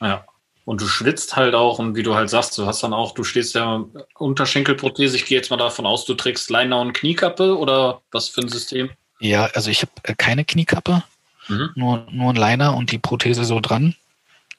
Ja. 0.00 0.24
Und 0.64 0.80
du 0.80 0.86
schwitzt 0.86 1.36
halt 1.36 1.54
auch 1.54 1.78
und 1.78 1.94
wie 1.94 2.02
du 2.02 2.14
halt 2.14 2.30
sagst, 2.30 2.56
du 2.56 2.66
hast 2.66 2.82
dann 2.82 2.94
auch, 2.94 3.12
du 3.12 3.22
stehst 3.22 3.54
ja 3.54 3.84
Unterschenkelprothese. 4.16 5.16
Ich 5.16 5.26
gehe 5.26 5.36
jetzt 5.36 5.50
mal 5.50 5.58
davon 5.58 5.84
aus, 5.84 6.06
du 6.06 6.14
trägst 6.14 6.48
Liner 6.50 6.80
und 6.80 6.94
Kniekappe 6.94 7.58
oder 7.58 8.00
was 8.10 8.28
für 8.28 8.40
ein 8.40 8.48
System? 8.48 8.90
Ja, 9.20 9.46
also 9.54 9.70
ich 9.70 9.82
habe 9.82 9.92
äh, 10.04 10.14
keine 10.14 10.44
Kniekappe, 10.44 11.02
mhm. 11.48 11.70
nur, 11.74 12.06
nur 12.10 12.30
ein 12.30 12.36
Liner 12.36 12.74
und 12.76 12.92
die 12.92 12.98
Prothese 12.98 13.44
so 13.44 13.60
dran. 13.60 13.94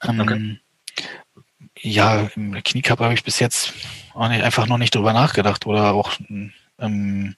Ähm, 0.02 0.20
okay. 0.20 0.60
Ja, 1.78 2.28
Kniekappe 2.64 3.04
habe 3.04 3.14
ich 3.14 3.24
bis 3.24 3.38
jetzt 3.38 3.72
einfach 4.14 4.66
noch 4.66 4.78
nicht 4.78 4.94
drüber 4.94 5.12
nachgedacht 5.12 5.66
oder 5.66 5.92
auch 5.92 6.12
ähm, 6.78 7.36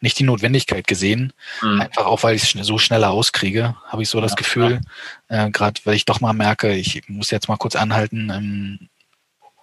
nicht 0.00 0.18
die 0.18 0.24
Notwendigkeit 0.24 0.86
gesehen. 0.86 1.32
Mhm. 1.62 1.80
Einfach 1.80 2.06
auch, 2.06 2.22
weil 2.22 2.36
ich 2.36 2.54
es 2.54 2.66
so 2.66 2.78
schneller 2.78 3.10
auskriege, 3.10 3.76
habe 3.86 4.02
ich 4.02 4.08
so 4.08 4.20
das 4.20 4.32
ja, 4.32 4.36
Gefühl, 4.36 4.80
äh, 5.28 5.50
gerade 5.50 5.80
weil 5.84 5.94
ich 5.94 6.04
doch 6.04 6.20
mal 6.20 6.32
merke, 6.32 6.74
ich 6.74 7.02
muss 7.08 7.30
jetzt 7.30 7.48
mal 7.48 7.56
kurz 7.56 7.76
anhalten, 7.76 8.30
ähm, 8.30 8.88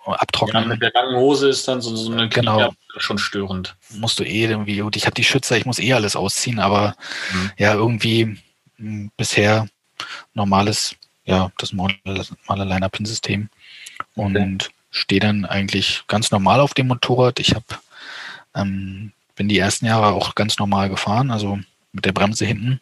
abtrocknen. 0.06 0.64
Ja, 0.64 0.70
mit 0.70 0.82
der 0.82 0.92
langen 0.94 1.16
Hose 1.16 1.50
ist 1.50 1.68
dann 1.68 1.82
so, 1.82 1.96
so 1.96 2.12
eine 2.12 2.30
genau. 2.30 2.74
schon 2.98 3.18
störend. 3.18 3.76
Musst 3.90 4.20
du 4.20 4.24
eh 4.24 4.46
irgendwie, 4.46 4.82
und 4.82 4.96
ich 4.96 5.06
habe 5.06 5.14
die 5.14 5.24
Schützer, 5.24 5.58
ich 5.58 5.66
muss 5.66 5.80
eh 5.80 5.94
alles 5.94 6.16
ausziehen, 6.16 6.60
aber 6.60 6.96
mhm. 7.34 7.52
ja, 7.58 7.74
irgendwie 7.74 8.26
mh, 8.26 8.38
hm, 8.78 9.12
bisher 9.18 9.68
normales, 10.34 10.96
ja, 11.26 11.52
das 11.60 11.74
normale 11.74 12.00
Line-Up-System 12.48 13.50
und 14.16 14.36
okay. 14.36 14.74
stehe 14.90 15.22
dann 15.22 15.46
eigentlich 15.46 16.04
ganz 16.08 16.32
normal 16.32 16.60
auf 16.60 16.74
dem 16.74 16.88
Motorrad. 16.88 17.40
Ich 17.40 17.54
habe 17.54 17.66
ähm, 18.56 19.12
bin 19.42 19.50
die 19.50 19.58
ersten 19.58 19.88
Jahre 19.88 20.14
auch 20.14 20.36
ganz 20.36 20.60
normal 20.60 20.90
gefahren, 20.90 21.32
also 21.32 21.58
mit 21.94 22.06
der 22.06 22.12
Bremse 22.12 22.46
hinten, 22.46 22.80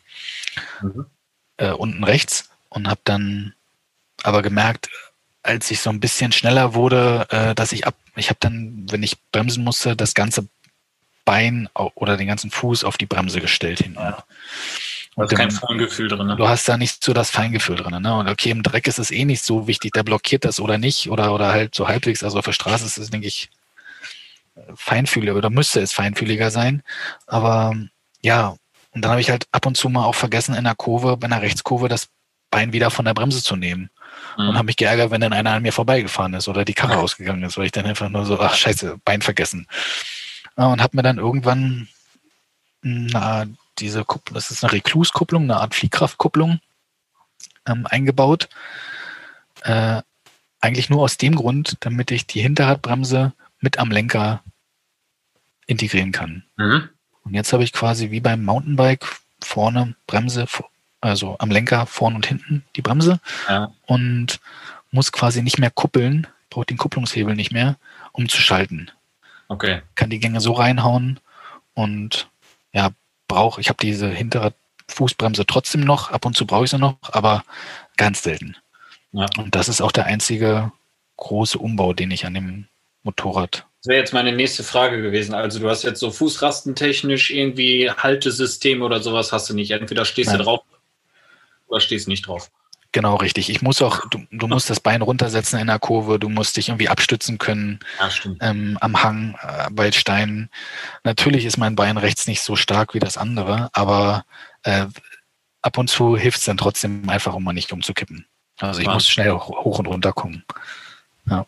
mhm. 0.82 1.06
äh, 1.56 1.72
unten 1.72 2.04
rechts 2.04 2.50
und 2.68 2.90
habe 2.90 3.00
dann 3.06 3.54
aber 4.24 4.42
gemerkt, 4.42 4.90
als 5.42 5.72
ich 5.72 5.80
so 5.80 5.90
ein 5.90 6.02
bisschen 6.02 6.34
schneller 6.34 6.74
wurde, 6.74 7.28
äh, 7.30 7.56
dass 7.56 7.72
ich 7.72 7.88
ab, 7.88 7.96
ich 8.18 8.28
habe 8.28 8.40
dann, 8.42 8.88
wenn 8.92 9.04
ich 9.04 9.16
bremsen 9.32 9.64
musste, 9.64 9.96
das 9.96 10.14
ganze 10.14 10.50
Bein 11.24 11.70
oder 11.74 12.18
den 12.18 12.28
ganzen 12.28 12.52
Fuß 12.52 12.84
auf 12.84 12.98
die 12.98 13.06
Bremse 13.06 13.40
gestellt 13.40 13.80
hinten. 13.80 14.00
Ja. 14.00 14.26
Und 15.16 15.30
kein 15.30 15.52
Feingefühl 15.52 16.10
drin. 16.10 16.28
Ne? 16.28 16.36
Du 16.36 16.50
hast 16.50 16.68
da 16.68 16.76
nicht 16.76 17.02
so 17.02 17.14
das 17.14 17.30
Feingefühl 17.30 17.78
drin. 17.78 18.02
Ne? 18.02 18.18
Und 18.18 18.28
okay, 18.28 18.50
im 18.50 18.64
Dreck 18.64 18.86
ist 18.86 19.00
es 19.00 19.12
eh 19.12 19.24
nicht 19.24 19.46
so 19.46 19.66
wichtig, 19.66 19.94
der 19.94 20.04
blockiert 20.04 20.44
das 20.44 20.60
oder 20.60 20.78
nicht 20.78 21.10
oder, 21.10 21.34
oder 21.34 21.54
halt 21.54 21.74
so 21.74 21.88
halbwegs. 21.88 22.22
Also 22.22 22.38
auf 22.38 22.46
der 22.46 22.52
Straße 22.52 22.86
ist 22.86 22.98
es, 22.98 23.10
denke 23.10 23.28
ich, 23.28 23.50
feinfühliger 24.76 25.36
oder 25.36 25.50
müsste 25.50 25.82
es 25.82 25.94
feinfühliger 25.94 26.52
sein. 26.52 26.84
Aber 27.28 27.76
ja, 28.22 28.56
und 28.92 29.04
dann 29.04 29.12
habe 29.12 29.22
ich 29.22 29.30
halt 29.30 29.48
ab 29.52 29.66
und 29.66 29.78
zu 29.78 29.90
mal 29.90 30.06
auch 30.06 30.16
vergessen, 30.16 30.56
in 30.56 30.64
der 30.64 30.76
Kurve, 30.76 31.18
bei 31.18 31.26
einer 31.26 31.42
Rechtskurve, 31.42 31.90
das 31.90 32.10
Bein 32.52 32.74
wieder 32.74 32.90
von 32.90 33.06
der 33.06 33.14
Bremse 33.14 33.44
zu 33.44 33.56
nehmen. 33.56 33.90
Mhm. 34.38 34.50
Und 34.50 34.56
habe 34.56 34.66
mich 34.66 34.78
geärgert, 34.78 35.12
wenn 35.12 35.22
dann 35.22 35.34
einer 35.34 35.52
an 35.52 35.62
mir 35.62 35.74
vorbeigefahren 35.74 36.34
ist 36.34 36.48
oder 36.48 36.66
die 36.66 36.74
Karre 36.74 36.96
mhm. 36.96 37.02
ausgegangen 37.02 37.44
ist, 37.44 37.58
weil 37.58 37.66
ich 37.66 37.72
dann 37.72 37.86
einfach 37.86 38.10
nur 38.10 38.26
so, 38.26 38.40
ach 38.40 38.56
scheiße, 38.56 38.98
Bein 39.06 39.22
vergessen. 39.22 39.68
Und 40.56 40.82
habe 40.82 40.98
mir 40.98 41.04
dann 41.04 41.20
irgendwann 41.20 41.88
na, 42.82 43.46
diese 43.78 44.04
Kupplung, 44.04 44.36
das 44.36 44.52
ist 44.52 44.64
eine 44.64 44.74
Rekluskupplung, 44.74 45.44
eine 45.44 45.58
Art 45.58 45.76
Fliehkraftkupplung 45.76 46.60
ähm, 47.66 47.88
eingebaut. 47.90 48.50
Äh, 49.62 50.02
eigentlich 50.62 50.90
nur 50.90 51.02
aus 51.02 51.18
dem 51.18 51.36
Grund, 51.36 51.78
damit 51.82 52.12
ich 52.12 52.28
die 52.28 52.42
Hinterradbremse 52.42 53.34
mit 53.62 53.80
am 53.80 53.92
Lenker 53.92 54.44
integrieren 55.70 56.12
kann. 56.12 56.44
Mhm. 56.58 56.90
Und 57.24 57.34
jetzt 57.34 57.54
habe 57.54 57.64
ich 57.64 57.72
quasi 57.72 58.12
wie 58.12 58.20
beim 58.20 58.44
Mountainbike 58.44 59.06
vorne 59.42 59.96
Bremse, 60.08 60.48
also 61.00 61.38
am 61.40 61.52
Lenker 61.52 61.86
vorne 61.86 62.16
und 62.16 62.26
hinten 62.26 62.64
die 62.76 62.82
Bremse 62.82 63.20
ja. 63.48 63.72
und 63.86 64.40
muss 64.92 65.12
quasi 65.12 65.42
nicht 65.44 65.60
mehr 65.60 65.70
kuppeln, 65.70 66.28
braucht 66.50 66.72
den 66.72 66.78
Kupplungshebel 66.78 67.36
nicht 67.36 67.52
mehr, 67.52 67.78
um 68.12 68.28
zu 68.28 68.42
schalten. 68.42 68.90
Okay. 69.48 69.82
Kann 69.96 70.10
die 70.10 70.20
Gänge 70.20 70.42
so 70.42 70.54
reinhauen 70.54 71.20
und 71.76 72.30
ja, 72.74 72.90
brauche, 73.28 73.62
ich 73.62 73.70
habe 73.70 73.78
diese 73.82 74.10
hintere 74.10 74.54
Fußbremse 74.88 75.46
trotzdem 75.46 75.82
noch, 75.82 76.12
ab 76.12 76.26
und 76.26 76.36
zu 76.36 76.48
brauche 76.48 76.66
ich 76.66 76.72
sie 76.72 76.80
noch, 76.80 76.98
aber 77.04 77.44
ganz 77.96 78.24
selten. 78.24 78.56
Ja. 79.12 79.28
Und 79.38 79.54
das 79.54 79.70
ist 79.70 79.82
auch 79.82 79.92
der 79.92 80.06
einzige 80.06 80.72
große 81.18 81.60
Umbau, 81.60 81.94
den 81.94 82.10
ich 82.10 82.26
an 82.26 82.34
dem 82.34 82.68
Motorrad. 83.04 83.66
Das 83.82 83.88
wäre 83.88 84.00
jetzt 84.00 84.14
meine 84.14 84.34
nächste 84.34 84.64
Frage 84.64 85.02
gewesen. 85.02 85.34
Also 85.34 85.60
du 85.60 85.70
hast 85.70 85.84
jetzt 85.84 86.00
so 86.00 86.12
fußrastentechnisch 86.12 87.32
irgendwie 87.32 87.90
Haltesystem 87.90 88.82
oder 88.82 89.02
sowas 89.02 89.32
hast 89.32 89.50
du 89.50 89.54
nicht. 89.54 89.72
Entweder 89.72 90.04
stehst 90.04 90.30
Nein. 90.30 90.40
du 90.40 90.44
drauf 90.44 90.62
oder 91.68 91.80
stehst 91.80 92.08
nicht 92.08 92.28
drauf. 92.28 92.52
Genau, 92.92 93.16
richtig. 93.18 93.50
Ich 93.50 93.62
muss 93.62 93.82
auch, 93.82 94.08
du, 94.10 94.26
du 94.32 94.48
musst 94.48 94.70
das 94.70 94.80
Bein 94.80 95.04
runtersetzen 95.04 95.60
in 95.60 95.68
der 95.68 95.78
Kurve, 95.78 96.18
du 96.18 96.28
musst 96.28 96.58
dich 96.58 96.70
irgendwie 96.70 96.90
abstützen 96.90 97.38
können 97.38 97.80
ja, 98.00 98.10
ähm, 98.42 98.78
am 98.82 99.04
Hang 99.04 99.38
äh, 99.42 99.68
bei 99.72 99.92
Steinen. 99.92 100.50
Natürlich 101.04 101.46
ist 101.46 101.58
mein 101.58 101.76
Bein 101.76 101.98
rechts 101.98 102.26
nicht 102.26 102.42
so 102.42 102.56
stark 102.56 102.96
wie 102.96 103.00
das 103.00 103.16
andere, 103.16 103.70
aber 103.74 104.26
äh, 104.64 104.88
ab 105.62 105.78
und 105.78 105.88
zu 105.88 106.18
hilft 106.18 106.40
es 106.40 106.46
dann 106.46 106.58
trotzdem 106.58 107.08
einfach, 107.10 107.36
um 107.36 107.44
mal 107.44 107.54
nicht 107.54 107.72
umzukippen. 107.72 108.26
Also 108.58 108.82
ich 108.82 108.88
ja. 108.88 108.94
muss 108.94 109.08
schnell 109.08 109.32
hoch 109.34 109.78
und 109.78 109.86
runter 109.86 110.12
kommen. 110.12 110.44
Ja. 111.30 111.46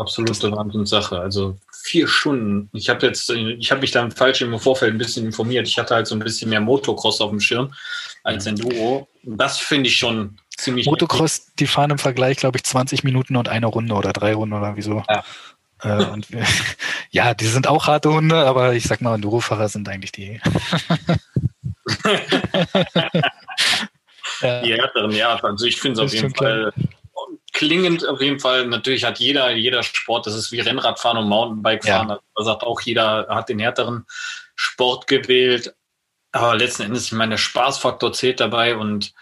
Absolute 0.00 0.50
Wahnsinnssache. 0.50 1.18
Also 1.18 1.58
vier 1.82 2.08
Stunden. 2.08 2.70
Ich 2.72 2.88
habe 2.88 3.06
jetzt, 3.06 3.28
ich 3.28 3.70
habe 3.70 3.82
mich 3.82 3.90
dann 3.90 4.10
falsch 4.10 4.40
im 4.40 4.58
Vorfeld 4.58 4.94
ein 4.94 4.98
bisschen 4.98 5.26
informiert. 5.26 5.68
Ich 5.68 5.78
hatte 5.78 5.94
halt 5.94 6.06
so 6.06 6.14
ein 6.14 6.20
bisschen 6.20 6.48
mehr 6.48 6.62
Motocross 6.62 7.20
auf 7.20 7.28
dem 7.28 7.40
Schirm 7.40 7.74
als 8.24 8.46
Enduro. 8.46 9.08
Das 9.22 9.58
finde 9.58 9.90
ich 9.90 9.98
schon 9.98 10.38
ziemlich. 10.56 10.86
Motocross, 10.86 11.40
heftig. 11.40 11.56
die 11.58 11.66
fahren 11.66 11.90
im 11.90 11.98
Vergleich, 11.98 12.38
glaube 12.38 12.56
ich, 12.56 12.64
20 12.64 13.04
Minuten 13.04 13.36
und 13.36 13.50
eine 13.50 13.66
Runde 13.66 13.94
oder 13.94 14.14
drei 14.14 14.34
Runden 14.34 14.54
oder 14.54 14.74
wieso. 14.74 15.02
Ja. 15.06 15.22
Äh, 15.82 16.04
und, 16.06 16.26
ja, 17.10 17.34
die 17.34 17.46
sind 17.46 17.66
auch 17.66 17.86
harte 17.86 18.10
Hunde, 18.10 18.36
aber 18.36 18.72
ich 18.72 18.84
sag 18.84 19.02
mal, 19.02 19.16
Enduro-Fahrer 19.16 19.68
sind 19.68 19.86
eigentlich 19.86 20.12
die. 20.12 20.40
Die 24.42 24.72
härteren, 24.72 25.10
ja. 25.10 25.36
Also 25.42 25.66
ich 25.66 25.78
finde 25.78 26.00
es 26.00 26.06
auf 26.06 26.14
jeden 26.14 26.34
Fall. 26.34 26.72
Klar 26.72 26.89
klingend 27.60 28.08
auf 28.08 28.22
jeden 28.22 28.40
Fall. 28.40 28.66
Natürlich 28.66 29.04
hat 29.04 29.18
jeder, 29.18 29.50
jeder 29.50 29.82
Sport, 29.82 30.26
das 30.26 30.34
ist 30.34 30.50
wie 30.50 30.60
Rennradfahren 30.60 31.18
und 31.18 31.28
Mountainbikefahren. 31.28 32.08
Ja. 32.08 32.20
Da 32.34 32.42
sagt 32.42 32.62
auch 32.62 32.80
jeder, 32.80 33.26
hat 33.28 33.50
den 33.50 33.58
härteren 33.58 34.06
Sport 34.54 35.06
gewählt. 35.06 35.74
Aber 36.32 36.56
letzten 36.56 36.84
Endes, 36.84 37.04
ich 37.04 37.12
meine, 37.12 37.32
der 37.32 37.36
Spaßfaktor 37.36 38.14
zählt 38.14 38.40
dabei 38.40 38.76
und 38.76 39.12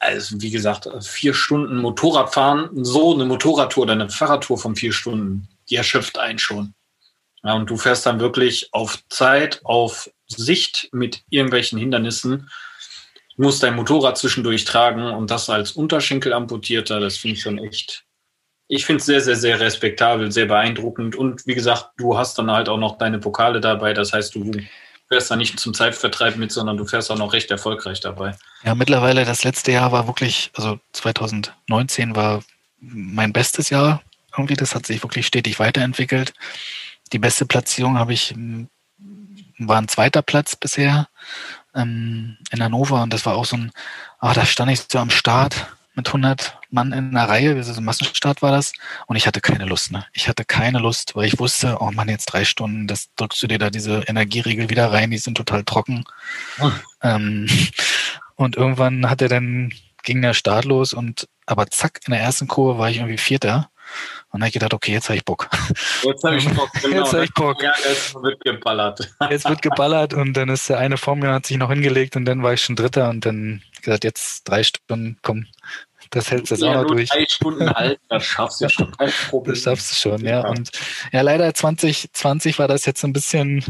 also 0.00 0.42
wie 0.42 0.50
gesagt, 0.50 0.88
vier 1.00 1.32
Stunden 1.32 1.78
Motorradfahren, 1.78 2.84
so 2.84 3.14
eine 3.14 3.24
Motorradtour 3.24 3.84
oder 3.84 3.92
eine 3.92 4.10
Fahrradtour 4.10 4.58
von 4.58 4.74
vier 4.74 4.92
Stunden, 4.92 5.48
die 5.70 5.76
erschöpft 5.76 6.18
einen 6.18 6.40
schon. 6.40 6.74
Ja, 7.44 7.54
und 7.54 7.70
du 7.70 7.76
fährst 7.76 8.04
dann 8.04 8.18
wirklich 8.18 8.68
auf 8.72 8.98
Zeit, 9.10 9.60
auf 9.62 10.10
Sicht 10.26 10.88
mit 10.90 11.22
irgendwelchen 11.30 11.78
Hindernissen 11.78 12.50
musst 13.36 13.62
dein 13.62 13.76
Motorrad 13.76 14.18
zwischendurch 14.18 14.64
tragen 14.64 15.02
und 15.02 15.30
das 15.30 15.50
als 15.50 15.72
Unterschenkel 15.72 16.32
amputierter, 16.32 17.00
das 17.00 17.18
finde 17.18 17.36
ich 17.36 17.42
schon 17.42 17.58
echt. 17.58 18.04
Ich 18.68 18.84
finde 18.84 19.00
es 19.00 19.06
sehr, 19.06 19.20
sehr, 19.20 19.36
sehr 19.36 19.60
respektabel, 19.60 20.32
sehr 20.32 20.46
beeindruckend. 20.46 21.14
Und 21.14 21.46
wie 21.46 21.54
gesagt, 21.54 21.90
du 21.98 22.18
hast 22.18 22.38
dann 22.38 22.50
halt 22.50 22.68
auch 22.68 22.78
noch 22.78 22.98
deine 22.98 23.18
Pokale 23.18 23.60
dabei. 23.60 23.92
Das 23.92 24.12
heißt, 24.12 24.34
du 24.34 24.50
fährst 25.08 25.30
da 25.30 25.36
nicht 25.36 25.60
zum 25.60 25.72
Zeitvertreib 25.72 26.36
mit, 26.36 26.50
sondern 26.50 26.76
du 26.76 26.84
fährst 26.84 27.10
auch 27.12 27.18
noch 27.18 27.32
recht 27.32 27.50
erfolgreich 27.50 28.00
dabei. 28.00 28.36
Ja, 28.64 28.74
mittlerweile 28.74 29.24
das 29.24 29.44
letzte 29.44 29.70
Jahr 29.70 29.92
war 29.92 30.08
wirklich, 30.08 30.50
also 30.54 30.80
2019 30.92 32.16
war 32.16 32.42
mein 32.80 33.32
bestes 33.32 33.70
Jahr. 33.70 34.02
Irgendwie, 34.36 34.54
das 34.54 34.74
hat 34.74 34.86
sich 34.86 35.02
wirklich 35.02 35.26
stetig 35.26 35.60
weiterentwickelt. 35.60 36.34
Die 37.12 37.20
beste 37.20 37.46
Platzierung 37.46 37.98
habe 37.98 38.12
ich, 38.12 38.34
war 39.58 39.78
ein 39.78 39.88
zweiter 39.88 40.22
Platz 40.22 40.56
bisher 40.56 41.08
ähm, 41.76 42.36
in 42.50 42.62
Hannover 42.62 43.02
und 43.02 43.12
das 43.12 43.26
war 43.26 43.36
auch 43.36 43.44
so 43.44 43.56
ein, 43.56 43.72
ah, 44.18 44.34
da 44.34 44.44
stand 44.44 44.70
ich 44.70 44.82
so 44.90 44.98
am 44.98 45.10
Start 45.10 45.66
mit 45.94 46.08
100 46.08 46.58
Mann 46.70 46.92
in 46.92 47.16
einer 47.16 47.28
Reihe, 47.28 47.62
so 47.62 47.72
ein 47.72 47.84
Massenstart 47.84 48.42
war 48.42 48.52
das 48.52 48.72
und 49.06 49.16
ich 49.16 49.26
hatte 49.26 49.40
keine 49.40 49.64
Lust, 49.64 49.92
ne? 49.92 50.04
Ich 50.12 50.28
hatte 50.28 50.44
keine 50.44 50.78
Lust, 50.78 51.16
weil 51.16 51.26
ich 51.26 51.38
wusste, 51.38 51.78
oh 51.80 51.90
Mann, 51.90 52.08
jetzt 52.08 52.26
drei 52.26 52.44
Stunden, 52.44 52.86
das 52.86 53.08
drückst 53.16 53.42
du 53.42 53.46
dir 53.46 53.58
da 53.58 53.70
diese 53.70 54.00
Energieriegel 54.06 54.68
wieder 54.68 54.92
rein, 54.92 55.10
die 55.10 55.18
sind 55.18 55.36
total 55.36 55.64
trocken. 55.64 56.04
Oh. 56.60 56.70
Ähm, 57.02 57.48
und 58.36 58.56
irgendwann 58.56 59.08
hat 59.08 59.22
er 59.22 59.28
dann, 59.28 59.72
ging 60.02 60.20
der 60.22 60.34
Start 60.34 60.66
los 60.66 60.92
und 60.92 61.28
aber 61.46 61.68
zack, 61.68 62.00
in 62.06 62.12
der 62.12 62.20
ersten 62.20 62.46
Kurve 62.48 62.78
war 62.78 62.90
ich 62.90 62.98
irgendwie 62.98 63.18
Vierter 63.18 63.70
und 64.32 64.40
dann 64.40 64.42
habe 64.42 64.48
ich 64.48 64.54
gedacht, 64.54 64.74
okay, 64.74 64.92
jetzt 64.92 65.08
habe 65.08 65.16
ich 65.16 65.24
Bock. 65.24 65.48
Jetzt 66.02 66.24
habe 66.24 66.36
ich 66.36 66.48
Bock, 66.48 66.70
genau. 66.82 66.96
Jetzt 66.96 67.12
habe 67.12 67.24
ich 67.24 67.34
Bock. 67.34 67.62
Ja, 67.62 67.72
jetzt 67.88 68.14
wird 68.14 68.40
geballert. 68.44 69.14
Jetzt 69.30 69.48
wird 69.48 69.62
geballert 69.62 70.14
und 70.14 70.34
dann 70.34 70.48
ist 70.48 70.68
der 70.68 70.78
eine 70.78 70.96
vor 70.96 71.16
mir, 71.16 71.32
hat 71.32 71.46
sich 71.46 71.56
noch 71.56 71.70
hingelegt 71.70 72.16
und 72.16 72.24
dann 72.24 72.42
war 72.42 72.52
ich 72.52 72.62
schon 72.62 72.76
Dritter 72.76 73.08
und 73.10 73.24
dann 73.24 73.62
gesagt, 73.80 74.04
jetzt 74.04 74.44
drei 74.44 74.62
Stunden, 74.62 75.18
komm, 75.22 75.46
das 76.10 76.30
hältst 76.30 76.50
du 76.50 76.54
jetzt 76.54 76.62
ja, 76.62 76.70
auch 76.70 76.82
noch 76.82 76.86
durch. 76.86 77.08
Drei 77.08 77.26
Stunden 77.28 77.70
halten, 77.70 78.02
das 78.08 78.24
schaffst 78.24 78.60
du 78.60 78.68
schon. 78.68 78.92
Kein 78.96 79.10
Problem. 79.30 79.54
Das 79.54 79.62
schaffst 79.64 79.90
du 79.90 79.94
schon, 79.96 80.24
ja. 80.24 80.46
Und 80.46 80.70
ja, 81.12 81.22
leider 81.22 81.52
2020 81.52 82.58
war 82.58 82.68
das 82.68 82.84
jetzt 82.84 83.04
ein 83.04 83.12
bisschen 83.12 83.64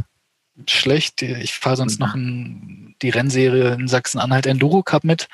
schlecht. 0.67 1.23
Ich 1.23 1.55
fahre 1.55 1.77
sonst 1.77 2.01
mhm. 2.01 2.07
noch 2.07 2.15
in 2.15 2.95
die 3.03 3.11
Rennserie 3.11 3.75
in 3.75 3.89
Sachsen-Anhalt 3.89 4.47
Enduro 4.47 4.83
Cup 4.83 5.05
mit 5.05 5.29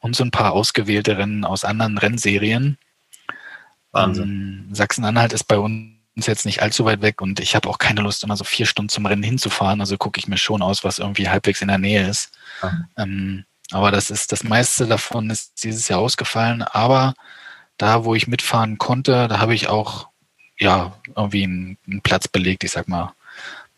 und 0.00 0.16
so 0.16 0.24
ein 0.24 0.30
paar 0.30 0.52
ausgewählte 0.52 1.18
Rennen 1.18 1.44
aus 1.44 1.64
anderen 1.64 1.98
Rennserien. 1.98 2.78
Wahnsinn. 3.92 4.66
Ähm, 4.68 4.74
Sachsen-Anhalt 4.74 5.32
ist 5.32 5.44
bei 5.44 5.58
uns 5.58 5.92
jetzt 6.16 6.44
nicht 6.44 6.62
allzu 6.62 6.84
weit 6.84 7.02
weg 7.02 7.20
und 7.22 7.40
ich 7.40 7.54
habe 7.54 7.68
auch 7.68 7.78
keine 7.78 8.00
Lust, 8.00 8.24
immer 8.24 8.36
so 8.36 8.44
vier 8.44 8.66
Stunden 8.66 8.88
zum 8.88 9.06
Rennen 9.06 9.22
hinzufahren. 9.22 9.80
Also 9.80 9.96
gucke 9.96 10.18
ich 10.18 10.28
mir 10.28 10.38
schon 10.38 10.62
aus, 10.62 10.84
was 10.84 10.98
irgendwie 10.98 11.28
halbwegs 11.28 11.62
in 11.62 11.68
der 11.68 11.78
Nähe 11.78 12.08
ist. 12.08 12.32
Ähm, 12.96 13.44
aber 13.70 13.90
das 13.90 14.10
ist 14.10 14.32
das 14.32 14.44
meiste 14.44 14.86
davon 14.86 15.30
ist 15.30 15.64
dieses 15.64 15.88
Jahr 15.88 16.00
ausgefallen. 16.00 16.62
Aber 16.62 17.14
da, 17.78 18.04
wo 18.04 18.14
ich 18.14 18.26
mitfahren 18.26 18.78
konnte, 18.78 19.28
da 19.28 19.38
habe 19.38 19.54
ich 19.54 19.68
auch 19.68 20.08
ja 20.58 20.96
irgendwie 21.16 21.44
einen, 21.44 21.78
einen, 21.86 22.02
Platz 22.02 22.28
belegt. 22.28 22.64
Ich 22.64 22.72
sag 22.72 22.88
mal, 22.88 23.14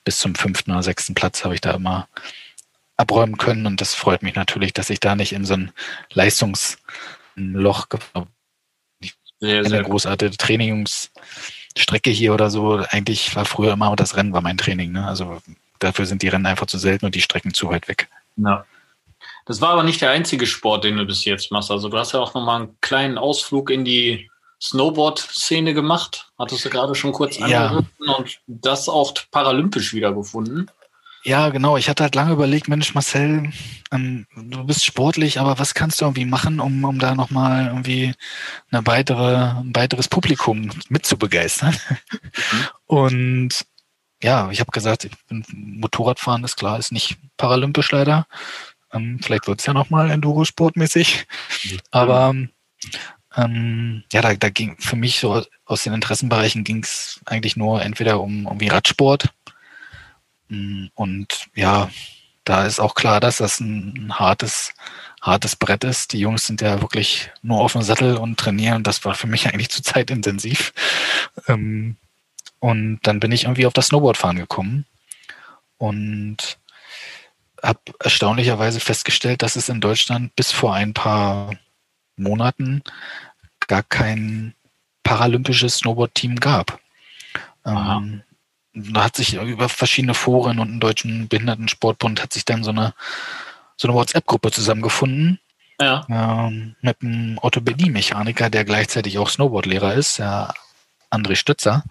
bis 0.05 0.19
zum 0.19 0.35
fünften 0.35 0.73
oder 0.73 0.83
sechsten 0.83 1.15
Platz 1.15 1.45
habe 1.45 1.55
ich 1.55 1.61
da 1.61 1.73
immer 1.73 2.09
abräumen 2.97 3.39
können 3.39 3.67
und 3.67 3.81
das 3.81 3.95
freut 3.95 4.23
mich 4.23 4.35
natürlich, 4.35 4.73
dass 4.73 4.91
ich 4.91 5.01
da 5.01 5.17
nicht 5.17 5.33
in 5.33 5.45
so 5.45 5.55
ein 5.55 5.73
Leistungsloch 6.13 7.89
sehr, 9.45 9.59
eine 9.61 9.69
sehr 9.69 9.83
großartige 9.83 10.37
Trainingsstrecke 10.37 12.11
hier 12.11 12.35
oder 12.35 12.51
so. 12.51 12.83
Eigentlich 12.91 13.35
war 13.37 13.45
früher 13.45 13.73
immer 13.73 13.95
das 13.97 14.17
Rennen 14.17 14.33
war 14.33 14.41
mein 14.41 14.59
Training. 14.59 14.93
Ne? 14.93 15.07
Also 15.07 15.41
dafür 15.79 16.07
sind 16.07 16.23
die 16.23 16.29
Rennen 16.29 16.47
einfach 16.47 16.67
zu 16.67 16.79
selten 16.79 17.07
und 17.07 17.15
die 17.15 17.21
Strecken 17.21 17.55
zu 17.55 17.69
weit 17.69 17.89
weg. 17.89 18.09
Ja. 18.37 18.65
Das 19.47 19.61
war 19.61 19.71
aber 19.71 19.83
nicht 19.83 20.01
der 20.01 20.11
einzige 20.11 20.47
Sport, 20.47 20.85
den 20.85 20.97
du 20.97 21.05
bis 21.05 21.25
jetzt 21.25 21.51
machst. 21.51 21.71
Also 21.71 21.89
du 21.89 21.99
hast 21.99 22.13
ja 22.13 22.21
auch 22.21 22.35
nochmal 22.35 22.63
einen 22.63 22.81
kleinen 22.81 23.19
Ausflug 23.19 23.71
in 23.71 23.85
die 23.85 24.31
Snowboard-Szene 24.61 25.75
gemacht. 25.75 26.31
Hattest 26.39 26.65
du 26.65 26.71
gerade 26.71 26.95
schon 26.95 27.13
kurz 27.13 27.37
angerissen 27.37 27.89
ja. 28.07 28.13
und 28.15 28.41
das 28.47 28.89
auch 28.89 29.13
paralympisch 29.31 29.93
wiedergefunden. 29.93 30.71
Ja, 31.25 31.49
genau. 31.49 31.79
Ich 31.79 31.89
hatte 31.89 32.03
halt 32.03 32.15
lange 32.15 32.33
überlegt, 32.33 32.69
Mensch, 32.69 32.93
Marcel, 32.95 33.51
ähm, 33.91 34.27
du 34.37 34.65
bist 34.65 34.85
sportlich, 34.85 35.41
aber 35.41 35.59
was 35.59 35.73
kannst 35.73 36.01
du 36.01 36.05
irgendwie 36.05 36.27
machen, 36.27 36.61
um, 36.61 36.85
um 36.85 36.99
da 36.99 37.15
nochmal 37.15 37.69
irgendwie 37.69 38.15
eine 38.71 38.87
weitere, 38.87 39.61
ein 39.61 39.75
weiteres 39.75 40.09
Publikum 40.09 40.71
mitzubegeistern? 40.91 41.75
Mhm. 42.53 42.69
Und 42.87 43.67
ja, 44.23 44.51
ich 44.51 44.61
habe 44.61 44.71
gesagt, 44.71 45.05
ich 45.05 45.13
bin 45.27 45.45
Motorradfahren, 45.49 46.45
ist 46.45 46.57
klar, 46.57 46.79
ist 46.79 46.93
nicht 46.93 47.17
paralympisch 47.39 47.91
leider. 47.91 48.27
Ähm, 48.93 49.19
vielleicht 49.23 49.47
wird 49.47 49.61
es 49.61 49.67
ja 49.67 49.73
nochmal 49.73 50.11
Enduro-Sportmäßig. 50.11 51.27
Aber 51.91 52.35
ähm, 53.37 54.05
ja, 54.13 54.21
da, 54.21 54.35
da 54.35 54.51
ging 54.51 54.77
für 54.79 54.97
mich 54.97 55.19
so 55.19 55.43
aus 55.65 55.83
den 55.85 55.95
Interessenbereichen 55.95 56.65
ging 56.65 56.83
es 56.83 57.21
eigentlich 57.25 57.57
nur 57.57 57.83
entweder 57.83 58.21
um, 58.21 58.47
um 58.47 58.59
Radsport. 58.61 59.31
Mm, 60.49 60.87
und 60.95 61.47
ja, 61.55 61.91
da 62.45 62.67
ist 62.67 62.81
auch 62.81 62.95
klar, 62.95 63.21
dass 63.21 63.39
das 63.39 63.61
ein, 63.61 64.19
hartes, 64.19 64.75
hartes 65.21 65.57
Brett 65.57 65.85
ist. 65.85 66.13
Die 66.13 66.21
Jungs 66.21 66.47
sind 66.47 66.61
ja 66.61 66.81
wirklich 66.83 67.31
nur 67.43 67.61
auf 67.61 67.73
dem 67.73 67.83
Sattel 67.83 68.17
und 68.17 68.39
trainieren. 68.39 68.83
Das 68.83 69.05
war 69.05 69.15
für 69.15 69.27
mich 69.27 69.49
eigentlich 69.49 69.71
zu 69.71 69.83
zeitintensiv. 69.83 70.73
Ähm, 71.49 71.97
und 72.61 73.01
dann 73.03 73.19
bin 73.19 73.33
ich 73.33 73.43
irgendwie 73.43 73.67
auf 73.67 73.73
das 73.73 73.89
Snowboardfahren 73.89 74.39
gekommen 74.39 74.87
und 75.79 76.59
habe 77.61 77.81
erstaunlicherweise 77.99 78.79
festgestellt, 78.79 79.43
dass 79.43 79.57
es 79.57 79.69
in 79.69 79.81
Deutschland 79.81 80.37
bis 80.37 80.53
vor 80.53 80.75
ein 80.75 80.95
paar 80.95 81.51
Monaten 82.17 82.83
gar 83.67 83.83
kein 83.83 84.55
paralympisches 85.03 85.79
Snowboard-Team 85.79 86.37
gab. 86.37 86.79
Ähm, 87.67 88.23
da 88.75 89.05
hat 89.05 89.17
sich 89.17 89.35
über 89.35 89.69
verschiedene 89.69 90.15
Foren 90.15 90.59
und 90.59 90.69
einen 90.69 90.81
deutschen 90.81 91.29
Behindertensportbund 91.29 92.23
hat 92.23 92.33
sich 92.33 92.45
dann 92.45 92.65
so 92.65 92.71
eine, 92.71 92.95
so 93.77 93.89
eine 93.89 93.97
WhatsApp-Gruppe 93.97 94.51
zusammengefunden. 94.51 95.39
Ja. 95.81 96.07
Ähm, 96.09 96.77
mit 96.81 97.03
einem 97.03 97.39
Orthopädie-Mechaniker, 97.39 98.51
der 98.51 98.65
gleichzeitig 98.65 99.19
auch 99.19 99.29
Snowboardlehrer 99.29 99.95
ist, 99.95 100.19
der 100.19 100.55
André 101.11 101.37
Stützer. 101.37 101.85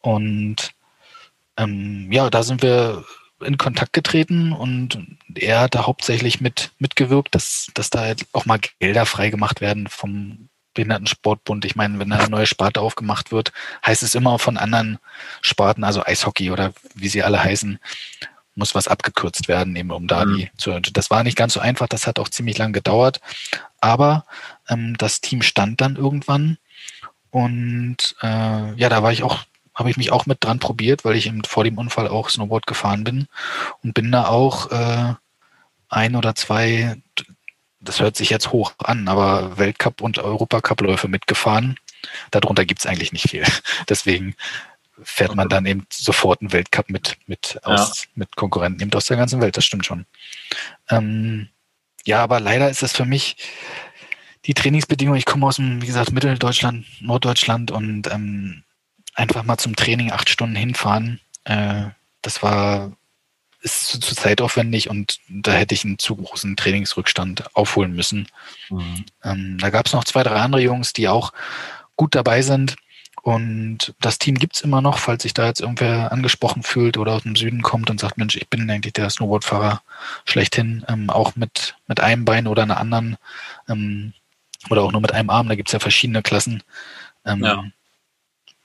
Und 0.00 0.72
ähm, 1.56 2.10
ja, 2.10 2.30
da 2.30 2.42
sind 2.42 2.62
wir 2.62 3.04
in 3.44 3.58
Kontakt 3.58 3.92
getreten 3.92 4.52
und 4.52 4.98
er 5.34 5.60
hat 5.60 5.74
da 5.74 5.86
hauptsächlich 5.86 6.40
mit 6.40 6.72
mitgewirkt, 6.78 7.34
dass, 7.34 7.68
dass 7.74 7.90
da 7.90 8.00
halt 8.00 8.26
auch 8.32 8.46
mal 8.46 8.60
Gelder 8.80 9.04
freigemacht 9.04 9.60
werden 9.60 9.88
vom 9.88 10.48
Behindertensportbund. 10.76 11.64
Ich 11.64 11.74
meine, 11.74 11.98
wenn 11.98 12.12
eine 12.12 12.28
neue 12.28 12.46
Sparte 12.46 12.80
aufgemacht 12.80 13.32
wird, 13.32 13.52
heißt 13.84 14.04
es 14.04 14.14
immer 14.14 14.38
von 14.38 14.56
anderen 14.56 14.98
Sparten, 15.42 15.82
also 15.82 16.04
Eishockey 16.04 16.52
oder 16.52 16.72
wie 16.94 17.08
sie 17.08 17.24
alle 17.24 17.42
heißen, 17.42 17.80
muss 18.54 18.74
was 18.74 18.88
abgekürzt 18.88 19.48
werden, 19.48 19.74
eben 19.74 19.90
um 19.90 20.06
da 20.06 20.24
mhm. 20.24 20.36
die 20.36 20.50
zu. 20.56 20.78
Das 20.80 21.10
war 21.10 21.24
nicht 21.24 21.36
ganz 21.36 21.54
so 21.54 21.60
einfach, 21.60 21.88
das 21.88 22.06
hat 22.06 22.18
auch 22.18 22.28
ziemlich 22.28 22.56
lang 22.58 22.72
gedauert. 22.72 23.20
Aber 23.80 24.24
ähm, 24.68 24.96
das 24.96 25.20
Team 25.20 25.42
stand 25.42 25.80
dann 25.80 25.96
irgendwann 25.96 26.58
und 27.30 28.14
äh, 28.22 28.74
ja, 28.74 28.88
da 28.88 29.02
war 29.02 29.12
ich 29.12 29.22
auch 29.24 29.44
habe 29.74 29.90
ich 29.90 29.98
mich 29.98 30.10
auch 30.10 30.24
mit 30.24 30.42
dran 30.42 30.58
probiert, 30.58 31.04
weil 31.04 31.16
ich 31.16 31.26
eben 31.26 31.44
vor 31.44 31.62
dem 31.62 31.76
Unfall 31.76 32.08
auch 32.08 32.30
Snowboard 32.30 32.66
gefahren 32.66 33.04
bin 33.04 33.26
und 33.84 33.92
bin 33.92 34.10
da 34.10 34.26
auch 34.26 34.70
äh, 34.70 35.14
ein 35.90 36.16
oder 36.16 36.34
zwei, 36.34 36.96
das 37.88 38.00
hört 38.00 38.16
sich 38.16 38.30
jetzt 38.30 38.52
hoch 38.52 38.74
an, 38.78 39.08
aber 39.08 39.58
Weltcup- 39.58 40.00
und 40.00 40.18
Europacup-Läufe 40.18 41.08
mitgefahren. 41.08 41.76
Darunter 42.30 42.64
gibt's 42.64 42.86
eigentlich 42.86 43.12
nicht 43.12 43.30
viel. 43.30 43.44
Deswegen 43.88 44.34
fährt 45.02 45.34
man 45.34 45.48
dann 45.48 45.66
eben 45.66 45.86
sofort 45.92 46.40
einen 46.40 46.52
Weltcup 46.52 46.90
mit, 46.90 47.16
mit, 47.26 47.58
aus, 47.64 48.04
ja. 48.04 48.10
mit 48.14 48.36
Konkurrenten 48.36 48.82
eben 48.82 48.92
aus 48.94 49.06
der 49.06 49.16
ganzen 49.16 49.40
Welt, 49.40 49.56
das 49.56 49.64
stimmt 49.64 49.86
schon. 49.86 50.06
Ähm, 50.88 51.48
ja, 52.04 52.22
aber 52.22 52.40
leider 52.40 52.70
ist 52.70 52.82
das 52.82 52.92
für 52.92 53.04
mich 53.04 53.36
die 54.46 54.54
Trainingsbedingungen. 54.54 55.18
Ich 55.18 55.26
komme 55.26 55.46
aus 55.46 55.56
dem, 55.56 55.82
wie 55.82 55.86
gesagt, 55.86 56.12
Mitteldeutschland, 56.12 56.86
Norddeutschland 57.00 57.70
und 57.70 58.06
ähm, 58.10 58.62
einfach 59.14 59.42
mal 59.42 59.58
zum 59.58 59.76
Training 59.76 60.12
acht 60.12 60.28
Stunden 60.30 60.56
hinfahren, 60.56 61.20
äh, 61.44 61.86
das 62.22 62.42
war 62.42 62.92
ist 63.66 63.88
zu, 63.88 64.00
zu 64.00 64.14
zeitaufwendig 64.14 64.88
und 64.88 65.18
da 65.28 65.52
hätte 65.52 65.74
ich 65.74 65.84
einen 65.84 65.98
zu 65.98 66.16
großen 66.16 66.56
Trainingsrückstand 66.56 67.54
aufholen 67.54 67.94
müssen. 67.94 68.28
Mhm. 68.70 69.04
Ähm, 69.24 69.58
da 69.60 69.70
gab 69.70 69.86
es 69.86 69.92
noch 69.92 70.04
zwei, 70.04 70.22
drei 70.22 70.36
andere 70.36 70.62
Jungs, 70.62 70.92
die 70.92 71.08
auch 71.08 71.32
gut 71.96 72.14
dabei 72.14 72.42
sind. 72.42 72.76
Und 73.22 73.92
das 74.00 74.20
Team 74.20 74.36
gibt's 74.36 74.60
immer 74.60 74.80
noch, 74.80 74.98
falls 74.98 75.24
sich 75.24 75.34
da 75.34 75.46
jetzt 75.46 75.60
irgendwer 75.60 76.12
angesprochen 76.12 76.62
fühlt 76.62 76.96
oder 76.96 77.14
aus 77.14 77.24
dem 77.24 77.34
Süden 77.34 77.60
kommt 77.60 77.90
und 77.90 77.98
sagt, 77.98 78.18
Mensch, 78.18 78.36
ich 78.36 78.48
bin 78.48 78.70
eigentlich 78.70 78.92
der 78.92 79.10
Snowboardfahrer 79.10 79.82
schlechthin, 80.24 80.84
ähm, 80.88 81.10
auch 81.10 81.34
mit, 81.34 81.74
mit 81.88 81.98
einem 81.98 82.24
Bein 82.24 82.46
oder 82.46 82.62
einer 82.62 82.78
anderen 82.78 83.16
ähm, 83.68 84.12
oder 84.70 84.82
auch 84.82 84.92
nur 84.92 85.00
mit 85.00 85.12
einem 85.12 85.30
Arm, 85.30 85.48
da 85.48 85.56
gibt's 85.56 85.72
ja 85.72 85.80
verschiedene 85.80 86.22
Klassen. 86.22 86.62
Ähm, 87.24 87.42
ja. 87.42 87.64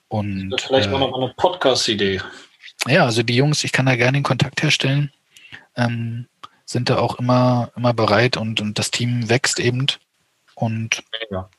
Und, 0.09 0.61
vielleicht 0.61 0.89
äh, 0.89 0.91
mal 0.91 0.99
noch 0.99 1.15
eine 1.15 1.33
Podcast-Idee. 1.35 2.21
Ja, 2.87 3.05
also 3.05 3.23
die 3.23 3.35
Jungs, 3.35 3.63
ich 3.63 3.71
kann 3.71 3.85
da 3.85 3.95
gerne 3.95 4.17
den 4.17 4.23
Kontakt 4.23 4.63
herstellen, 4.63 5.11
ähm, 5.75 6.27
sind 6.65 6.89
da 6.89 6.97
auch 6.97 7.19
immer, 7.19 7.71
immer 7.75 7.93
bereit 7.93 8.37
und, 8.37 8.61
und 8.61 8.79
das 8.79 8.91
Team 8.91 9.29
wächst 9.29 9.59
eben. 9.59 9.87
Und 10.55 11.03
ja. 11.29 11.49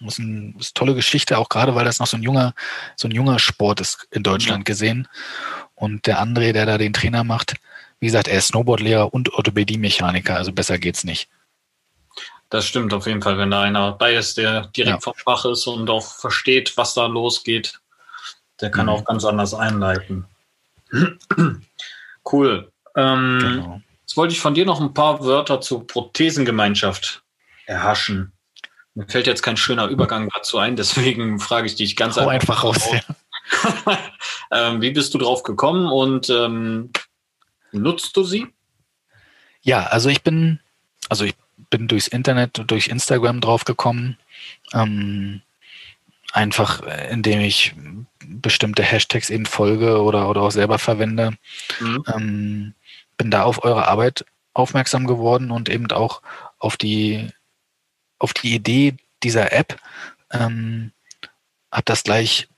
das 0.00 0.14
ist, 0.14 0.20
eine, 0.20 0.54
ist 0.58 0.68
eine 0.68 0.74
tolle 0.74 0.94
Geschichte, 0.94 1.38
auch 1.38 1.48
gerade 1.48 1.74
weil 1.74 1.84
das 1.84 1.98
noch 1.98 2.06
so 2.06 2.16
ein 2.16 2.22
junger, 2.22 2.54
so 2.96 3.06
ein 3.06 3.12
junger 3.12 3.38
Sport 3.38 3.80
ist 3.80 4.08
in 4.10 4.22
Deutschland 4.22 4.60
ja. 4.60 4.64
gesehen. 4.64 5.08
Und 5.74 6.06
der 6.06 6.22
André, 6.22 6.52
der 6.52 6.66
da 6.66 6.78
den 6.78 6.92
Trainer 6.92 7.22
macht, 7.22 7.54
wie 8.00 8.06
gesagt, 8.06 8.28
er 8.28 8.38
ist 8.38 8.48
Snowboardlehrer 8.48 9.12
und 9.12 9.32
Orthopädie-Mechaniker, 9.32 10.36
also 10.36 10.52
besser 10.52 10.78
geht's 10.78 11.04
nicht. 11.04 11.28
Das 12.50 12.66
stimmt 12.66 12.94
auf 12.94 13.06
jeden 13.06 13.22
Fall, 13.22 13.38
wenn 13.38 13.50
da 13.50 13.62
einer 13.62 13.92
bei 13.92 14.14
ist, 14.14 14.36
der 14.36 14.66
direkt 14.68 14.96
ja. 14.96 15.00
vom 15.00 15.14
Fach 15.14 15.44
ist 15.44 15.66
und 15.66 15.90
auch 15.90 16.06
versteht, 16.06 16.76
was 16.76 16.94
da 16.94 17.06
losgeht. 17.06 17.80
Der 18.60 18.70
kann 18.70 18.86
mhm. 18.86 18.92
auch 18.92 19.04
ganz 19.04 19.24
anders 19.24 19.52
einleiten. 19.52 20.26
cool. 22.32 22.72
Ähm, 22.96 23.38
genau. 23.40 23.80
Jetzt 24.02 24.16
wollte 24.16 24.34
ich 24.34 24.40
von 24.40 24.54
dir 24.54 24.64
noch 24.64 24.80
ein 24.80 24.94
paar 24.94 25.24
Wörter 25.24 25.60
zur 25.60 25.86
Prothesengemeinschaft 25.86 27.22
erhaschen. 27.66 28.32
Mir 28.94 29.06
fällt 29.08 29.26
jetzt 29.26 29.42
kein 29.42 29.56
schöner 29.56 29.88
Übergang 29.88 30.30
dazu 30.34 30.58
ein, 30.58 30.76
deswegen 30.76 31.38
frage 31.38 31.66
ich 31.66 31.74
dich 31.74 31.96
ganz 31.96 32.16
Hau 32.16 32.28
einfach, 32.28 32.64
raus. 32.64 32.88
Ja. 32.90 33.98
ähm, 34.50 34.80
wie 34.80 34.92
bist 34.92 35.12
du 35.12 35.18
drauf 35.18 35.42
gekommen 35.42 35.86
und 35.86 36.30
ähm, 36.30 36.90
nutzt 37.72 38.16
du 38.16 38.22
sie? 38.22 38.46
Ja, 39.60 39.82
also 39.84 40.08
ich 40.08 40.22
bin, 40.22 40.60
also 41.08 41.24
ich 41.24 41.34
bin 41.70 41.88
durchs 41.88 42.08
Internet, 42.08 42.62
durch 42.68 42.88
Instagram 42.88 43.40
drauf 43.40 43.64
gekommen. 43.64 44.16
Ähm, 44.72 45.42
einfach 46.32 46.82
äh, 46.86 47.10
indem 47.10 47.40
ich 47.40 47.74
bestimmte 48.28 48.82
Hashtags 48.82 49.30
eben 49.30 49.46
folge 49.46 50.02
oder, 50.02 50.28
oder 50.28 50.42
auch 50.42 50.50
selber 50.50 50.78
verwende. 50.78 51.32
Mhm. 51.80 52.04
Ähm, 52.14 52.74
bin 53.16 53.30
da 53.30 53.44
auf 53.44 53.64
eure 53.64 53.88
Arbeit 53.88 54.24
aufmerksam 54.54 55.06
geworden 55.06 55.50
und 55.50 55.68
eben 55.68 55.90
auch 55.90 56.22
auf 56.58 56.76
die, 56.76 57.28
auf 58.18 58.32
die 58.34 58.54
Idee 58.54 58.96
dieser 59.22 59.52
App. 59.52 59.78
Ähm, 60.30 60.92
habe 61.70 61.84
das 61.84 62.04
gleich 62.04 62.48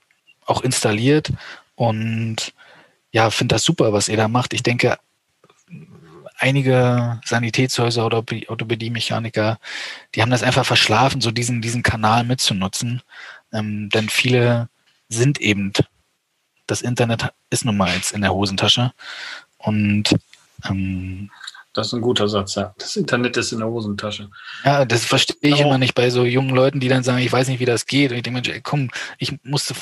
auch 0.45 0.61
installiert 0.61 1.31
und 1.75 2.53
ja, 3.11 3.29
finde 3.29 3.55
das 3.55 3.63
super, 3.63 3.93
was 3.93 4.07
ihr 4.07 4.17
da 4.17 4.27
macht. 4.27 4.53
Ich 4.53 4.63
denke, 4.63 4.97
einige 6.37 7.19
Sanitätshäuser 7.25 8.05
oder 8.05 8.17
Orthopädie-Mechaniker, 8.17 9.59
die 10.15 10.21
haben 10.21 10.31
das 10.31 10.43
einfach 10.43 10.65
verschlafen, 10.65 11.21
so 11.21 11.31
diesen, 11.31 11.61
diesen 11.61 11.83
Kanal 11.83 12.23
mitzunutzen. 12.23 13.01
Ähm, 13.51 13.89
denn 13.89 14.09
viele 14.09 14.69
sind 15.09 15.41
eben, 15.41 15.73
das 16.67 16.81
Internet 16.81 17.33
ist 17.49 17.65
nun 17.65 17.77
mal 17.77 17.93
jetzt 17.93 18.11
in 18.13 18.21
der 18.21 18.33
Hosentasche. 18.33 18.93
Und 19.57 20.15
ähm, 20.69 21.29
das 21.73 21.87
ist 21.87 21.93
ein 21.93 22.01
guter 22.01 22.27
Satz, 22.27 22.55
ja. 22.55 22.73
Das 22.79 22.95
Internet 22.95 23.37
ist 23.37 23.51
in 23.51 23.59
der 23.59 23.67
Hosentasche. 23.67 24.29
Ja, 24.65 24.85
das 24.85 25.05
verstehe 25.05 25.37
ich 25.41 25.57
genau. 25.57 25.69
immer 25.69 25.77
nicht 25.77 25.93
bei 25.93 26.09
so 26.09 26.25
jungen 26.25 26.55
Leuten, 26.55 26.79
die 26.79 26.87
dann 26.87 27.03
sagen, 27.03 27.19
ich 27.19 27.31
weiß 27.31 27.47
nicht, 27.47 27.59
wie 27.59 27.65
das 27.65 27.85
geht. 27.85 28.11
Und 28.11 28.17
ich 28.17 28.23
denke, 28.23 28.41
Mensch, 28.41 28.61
komm, 28.63 28.89
ich 29.19 29.37
musste, 29.43 29.75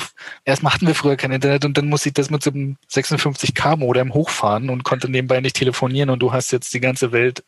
erstmal 0.43 0.73
hatten 0.73 0.85
wir 0.85 0.95
früher 0.95 1.15
kein 1.15 1.31
Internet 1.31 1.63
und 1.63 1.77
dann 1.77 1.87
musste 1.87 2.09
ich 2.09 2.13
das 2.13 2.29
mit 2.29 2.43
so 2.43 2.51
einem 2.51 2.77
56k 2.91 3.77
Modem 3.77 4.13
hochfahren 4.13 4.69
und 4.69 4.83
konnte 4.83 5.09
nebenbei 5.09 5.39
nicht 5.39 5.55
telefonieren 5.55 6.09
und 6.09 6.19
du 6.19 6.33
hast 6.33 6.51
jetzt 6.51 6.73
die 6.73 6.81
ganze 6.81 7.13
Welt 7.13 7.43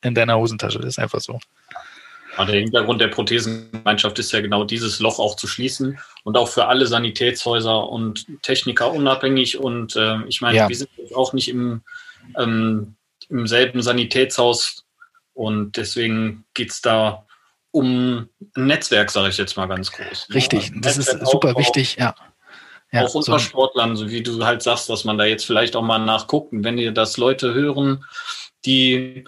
in 0.00 0.14
deiner 0.14 0.38
Hosentasche. 0.38 0.78
Das 0.78 0.88
ist 0.88 0.98
einfach 0.98 1.20
so. 1.20 1.38
Ja, 2.38 2.44
der 2.46 2.60
Hintergrund 2.60 3.00
der 3.00 3.08
Prothesengemeinschaft 3.08 4.18
ist 4.18 4.32
ja 4.32 4.40
genau 4.40 4.64
dieses 4.64 5.00
Loch 5.00 5.18
auch 5.18 5.36
zu 5.36 5.46
schließen 5.46 5.98
und 6.24 6.36
auch 6.36 6.48
für 6.48 6.66
alle 6.66 6.86
Sanitätshäuser 6.86 7.88
und 7.88 8.26
Techniker 8.42 8.92
unabhängig. 8.92 9.58
Und 9.58 9.96
äh, 9.96 10.24
ich 10.26 10.40
meine, 10.40 10.56
ja. 10.56 10.68
wir 10.68 10.76
sind 10.76 10.90
auch 11.14 11.32
nicht 11.34 11.48
im, 11.48 11.82
ähm, 12.38 12.96
im 13.28 13.46
selben 13.46 13.82
Sanitätshaus 13.82 14.84
und 15.34 15.76
deswegen 15.76 16.44
geht 16.54 16.70
es 16.70 16.80
da 16.80 17.26
um 17.70 18.28
ein 18.56 18.66
Netzwerk, 18.66 19.10
sage 19.10 19.30
ich 19.30 19.38
jetzt 19.38 19.56
mal 19.56 19.66
ganz 19.66 19.90
groß. 19.92 20.28
Ne? 20.28 20.34
Richtig, 20.34 20.68
ja, 20.68 20.74
das 20.76 20.98
ist 20.98 21.26
super 21.26 21.56
wichtig, 21.56 21.96
ja. 21.98 22.14
ja. 22.92 23.04
Auch 23.04 23.14
unter 23.14 23.32
so. 23.32 23.38
Sportlern, 23.38 23.96
so 23.96 24.10
wie 24.10 24.22
du 24.22 24.44
halt 24.44 24.62
sagst, 24.62 24.88
dass 24.88 25.04
man 25.04 25.18
da 25.18 25.24
jetzt 25.24 25.44
vielleicht 25.44 25.74
auch 25.74 25.82
mal 25.82 25.98
nachguckt. 25.98 26.52
Und 26.52 26.64
wenn 26.64 26.78
ihr 26.78 26.92
das 26.92 27.16
Leute 27.16 27.54
hören, 27.54 28.04
die 28.64 29.24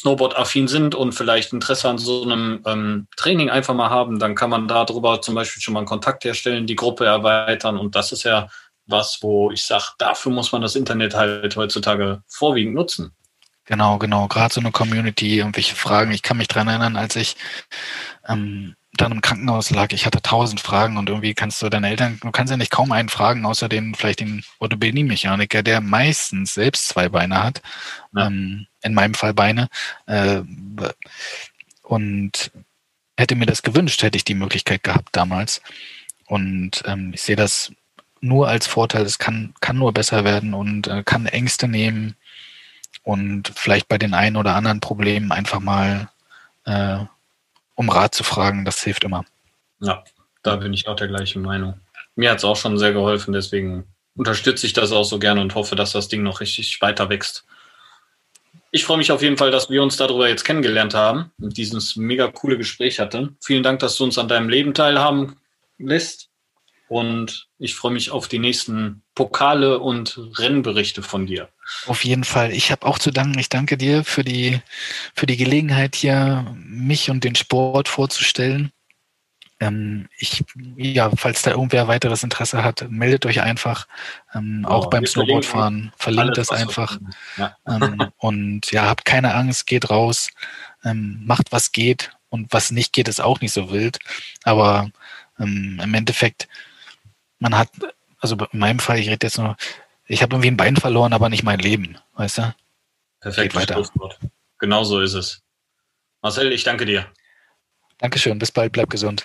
Snowboard-affin 0.00 0.68
sind 0.68 0.94
und 0.94 1.12
vielleicht 1.12 1.52
Interesse 1.52 1.88
an 1.88 1.98
so 1.98 2.22
einem 2.22 2.62
ähm, 2.66 3.08
Training 3.16 3.50
einfach 3.50 3.74
mal 3.74 3.90
haben, 3.90 4.18
dann 4.18 4.34
kann 4.34 4.50
man 4.50 4.68
darüber 4.68 5.20
zum 5.20 5.34
Beispiel 5.34 5.62
schon 5.62 5.74
mal 5.74 5.80
einen 5.80 5.88
Kontakt 5.88 6.24
herstellen, 6.24 6.66
die 6.66 6.76
Gruppe 6.76 7.04
erweitern 7.06 7.78
und 7.78 7.94
das 7.94 8.12
ist 8.12 8.24
ja 8.24 8.48
was, 8.86 9.18
wo 9.20 9.50
ich 9.50 9.62
sage, 9.62 9.84
dafür 9.98 10.32
muss 10.32 10.52
man 10.52 10.62
das 10.62 10.74
Internet 10.74 11.14
halt 11.14 11.54
heutzutage 11.56 12.22
vorwiegend 12.26 12.74
nutzen. 12.74 13.12
Genau, 13.66 13.98
genau. 13.98 14.28
Gerade 14.28 14.54
so 14.54 14.60
eine 14.60 14.72
Community, 14.72 15.38
irgendwelche 15.38 15.76
Fragen. 15.76 16.10
Ich 16.10 16.22
kann 16.22 16.38
mich 16.38 16.48
dran 16.48 16.68
erinnern, 16.68 16.96
als 16.96 17.16
ich 17.16 17.36
ähm, 18.26 18.74
dann 18.94 19.12
im 19.12 19.20
Krankenhaus 19.20 19.68
lag, 19.70 19.92
ich 19.92 20.06
hatte 20.06 20.22
tausend 20.22 20.60
Fragen 20.60 20.96
und 20.96 21.10
irgendwie 21.10 21.34
kannst 21.34 21.60
du 21.60 21.68
deine 21.68 21.90
Eltern, 21.90 22.18
du 22.22 22.30
kannst 22.30 22.50
ja 22.50 22.56
nicht 22.56 22.70
kaum 22.70 22.92
einen 22.92 23.10
fragen, 23.10 23.44
außer 23.44 23.68
den 23.68 23.94
vielleicht 23.94 24.20
den 24.20 24.42
Orthopädie-Mechaniker, 24.58 25.62
der 25.62 25.82
meistens 25.82 26.54
selbst 26.54 26.88
zwei 26.88 27.10
Beine 27.10 27.42
hat. 27.42 27.60
Ja. 28.16 28.28
Ähm, 28.28 28.67
in 28.82 28.94
meinem 28.94 29.14
Fall 29.14 29.34
Beine. 29.34 29.68
Äh, 30.06 30.42
und 31.82 32.50
hätte 33.16 33.34
mir 33.34 33.46
das 33.46 33.62
gewünscht, 33.62 34.02
hätte 34.02 34.16
ich 34.16 34.24
die 34.24 34.34
Möglichkeit 34.34 34.82
gehabt 34.82 35.08
damals. 35.12 35.62
Und 36.26 36.82
ähm, 36.86 37.12
ich 37.14 37.22
sehe 37.22 37.36
das 37.36 37.72
nur 38.20 38.48
als 38.48 38.66
Vorteil, 38.66 39.02
es 39.02 39.18
kann, 39.18 39.54
kann 39.60 39.78
nur 39.78 39.92
besser 39.92 40.24
werden 40.24 40.54
und 40.54 40.88
äh, 40.88 41.02
kann 41.02 41.26
Ängste 41.26 41.68
nehmen 41.68 42.16
und 43.02 43.52
vielleicht 43.54 43.88
bei 43.88 43.96
den 43.96 44.12
einen 44.12 44.36
oder 44.36 44.54
anderen 44.54 44.80
Problemen 44.80 45.32
einfach 45.32 45.60
mal 45.60 46.08
äh, 46.64 46.98
um 47.74 47.88
Rat 47.88 48.14
zu 48.14 48.24
fragen, 48.24 48.64
das 48.64 48.82
hilft 48.82 49.04
immer. 49.04 49.24
Ja, 49.80 50.02
da 50.42 50.56
bin 50.56 50.74
ich 50.74 50.88
auch 50.88 50.96
der 50.96 51.08
gleichen 51.08 51.42
Meinung. 51.42 51.80
Mir 52.16 52.30
hat 52.30 52.38
es 52.38 52.44
auch 52.44 52.56
schon 52.56 52.76
sehr 52.76 52.92
geholfen, 52.92 53.32
deswegen 53.32 53.84
unterstütze 54.16 54.66
ich 54.66 54.72
das 54.72 54.90
auch 54.90 55.04
so 55.04 55.18
gerne 55.18 55.40
und 55.40 55.54
hoffe, 55.54 55.76
dass 55.76 55.92
das 55.92 56.08
Ding 56.08 56.24
noch 56.24 56.40
richtig 56.40 56.80
weiter 56.82 57.08
wächst. 57.08 57.44
Ich 58.70 58.84
freue 58.84 58.98
mich 58.98 59.10
auf 59.10 59.22
jeden 59.22 59.38
Fall, 59.38 59.50
dass 59.50 59.70
wir 59.70 59.82
uns 59.82 59.96
darüber 59.96 60.28
jetzt 60.28 60.44
kennengelernt 60.44 60.94
haben 60.94 61.32
und 61.40 61.56
dieses 61.56 61.96
mega 61.96 62.28
coole 62.28 62.58
Gespräch 62.58 63.00
hatten. 63.00 63.36
Vielen 63.42 63.62
Dank, 63.62 63.80
dass 63.80 63.96
du 63.96 64.04
uns 64.04 64.18
an 64.18 64.28
deinem 64.28 64.48
Leben 64.48 64.74
teilhaben 64.74 65.36
lässt. 65.78 66.28
Und 66.88 67.48
ich 67.58 67.74
freue 67.74 67.92
mich 67.92 68.10
auf 68.10 68.28
die 68.28 68.38
nächsten 68.38 69.02
Pokale 69.14 69.78
und 69.78 70.18
Rennberichte 70.38 71.02
von 71.02 71.26
dir. 71.26 71.48
Auf 71.86 72.04
jeden 72.04 72.24
Fall. 72.24 72.52
Ich 72.52 72.70
habe 72.70 72.86
auch 72.86 72.98
zu 72.98 73.10
danken. 73.10 73.38
Ich 73.38 73.50
danke 73.50 73.76
dir 73.76 74.04
für 74.04 74.24
die, 74.24 74.60
für 75.14 75.26
die 75.26 75.36
Gelegenheit, 75.36 75.96
hier 75.96 76.56
mich 76.56 77.10
und 77.10 77.24
den 77.24 77.34
Sport 77.34 77.88
vorzustellen. 77.88 78.72
Ähm, 79.60 80.08
ich, 80.16 80.44
ja, 80.76 81.10
falls 81.16 81.42
da 81.42 81.50
irgendwer 81.50 81.88
weiteres 81.88 82.22
Interesse 82.22 82.62
hat, 82.62 82.86
meldet 82.90 83.26
euch 83.26 83.40
einfach. 83.40 83.88
Ähm, 84.34 84.64
oh, 84.66 84.72
auch 84.72 84.90
beim 84.90 85.04
Snowboardfahren. 85.04 85.92
Verlinkt 85.96 86.38
das 86.38 86.50
einfach. 86.50 86.98
Ja. 87.36 87.56
Ähm, 87.66 88.10
und 88.18 88.70
ja, 88.70 88.86
habt 88.86 89.04
keine 89.04 89.34
Angst, 89.34 89.66
geht 89.66 89.90
raus, 89.90 90.30
ähm, 90.84 91.22
macht 91.24 91.50
was 91.50 91.72
geht 91.72 92.12
und 92.28 92.52
was 92.52 92.70
nicht 92.70 92.92
geht, 92.92 93.08
ist 93.08 93.20
auch 93.20 93.40
nicht 93.40 93.52
so 93.52 93.72
wild. 93.72 93.98
Aber 94.44 94.90
ähm, 95.38 95.80
im 95.82 95.94
Endeffekt 95.94 96.48
man 97.38 97.56
hat, 97.56 97.70
also 98.20 98.36
in 98.52 98.58
meinem 98.58 98.78
Fall, 98.78 98.98
ich 98.98 99.08
rede 99.08 99.26
jetzt 99.26 99.38
nur, 99.38 99.56
ich 100.06 100.22
habe 100.22 100.34
irgendwie 100.34 100.50
ein 100.50 100.56
Bein 100.56 100.76
verloren, 100.76 101.12
aber 101.12 101.28
nicht 101.28 101.42
mein 101.42 101.58
Leben, 101.58 101.98
weißt 102.14 102.38
du? 102.38 102.54
Perfekt, 103.20 103.54
weiter. 103.54 103.82
Genau 104.58 104.84
so 104.84 105.00
ist 105.00 105.14
es. 105.14 105.42
Marcel, 106.22 106.52
ich 106.52 106.64
danke 106.64 106.84
dir. 106.86 107.06
Dankeschön, 107.98 108.38
bis 108.38 108.52
bald, 108.52 108.72
bleib 108.72 108.90
gesund. 108.90 109.24